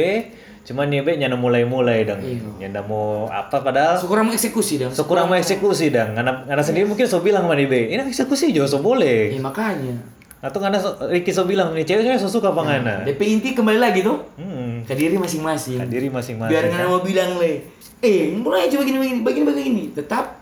Cuman 0.63 0.87
nih 0.87 1.03
B 1.03 1.19
nyanda 1.19 1.35
mulai-mulai 1.35 2.07
dong. 2.07 2.23
Iya. 2.23 2.63
Nyanda 2.63 2.79
mau 2.87 3.27
apa 3.27 3.59
padahal 3.59 3.99
So 3.99 4.07
kurang 4.07 4.31
mengeksekusi 4.31 4.79
dan. 4.79 4.95
so 4.95 5.03
kurang 5.03 5.27
mau 5.27 5.35
eksekusi 5.35 5.91
dong. 5.91 6.15
Karena 6.15 6.47
karena 6.47 6.63
sendiri 6.63 6.87
mungkin 6.87 7.11
so 7.11 7.19
bilang 7.19 7.43
sama 7.43 7.59
nih 7.59 7.67
B, 7.67 7.73
ini 7.91 8.01
eksekusi 8.07 8.55
juga 8.55 8.71
so 8.71 8.79
boleh. 8.79 9.35
Eh 9.35 9.43
makanya. 9.43 10.16
Atau 10.37 10.59
karena 10.59 10.77
so, 10.77 10.93
Ricky 11.03 11.29
so 11.29 11.43
bilang 11.43 11.73
nih 11.73 11.81
cewek 11.81 12.03
cewek 12.03 12.19
so 12.19 12.29
suka 12.29 12.49
apa 12.49 12.61
ngana. 12.61 12.95
DP 13.03 13.21
inti 13.27 13.49
kembali 13.51 13.77
lagi 13.77 14.01
tuh 14.01 14.21
Hmm. 14.35 14.85
ke 14.85 14.93
diri 14.93 15.15
masing-masing. 15.15 15.81
Diri 15.83 16.07
masing-masing. 16.07 16.51
Biar 16.51 16.67
nggak 16.67 16.85
mau 16.85 17.01
bilang 17.01 17.35
le, 17.35 17.65
eh 17.99 18.29
mulai 18.31 18.65
aja 18.65 18.77
begini 18.77 18.97
begini 18.97 19.19
begini 19.21 19.43
begini. 19.43 19.83
Tetap 19.91 20.37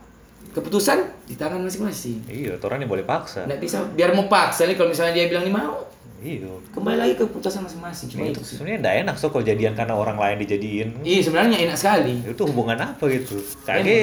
keputusan 0.51 0.99
di 1.25 1.33
tangan 1.33 1.59
masing-masing. 1.59 2.23
Iya, 2.25 2.55
orang 2.57 2.79
ini 2.79 2.87
boleh 2.87 3.03
paksa. 3.03 3.43
Nggak 3.43 3.59
bisa 3.59 3.87
biar 3.89 4.11
mau 4.11 4.27
paksa 4.27 4.63
nih 4.63 4.73
kalau 4.73 4.89
misalnya 4.89 5.13
dia 5.13 5.25
bilang 5.25 5.43
nih 5.43 5.53
mau 5.53 5.87
Iya. 6.17 6.47
kembali 6.71 6.97
lagi 6.97 7.13
ke 7.13 7.23
keputusan 7.23 7.61
masing-masing 7.61 8.07
cuma 8.09 8.23
Ini 8.23 8.33
itu 8.33 8.41
sih. 8.41 8.57
sebenarnya 8.57 8.77
enggak 8.81 8.95
enak 8.99 9.15
so 9.15 9.29
kalau 9.29 9.45
jadian 9.45 9.73
karena 9.73 9.93
orang 9.93 10.17
lain 10.17 10.41
dijadiin. 10.41 10.89
Iya 11.01 11.19
sebenarnya 11.21 11.57
enak 11.61 11.77
sekali. 11.77 12.19
Itu 12.19 12.43
hubungan 12.45 12.75
apa 12.75 13.03
gitu? 13.07 13.37
Kayaknya 13.61 13.99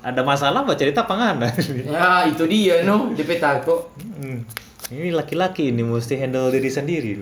ada 0.00 0.22
masalah 0.22 0.62
mbak 0.62 0.74
cerita 0.74 1.02
apa 1.02 1.14
ngana? 1.14 1.48
Ya 1.84 2.24
itu 2.24 2.42
dia 2.44 2.82
no 2.82 3.12
DP 3.12 3.36
tako. 3.36 3.90
Hmm. 4.16 4.42
Ini 4.88 5.12
laki-laki 5.12 5.68
ini 5.68 5.84
mesti 5.84 6.16
handle 6.16 6.48
diri 6.48 6.70
sendiri. 6.70 7.12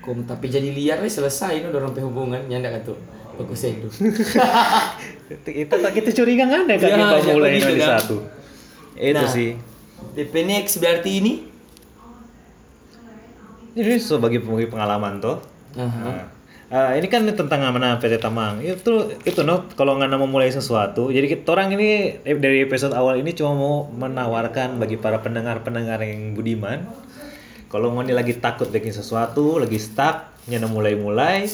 Kok 0.00 0.26
tapi 0.26 0.50
jadi 0.50 0.66
liar 0.66 0.98
weh, 0.98 1.12
selesai 1.12 1.62
no 1.62 1.70
dorong 1.70 1.92
pe 1.92 2.02
hubungan 2.02 2.40
nyanda 2.48 2.72
kan 2.72 2.82
tuh. 2.82 2.98
Bagus 3.38 3.62
itu. 3.70 3.86
kita 5.46 5.74
kita 5.78 6.10
curiga 6.10 6.44
nggak 6.44 6.60
ada 6.66 6.74
kan 6.76 6.88
Ya, 6.88 6.96
kita 6.98 7.16
ya, 7.22 7.32
mulai 7.32 7.50
dari 7.56 7.80
satu. 7.80 8.16
Itu 8.96 9.16
Nah. 9.16 9.30
sih. 9.30 9.50
DP 10.12 10.34
next 10.42 10.82
berarti 10.82 11.10
ini. 11.22 11.32
Ini 13.70 14.02
sebagai 14.02 14.42
pengalaman 14.42 15.22
tuh. 15.22 15.38
Nah, 15.78 16.26
eh, 16.70 16.92
ini 17.02 17.06
kan 17.10 17.26
tentang 17.26 17.60
mana 17.74 17.98
PT 17.98 18.22
Tamang. 18.22 18.62
Itu 18.62 19.10
itu 19.26 19.40
no 19.42 19.66
kalau 19.74 19.98
nggak 19.98 20.14
mau 20.14 20.30
mulai 20.30 20.54
sesuatu. 20.54 21.10
Jadi 21.10 21.26
kita 21.26 21.52
orang 21.52 21.74
ini 21.74 22.22
eh, 22.22 22.38
dari 22.38 22.62
episode 22.62 22.94
awal 22.94 23.18
ini 23.18 23.34
cuma 23.34 23.52
mau 23.58 23.76
menawarkan 23.90 24.78
bagi 24.78 24.96
para 24.96 25.18
pendengar-pendengar 25.18 25.98
yang 26.06 26.38
budiman. 26.38 26.86
Kalau 27.70 27.94
mau 27.94 28.02
lagi 28.02 28.34
takut 28.38 28.66
bikin 28.66 28.90
sesuatu, 28.90 29.62
lagi 29.62 29.78
stuck, 29.78 30.34
nyana 30.50 30.66
mulai-mulai, 30.66 31.46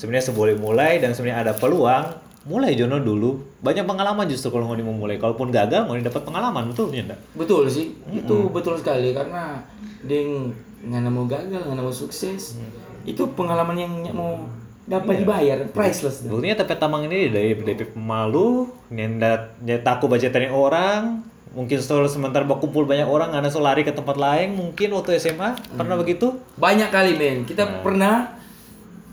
sebenarnya 0.00 0.32
seboleh 0.32 0.56
mulai 0.56 0.96
dan 0.96 1.12
sebenarnya 1.12 1.44
ada 1.44 1.52
peluang, 1.52 2.16
mulai 2.48 2.72
jono 2.72 2.96
dulu. 2.96 3.60
Banyak 3.60 3.84
pengalaman 3.84 4.24
justru 4.32 4.48
kalau 4.48 4.64
mau 4.64 4.80
mau 4.80 4.96
mulai. 4.96 5.20
Kalaupun 5.20 5.52
gagal, 5.52 5.84
mau 5.84 5.92
dapat 6.00 6.24
pengalaman 6.24 6.72
betul 6.72 6.88
ya 6.96 7.04
enggak? 7.04 7.20
Betul 7.36 7.68
sih, 7.68 7.92
itu 8.08 8.36
betul 8.48 8.80
sekali 8.80 9.12
karena 9.12 9.60
deng 10.00 10.56
nggak 10.88 11.12
mau 11.12 11.28
gagal, 11.28 11.60
nggak 11.68 11.84
mau 11.84 11.92
sukses, 11.92 12.56
itu 13.04 13.22
pengalaman 13.36 13.76
yang 13.76 13.92
mau 14.16 14.48
dapat 14.88 15.14
dibayar, 15.20 15.58
priceless. 15.68 16.24
dah. 16.24 16.32
Buktinya 16.32 16.56
TP 16.56 16.70
Tamang 16.80 17.04
ini 17.04 17.28
dari 17.28 17.52
dari 17.52 17.84
pemalu, 17.84 18.72
nyendat 18.88 19.60
takut 19.84 20.08
baca 20.08 20.24
tanya 20.24 20.48
orang, 20.50 21.20
mungkin 21.52 21.76
setelah 21.76 22.08
sementara 22.08 22.48
berkumpul 22.48 22.88
banyak 22.88 23.04
orang, 23.04 23.36
ada 23.36 23.52
so 23.52 23.60
lari 23.60 23.84
ke 23.84 23.92
tempat 23.92 24.16
lain, 24.16 24.56
mungkin 24.56 24.96
waktu 24.96 25.20
SMA 25.20 25.60
pernah 25.76 25.96
begitu? 26.00 26.40
Banyak 26.56 26.88
kali 26.88 27.20
men, 27.20 27.44
kita 27.44 27.84
pernah 27.84 28.40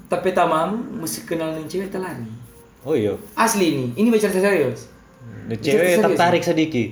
tapi 0.07 0.31
tamam 0.31 0.79
mesti 1.01 1.27
kenal 1.27 1.51
dengan 1.51 1.67
cewek 1.67 1.91
telari. 1.91 2.23
Oh 2.85 2.93
iya, 2.93 3.17
Asli 3.33 3.73
ini, 3.73 3.85
ini 3.97 4.07
bicara 4.13 4.31
serius. 4.31 4.87
Ini 5.49 5.57
cewek 5.59 5.99
serius, 5.99 6.03
tertarik 6.05 6.43
sedikit, 6.45 6.89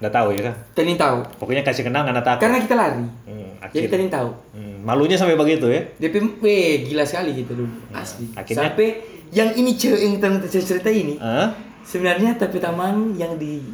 nggak 0.00 0.14
tahu 0.14 0.28
ya 0.32 0.40
kan? 0.48 0.54
Tahu, 0.72 1.18
Pokoknya 1.42 1.62
kasih 1.66 1.84
kenal 1.84 2.06
nggak 2.06 2.22
takut. 2.22 2.40
karena 2.46 2.58
kita 2.62 2.74
lari. 2.78 3.04
Hmm, 3.26 3.50
Jadi 3.74 4.06
tahu. 4.06 4.30
hmm, 4.54 4.73
malunya 4.84 5.16
sampai 5.16 5.34
begitu 5.34 5.66
ya? 5.66 5.82
DP 5.98 6.38
weh, 6.38 6.84
gila 6.84 7.02
sekali 7.02 7.32
gitu 7.40 7.56
dulu, 7.56 7.72
asli. 7.90 8.28
Akhirnya- 8.36 8.70
Sampai 8.70 8.88
yang 9.32 9.50
ini 9.56 9.74
cewek 9.74 10.00
yang 10.04 10.12
kita 10.20 10.28
cerita 10.62 10.92
ini, 10.92 11.16
Hah? 11.16 11.56
sebenarnya 11.82 12.36
tapi 12.36 12.60
tamang 12.60 13.16
yang 13.16 13.34
di 13.40 13.64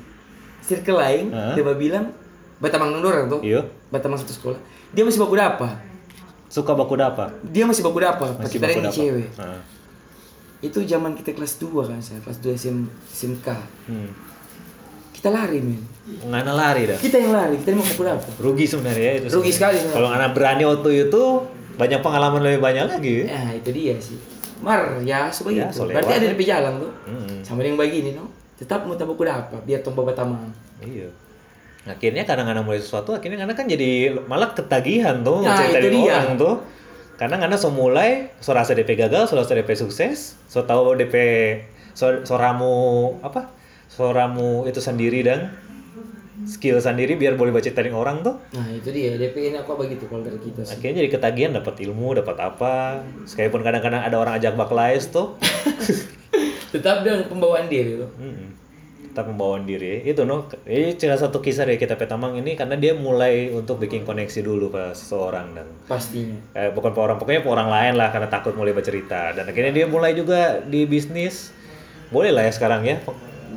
circle 0.62 1.02
lain, 1.02 1.34
Hah? 1.34 1.58
dia 1.58 1.66
bilang, 1.74 2.14
Batamang 2.60 2.92
orang 3.00 3.24
tuh, 3.32 3.40
Iya. 3.40 3.64
Batamang 3.88 4.20
satu 4.20 4.36
sekolah, 4.36 4.60
dia 4.92 5.00
masih 5.00 5.16
baku 5.16 5.34
apa? 5.34 5.80
Suka 6.52 6.76
baku 6.76 6.94
apa? 7.00 7.32
Dia 7.40 7.64
masih 7.64 7.80
baku 7.80 8.04
apa? 8.04 8.36
Pas 8.36 8.44
Masih 8.44 8.60
kita 8.60 8.68
baku 8.68 8.80
ini 8.84 8.88
cewek. 8.92 9.28
Hah. 9.40 9.60
Itu 10.60 10.84
zaman 10.84 11.16
kita 11.16 11.32
kelas 11.32 11.56
2 11.56 11.88
kan 11.88 11.96
saya, 12.04 12.20
kelas 12.20 12.36
2 12.44 12.52
SM, 12.52 12.84
SMK. 13.08 13.48
Hmm. 13.88 14.12
Kita 15.20 15.28
lari 15.28 15.60
men. 15.60 15.84
Ngana 16.24 16.52
lari 16.52 16.88
dah. 16.88 16.96
Kita 16.96 17.20
yang 17.20 17.36
lari, 17.36 17.60
kita 17.60 17.76
mau 17.76 17.84
baku 17.84 18.02
apa? 18.02 18.24
Rugi 18.40 18.64
sebenarnya 18.64 19.04
ya 19.04 19.14
itu. 19.20 19.26
Rugi 19.28 19.52
sebenarnya. 19.52 19.52
sekali 19.52 19.76
sebenarnya. 19.76 19.96
Kalau 20.00 20.08
anak 20.10 20.30
berani 20.32 20.62
waktu 20.64 20.90
itu 21.06 21.22
banyak 21.76 22.00
pengalaman 22.00 22.40
lebih 22.40 22.60
banyak 22.60 22.84
lagi. 22.88 23.14
ya. 23.20 23.26
Ya 23.28 23.42
itu 23.52 23.68
dia 23.70 23.94
sih. 24.00 24.16
Mar 24.60 24.96
ya 25.04 25.28
seperti 25.28 25.60
Ya, 25.60 25.68
itu. 25.68 25.84
Berarti 25.84 26.12
ada 26.16 26.26
di 26.26 26.44
jalan 26.44 26.72
tuh. 26.80 26.92
Hmm. 27.04 27.36
Sama 27.44 27.60
yang 27.60 27.76
begini 27.76 28.16
no. 28.16 28.32
Tetap 28.56 28.84
mau 28.84 28.96
tambah 28.96 29.12
kuda 29.14 29.32
apa? 29.48 29.56
Biar 29.60 29.80
tombol 29.80 30.04
batamang. 30.04 30.48
Iya. 30.80 31.08
Akhirnya 31.84 32.24
kadang-kadang 32.24 32.64
mulai 32.64 32.76
sesuatu, 32.76 33.12
akhirnya 33.12 33.40
karena 33.40 33.56
kan 33.56 33.64
jadi 33.64 34.12
malah 34.24 34.52
ketagihan 34.52 35.24
tuh 35.24 35.40
Nah, 35.40 35.56
cerita 35.56 35.80
itu 35.80 35.84
dari 35.84 35.96
dia. 35.96 36.12
orang 36.12 36.36
tuh. 36.36 36.54
Karena 37.16 37.36
karena 37.36 37.56
so 37.56 37.68
mulai, 37.68 38.32
so 38.36 38.52
rasa 38.52 38.72
DP 38.72 38.96
gagal, 38.96 39.28
so 39.28 39.36
rasa 39.36 39.52
DP 39.52 39.76
sukses, 39.76 40.36
so 40.44 40.64
tahu 40.64 40.96
DP 40.96 41.14
so, 41.92 42.20
so 42.24 42.36
ramu 42.36 43.16
apa? 43.20 43.48
So 43.90 44.14
ramu 44.14 44.70
itu 44.70 44.78
sendiri 44.78 45.26
dan 45.26 45.50
skill 46.46 46.80
sendiri 46.80 47.18
biar 47.18 47.34
boleh 47.36 47.50
baca 47.50 47.68
taring 47.68 47.92
orang 47.92 48.22
tuh. 48.22 48.38
Nah 48.54 48.70
itu 48.70 48.88
dia. 48.94 49.18
DP 49.18 49.52
ini 49.52 49.56
aku 49.58 49.76
begitu 49.76 50.06
kalau 50.06 50.22
dari 50.22 50.38
kita 50.38 50.62
sih. 50.62 50.78
Akhirnya 50.78 51.04
jadi 51.04 51.10
ketagihan 51.10 51.52
dapat 51.58 51.74
ilmu, 51.84 52.16
dapat 52.16 52.36
apa. 52.38 53.02
Sekalipun 53.26 53.66
kadang-kadang 53.66 54.06
ada 54.06 54.16
orang 54.16 54.38
ajak 54.38 54.54
baklais 54.54 55.10
tuh. 55.10 55.36
Tetap 56.72 57.02
dengan 57.02 57.26
pembawaan 57.26 57.66
diri 57.66 57.98
tuh. 57.98 58.10
Mm-mm. 58.14 58.48
Tetap 59.10 59.26
pembawaan 59.26 59.66
diri. 59.66 60.06
Itu 60.06 60.22
no. 60.22 60.46
Ini 60.64 60.94
salah 60.94 61.18
satu 61.18 61.42
kisah 61.42 61.66
dari 61.66 61.76
kita 61.76 61.98
Petamang 61.98 62.38
ini 62.38 62.54
karena 62.54 62.78
dia 62.78 62.94
mulai 62.94 63.50
untuk 63.50 63.82
bikin 63.82 64.06
koneksi 64.06 64.40
dulu 64.40 64.70
ke 64.70 64.94
seseorang 64.94 65.50
dan 65.58 65.66
Pastinya. 65.90 66.38
eh, 66.54 66.70
bukan 66.70 66.94
orang 66.94 67.18
pokoknya 67.18 67.42
orang 67.42 67.66
lain 67.68 67.94
lah 67.98 68.14
karena 68.14 68.30
takut 68.30 68.54
mulai 68.54 68.70
bercerita 68.70 69.34
dan 69.34 69.50
akhirnya 69.50 69.74
dia 69.74 69.86
mulai 69.90 70.14
juga 70.14 70.62
di 70.62 70.86
bisnis 70.86 71.50
boleh 72.14 72.30
lah 72.30 72.46
ya 72.46 72.52
sekarang 72.54 72.86
ya 72.86 73.02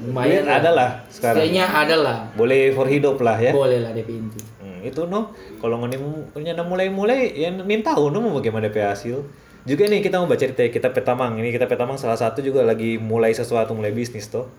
lumayan 0.08 0.46
ada 0.46 0.70
lah 0.72 0.90
sekarang. 1.08 1.44
Setidaknya 1.44 1.66
ada 1.68 1.96
lah. 2.00 2.18
Boleh 2.36 2.76
for 2.76 2.88
hidup 2.88 3.18
lah 3.24 3.38
ya. 3.40 3.52
Boleh 3.56 3.80
lah 3.80 3.92
DP 3.96 4.10
itu. 4.20 4.40
Hmm, 4.60 4.80
itu 4.84 5.02
no, 5.08 5.32
kalau 5.64 5.80
punya 6.34 6.54
mulai-mulai 6.60 7.32
ya 7.34 7.50
minta 7.52 7.96
no 7.96 8.18
mau 8.20 8.36
bagaimana 8.36 8.68
DP 8.68 8.84
hasil. 8.84 9.24
Juga 9.64 9.88
nih 9.88 10.04
kita 10.04 10.20
mau 10.20 10.28
baca 10.28 10.44
cerita 10.44 10.68
kita 10.68 10.92
petamang. 10.92 11.40
Ini 11.40 11.56
kita 11.56 11.72
petamang 11.72 11.96
salah 11.96 12.20
satu 12.20 12.44
juga 12.44 12.68
lagi 12.68 13.00
mulai 13.00 13.32
sesuatu 13.32 13.72
mulai 13.72 13.96
bisnis 13.96 14.28
tuh. 14.28 14.52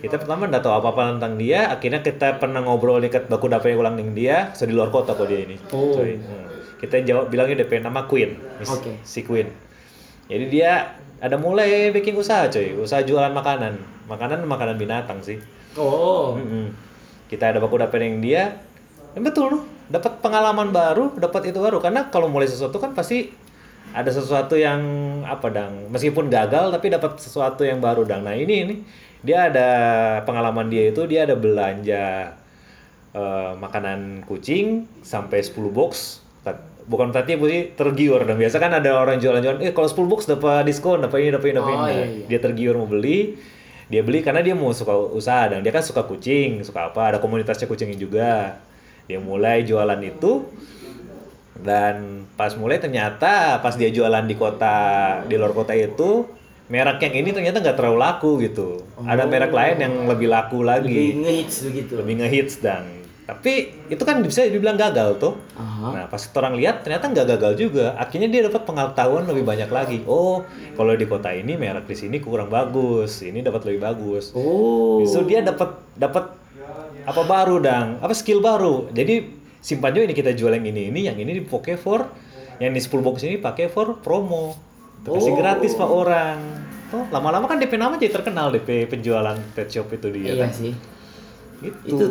Kita 0.00 0.16
pertama 0.16 0.48
nggak 0.48 0.64
tahu 0.64 0.74
apa-apa 0.80 1.18
tentang 1.18 1.36
dia, 1.36 1.68
akhirnya 1.68 2.00
kita 2.00 2.40
pernah 2.40 2.64
ngobrol 2.64 3.04
dekat 3.04 3.28
baku 3.28 3.52
dapur 3.52 3.74
ulang 3.76 4.00
dengan 4.00 4.16
dia, 4.16 4.36
so 4.56 4.64
di 4.64 4.72
luar 4.72 4.88
kota 4.88 5.12
kok 5.12 5.28
dia 5.28 5.44
ini. 5.44 5.60
Oh. 5.76 5.92
Coy. 5.92 6.16
Hmm. 6.16 6.48
Kita 6.80 7.00
jawab 7.04 7.28
bilangnya 7.28 7.64
DP 7.64 7.84
nama 7.84 8.04
Queen, 8.08 8.36
Miss- 8.60 8.72
Oke. 8.72 9.00
si 9.04 9.24
Queen. 9.24 9.48
Jadi 10.28 10.44
dia 10.48 11.00
ada 11.20 11.36
mulai 11.36 11.92
bikin 11.92 12.16
usaha 12.16 12.48
coy, 12.48 12.76
usaha 12.80 13.04
jualan 13.04 13.32
makanan, 13.32 13.76
makanan 14.06 14.44
makanan 14.44 14.76
binatang 14.76 15.20
sih. 15.24 15.38
Oh. 15.76 16.36
Mm-mm. 16.38 16.74
Kita 17.26 17.50
ada 17.50 17.58
baku 17.58 17.80
dapur 17.80 17.98
yang 17.98 18.20
dia, 18.20 18.60
ya 19.16 19.20
betul 19.20 19.46
loh, 19.50 19.62
dapat 19.88 20.20
pengalaman 20.22 20.70
baru, 20.70 21.16
dapat 21.16 21.50
itu 21.50 21.58
baru. 21.58 21.80
Karena 21.82 22.06
kalau 22.12 22.28
mulai 22.30 22.46
sesuatu 22.46 22.76
kan 22.78 22.92
pasti 22.94 23.32
ada 23.94 24.10
sesuatu 24.10 24.54
yang 24.58 24.80
apa 25.24 25.48
dang, 25.50 25.88
meskipun 25.90 26.28
gagal 26.28 26.70
tapi 26.74 26.90
dapat 26.92 27.18
sesuatu 27.18 27.62
yang 27.64 27.78
baru 27.82 28.04
dang. 28.06 28.22
Nah 28.26 28.34
ini 28.36 28.54
ini 28.66 28.74
dia 29.24 29.48
ada 29.48 29.68
pengalaman 30.28 30.68
dia 30.68 30.92
itu 30.92 31.08
dia 31.08 31.24
ada 31.24 31.34
belanja 31.38 32.36
eh, 33.14 33.52
makanan 33.56 34.24
kucing 34.28 34.86
sampai 35.02 35.40
10 35.42 35.70
box. 35.72 36.20
Bukan 36.84 37.16
berarti 37.16 37.40
sih 37.40 37.72
tergiur 37.72 38.20
dan 38.28 38.36
biasa 38.36 38.60
kan 38.60 38.68
ada 38.76 39.00
orang 39.00 39.16
jualan-jualan, 39.16 39.64
eh 39.64 39.72
kalau 39.72 39.88
10 39.88 40.04
box 40.04 40.28
dapat 40.28 40.68
diskon, 40.68 41.00
dapat 41.00 41.24
ini, 41.24 41.30
dapat 41.32 41.46
ini, 41.48 41.56
dapat 41.56 41.72
ini. 41.72 41.80
Oh, 41.80 41.88
Nah, 41.88 41.96
iya, 41.96 42.04
iya. 42.04 42.24
Dia 42.28 42.38
tergiur 42.44 42.76
mau 42.76 42.84
beli, 42.84 43.40
dia 43.88 44.00
beli 44.00 44.24
karena 44.24 44.40
dia 44.40 44.56
mau 44.56 44.72
suka 44.72 44.92
usaha 44.92 45.52
dan 45.52 45.60
dia 45.60 45.72
kan 45.72 45.84
suka 45.84 46.04
kucing 46.08 46.64
suka 46.64 46.88
apa 46.88 47.14
ada 47.14 47.18
komunitasnya 47.20 47.68
kucingnya 47.68 47.98
juga. 47.98 48.32
Dia 49.04 49.20
mulai 49.20 49.66
jualan 49.68 50.00
itu 50.00 50.48
dan 51.60 52.24
pas 52.34 52.52
mulai 52.56 52.80
ternyata 52.80 53.60
pas 53.60 53.76
dia 53.76 53.92
jualan 53.92 54.24
di 54.24 54.34
kota 54.34 54.76
di 55.28 55.36
luar 55.36 55.52
kota 55.52 55.76
itu 55.76 56.24
merek 56.64 56.96
yang 57.04 57.14
ini 57.20 57.30
ternyata 57.36 57.60
nggak 57.60 57.76
terlalu 57.76 57.98
laku 58.00 58.30
gitu. 58.40 58.80
Ada 59.04 59.28
merek 59.28 59.52
lain 59.52 59.76
yang 59.84 59.94
lebih 60.08 60.32
laku 60.32 60.64
Lebih 60.64 60.68
lagi 60.68 61.04
ngehits 61.20 61.56
begitu. 61.68 61.92
lebih 62.00 62.14
ngehits 62.24 62.54
dan 62.64 62.82
tapi 63.24 63.72
itu 63.88 64.02
kan 64.04 64.20
bisa 64.20 64.44
dibilang 64.44 64.76
gagal 64.76 65.16
tuh 65.16 65.34
Aha. 65.56 65.88
Nah, 65.92 66.06
pas 66.08 66.20
orang 66.36 66.56
lihat 66.56 66.80
ternyata 66.80 67.12
nggak 67.12 67.26
gagal 67.36 67.52
juga. 67.60 67.92
Akhirnya 68.00 68.28
dia 68.32 68.48
dapat 68.48 68.64
pengetahuan 68.64 69.28
lebih 69.28 69.44
banyak 69.44 69.68
lagi. 69.68 69.98
Oh, 70.08 70.44
kalau 70.76 70.96
di 70.96 71.04
kota 71.04 71.28
ini 71.28 71.60
merek 71.60 71.84
di 71.84 71.92
sini 71.92 72.16
kurang 72.24 72.48
bagus, 72.48 73.20
ini 73.20 73.44
dapat 73.44 73.68
lebih 73.68 73.84
bagus. 73.84 74.32
Oh. 74.32 75.04
So 75.04 75.28
dia 75.28 75.44
dapat 75.44 75.76
dapat 75.92 76.32
apa 77.04 77.22
baru 77.28 77.60
dang, 77.60 78.00
apa 78.00 78.16
skill 78.16 78.40
baru. 78.40 78.88
Jadi 78.96 79.28
simpan 79.60 79.92
juga 79.92 80.08
ini 80.08 80.16
kita 80.16 80.32
jual 80.32 80.56
yang 80.56 80.64
ini 80.64 80.88
ini, 80.88 81.00
yang 81.04 81.16
ini 81.20 81.44
dipakai 81.44 81.76
for, 81.76 82.08
yang 82.60 82.72
di 82.72 82.80
10 82.80 83.04
box 83.04 83.20
ini 83.28 83.36
pakai 83.36 83.68
for 83.68 84.00
promo. 84.00 84.56
Kasih 85.04 85.32
Oh. 85.32 85.36
gratis 85.36 85.76
pak 85.76 85.90
orang. 85.90 86.40
Tuh 86.88 87.04
lama-lama 87.12 87.44
kan 87.44 87.60
DP 87.60 87.76
nama 87.76 88.00
jadi 88.00 88.12
terkenal 88.12 88.56
DP 88.56 88.88
penjualan 88.88 89.36
pet 89.52 89.68
shop 89.68 89.92
itu 89.92 90.08
dia. 90.08 90.32
Iya 90.32 90.34
kan. 90.48 90.50
sih. 90.52 90.72
Itu. 91.60 91.92
Itu 91.92 92.06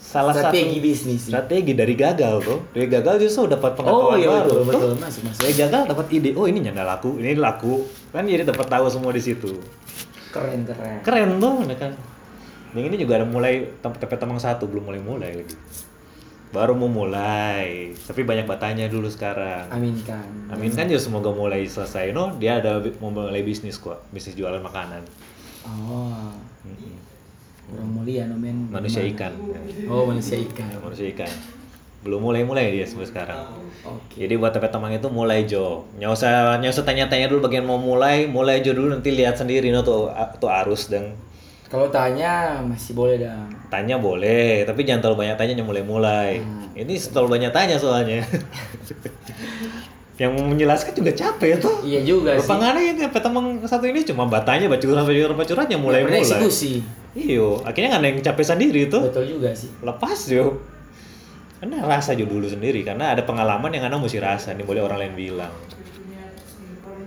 salah 0.00 0.32
strategi 0.32 0.80
satu 0.80 0.86
bisnis. 0.88 1.20
strategi 1.28 1.72
dari 1.76 1.94
gagal 1.94 2.34
tuh. 2.40 2.58
Dari 2.72 2.88
gagal 2.88 3.14
justru 3.20 3.46
dapat 3.52 3.76
Oh 3.76 3.76
pengetahuan 3.78 4.16
iya 4.18 4.28
baru. 4.32 4.40
betul 4.48 4.60
betul 4.66 4.92
masuk 4.96 5.22
masuk. 5.28 5.40
Dari 5.44 5.54
gagal 5.54 5.82
dapat 5.86 6.06
ide, 6.10 6.30
oh 6.34 6.46
ini 6.48 6.58
nyanda 6.64 6.82
laku, 6.82 7.20
ini 7.20 7.36
laku. 7.38 7.84
Kan 8.10 8.24
jadi 8.26 8.48
dapat 8.48 8.66
tahu 8.66 8.88
semua 8.88 9.12
di 9.12 9.22
situ. 9.22 9.60
Keren 10.32 10.66
keren. 10.66 10.98
Keren 11.04 11.30
tuh, 11.38 11.62
ya 11.68 11.76
kan. 11.78 11.92
Yang 12.74 12.84
ini 12.90 12.96
juga 13.02 13.12
ada 13.20 13.26
mulai 13.26 13.66
tempat 13.82 14.16
temang 14.16 14.40
satu 14.40 14.66
belum 14.66 14.88
mulai 14.88 15.00
mulai 15.02 15.30
lagi. 15.42 15.54
Baru 16.50 16.74
mau 16.74 16.90
mulai, 16.90 17.94
tapi 17.94 18.26
banyak 18.26 18.42
batanya 18.42 18.90
dulu 18.90 19.06
sekarang. 19.06 19.70
Aminkan. 19.70 20.50
Amin 20.50 20.74
kan 20.74 20.90
juga 20.90 20.98
semoga 20.98 21.30
mulai 21.30 21.62
selesai 21.70 22.10
no, 22.10 22.34
dia 22.42 22.58
ada 22.58 22.82
mau 22.98 23.14
mulai 23.14 23.46
bisnis 23.46 23.78
kok, 23.78 24.02
bisnis 24.10 24.34
jualan 24.34 24.58
makanan. 24.58 25.06
Oh. 25.62 26.34
Mm-mm. 26.66 27.09
Kurang 27.70 27.90
mulia 27.94 28.26
no 28.26 28.34
men. 28.34 28.66
Manusia 28.68 29.06
ikan. 29.06 29.30
Oh 29.86 30.02
manusia 30.04 30.36
ikan. 30.42 30.66
Manusia 30.82 31.06
ikan. 31.14 31.30
Belum 32.00 32.24
mulai-mulai 32.24 32.72
dia 32.72 32.88
sampai 32.88 33.06
sekarang. 33.06 33.38
Oke. 33.84 34.24
Jadi 34.24 34.34
buat 34.40 34.50
teman 34.56 34.72
teman 34.72 34.90
itu 34.96 35.08
mulai 35.12 35.44
Jo. 35.44 35.84
Nggak 36.00 36.10
usah 36.10 36.32
nggak 36.58 36.72
usah 36.72 36.84
tanya-tanya 36.84 37.28
dulu 37.28 37.46
bagian 37.46 37.68
mau 37.68 37.76
mulai, 37.76 38.24
mulai 38.24 38.64
Jo 38.64 38.72
dulu 38.72 38.90
nanti 38.90 39.12
lihat 39.12 39.36
sendiri 39.36 39.68
no 39.70 39.84
tuh 39.84 40.08
tuh 40.40 40.50
arus 40.50 40.88
dan 40.88 41.12
Kalau 41.70 41.86
tanya 41.86 42.58
masih 42.66 42.98
boleh 42.98 43.22
dah. 43.22 43.46
tanya 43.70 43.94
boleh, 43.94 44.66
tapi 44.66 44.82
jangan 44.82 45.06
terlalu 45.06 45.22
banyak 45.22 45.36
tanya 45.38 45.54
yang 45.54 45.70
mulai-mulai. 45.70 46.42
Ini 46.74 46.92
terlalu 47.14 47.38
banyak 47.38 47.52
tanya 47.54 47.78
soalnya. 47.78 48.26
yang 50.20 50.36
menjelaskan 50.36 50.92
juga 50.92 51.16
capek 51.16 51.64
tuh. 51.64 51.80
Iya 51.80 52.04
juga 52.04 52.36
sih. 52.36 52.44
Lapangannya 52.44 52.92
ya 52.92 53.08
teman 53.08 53.64
satu 53.64 53.88
ini 53.88 54.04
cuma 54.04 54.28
batanya 54.28 54.68
bacuran 54.68 55.00
bacuran 55.32 55.64
yang 55.72 55.80
mulai-mulai. 55.80 56.20
Bereksekusi. 56.20 56.84
Iyo, 57.16 57.64
akhirnya 57.64 57.96
nggak 57.96 58.02
ada 58.04 58.08
yang 58.12 58.20
capek 58.20 58.44
sendiri 58.44 58.82
tuh. 58.92 59.08
Betul 59.08 59.24
juga 59.32 59.56
sih. 59.56 59.72
Lepas 59.80 60.28
yo. 60.28 60.60
Karena 61.56 61.88
rasa 61.88 62.12
jo 62.12 62.28
dulu 62.28 62.52
sendiri 62.52 62.84
karena 62.84 63.16
ada 63.16 63.24
pengalaman 63.24 63.72
yang 63.72 63.88
anak 63.88 64.04
mesti 64.04 64.20
rasa 64.20 64.52
nih 64.52 64.64
boleh 64.68 64.84
orang 64.84 65.08
lain 65.08 65.14
bilang. 65.16 65.52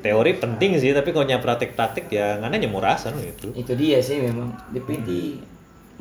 Teori 0.02 0.34
penting 0.36 0.82
sih 0.82 0.90
tapi 0.92 1.14
kalau 1.14 1.30
nyampe 1.30 1.46
praktek-praktek 1.46 2.10
ya 2.10 2.42
ngana 2.42 2.58
mau 2.66 2.82
rasa 2.82 3.14
no 3.14 3.22
itu. 3.22 3.54
Itu 3.54 3.78
dia 3.78 4.02
sih 4.02 4.26
memang. 4.26 4.50
DPT 4.74 5.38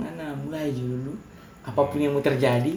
mana 0.01 0.33
mulai 0.33 0.73
dulu. 0.73 1.13
Apa 1.61 1.93
pun 1.93 2.01
yang 2.01 2.17
mau 2.17 2.25
terjadi 2.25 2.73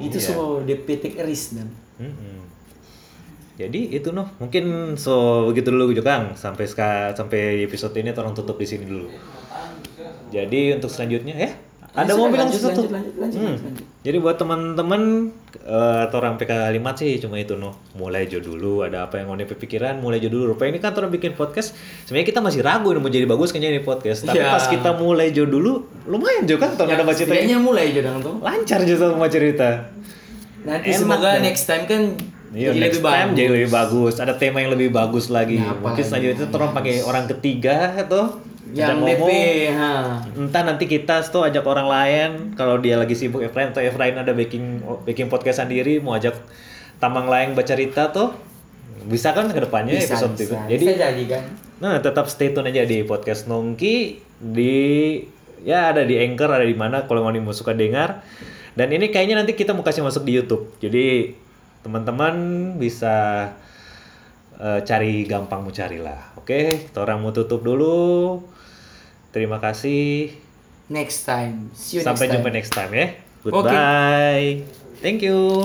itu 0.00 0.16
Iya. 0.20 0.24
semua 0.36 0.60
DPT 0.68 1.16
risk 1.24 1.56
dan. 1.56 1.72
Mm-mm. 1.96 2.59
Jadi 3.60 3.92
itu 3.92 4.08
noh 4.08 4.32
mungkin 4.40 4.96
so 4.96 5.44
begitu 5.46 5.68
dulu 5.68 5.92
juga 5.92 6.16
Kang 6.16 6.24
sampai 6.32 6.64
ska, 6.64 7.12
sampai 7.12 7.60
episode 7.60 7.92
ini 7.94 8.10
tolong 8.10 8.32
tutup 8.32 8.56
di 8.56 8.64
sini 8.64 8.88
dulu. 8.88 9.12
Jadi 10.32 10.72
untuk 10.72 10.88
selanjutnya 10.88 11.36
ya 11.36 11.50
ada 11.90 12.14
mau 12.14 12.30
bilang 12.30 12.46
sesuatu? 12.46 12.86
lanjut, 12.86 12.94
lanjut, 12.94 13.14
lanjut, 13.18 13.36
Hmm. 13.36 13.58
lanjut. 13.58 13.82
Jadi 14.00 14.16
buat 14.16 14.38
teman-teman 14.38 15.02
atau 16.06 16.16
orang 16.16 16.38
PK 16.38 16.50
kalimat 16.70 16.94
sih 16.94 17.18
cuma 17.18 17.34
itu 17.36 17.58
noh 17.58 17.74
mulai 17.92 18.24
aja 18.24 18.38
dulu 18.38 18.80
ada 18.80 19.04
apa 19.04 19.18
yang 19.18 19.26
mau 19.26 19.36
pikiran 19.36 19.98
mulai 19.98 20.22
aja 20.22 20.30
dulu. 20.30 20.54
Rupanya 20.54 20.70
ini 20.72 20.80
kan 20.80 20.94
orang 20.94 21.10
bikin 21.10 21.34
podcast 21.34 21.74
sebenarnya 22.06 22.30
kita 22.30 22.40
masih 22.40 22.62
ragu 22.62 22.88
nih 22.88 23.02
mau 23.02 23.10
jadi 23.10 23.26
bagus 23.26 23.50
kayaknya 23.50 23.70
ini 23.74 23.82
podcast. 23.82 24.22
Tapi 24.22 24.38
Iya. 24.38 24.54
pas 24.54 24.64
kita 24.70 24.90
mulai 24.96 25.34
aja 25.34 25.42
dulu 25.42 25.72
lumayan 26.06 26.46
juga 26.46 26.64
kan 26.64 26.78
tahun 26.78 26.94
ada 26.94 27.02
baca 27.02 27.12
cerita 27.12 27.34
Setidaknya 27.34 27.58
mulai 27.58 27.84
aja 27.90 28.00
dong 28.06 28.18
tuh. 28.22 28.34
lancar 28.38 28.80
juga 28.86 29.04
sama 29.10 29.26
cerita. 29.26 29.68
Nanti 30.60 30.88
Enak 30.94 30.96
semoga 30.96 31.30
next 31.42 31.64
time 31.66 31.84
kan 31.84 32.02
Iya, 32.50 32.74
jadi 32.74 32.78
next 32.82 32.98
lebih 32.98 33.06
time 33.06 33.28
bagus. 33.30 33.38
jadi 33.38 33.48
lebih 33.54 33.70
bagus. 33.70 34.14
Ada 34.18 34.34
tema 34.34 34.58
yang 34.58 34.72
lebih 34.74 34.90
bagus 34.90 35.26
lagi. 35.30 35.58
Apa 35.62 35.94
Mungkin 35.94 36.04
selanjutnya 36.04 36.46
itu 36.46 36.56
orang 36.58 36.72
pakai 36.74 36.94
orang 37.06 37.24
ketiga 37.30 37.76
atau 37.94 38.22
Yang 38.70 39.02
DP, 39.02 39.30
ha. 39.74 40.22
Entah 40.38 40.62
nanti 40.62 40.86
kita 40.86 41.26
tuh 41.26 41.42
ajak 41.42 41.66
orang 41.66 41.90
lain 41.90 42.30
kalau 42.54 42.78
dia 42.78 42.94
lagi 42.94 43.18
sibuk 43.18 43.42
Efrain 43.42 43.74
atau 43.74 43.82
Efrain 43.82 44.14
ada 44.14 44.30
baking 44.30 44.86
baking 45.02 45.26
podcast 45.26 45.58
sendiri 45.66 45.98
mau 45.98 46.14
ajak 46.14 46.38
tamang 47.02 47.26
lain 47.26 47.58
baca 47.58 47.66
cerita 47.66 48.14
tuh 48.14 48.30
bisa 49.10 49.34
kan 49.34 49.50
ke 49.50 49.58
depannya 49.58 49.98
Bisa, 49.98 50.14
episode 50.14 50.38
bisa. 50.38 50.44
itu. 50.46 50.54
Jadi 50.70 50.84
bisa 50.86 50.94
jadi 51.02 51.22
kan. 51.26 51.42
Nah, 51.82 51.98
tetap 51.98 52.30
stay 52.30 52.54
tune 52.54 52.70
aja 52.70 52.86
di 52.86 53.02
podcast 53.02 53.50
Nongki 53.50 54.22
di 54.38 54.76
ya 55.66 55.90
ada 55.90 56.06
di 56.06 56.14
Anchor, 56.22 56.54
ada 56.54 56.62
di 56.62 56.76
mana 56.78 57.10
kalau 57.10 57.26
mau 57.26 57.50
suka 57.56 57.74
dengar. 57.74 58.22
Dan 58.78 58.94
ini 58.94 59.10
kayaknya 59.10 59.42
nanti 59.42 59.58
kita 59.58 59.74
mau 59.74 59.82
kasih 59.82 60.06
masuk 60.06 60.22
di 60.22 60.38
YouTube. 60.38 60.70
Jadi 60.78 61.34
teman-teman 61.80 62.34
bisa 62.76 63.48
eh, 64.60 64.80
cari 64.84 65.24
gampang 65.24 65.64
mau 65.64 65.72
cari 65.72 65.98
lah. 66.00 66.36
Oke, 66.36 66.90
kita 66.90 67.04
orang 67.04 67.20
mau 67.24 67.32
tutup 67.32 67.64
dulu. 67.64 68.40
Terima 69.30 69.62
kasih. 69.62 70.34
Next 70.90 71.22
time. 71.22 71.70
See 71.72 71.98
you 71.98 72.02
Sampai 72.02 72.26
next 72.26 72.34
time. 72.34 72.34
jumpa 72.34 72.50
next 72.50 72.72
time 72.74 72.92
ya. 72.92 73.06
Goodbye. 73.46 74.66
Thank 75.00 75.22
you. 75.24 75.64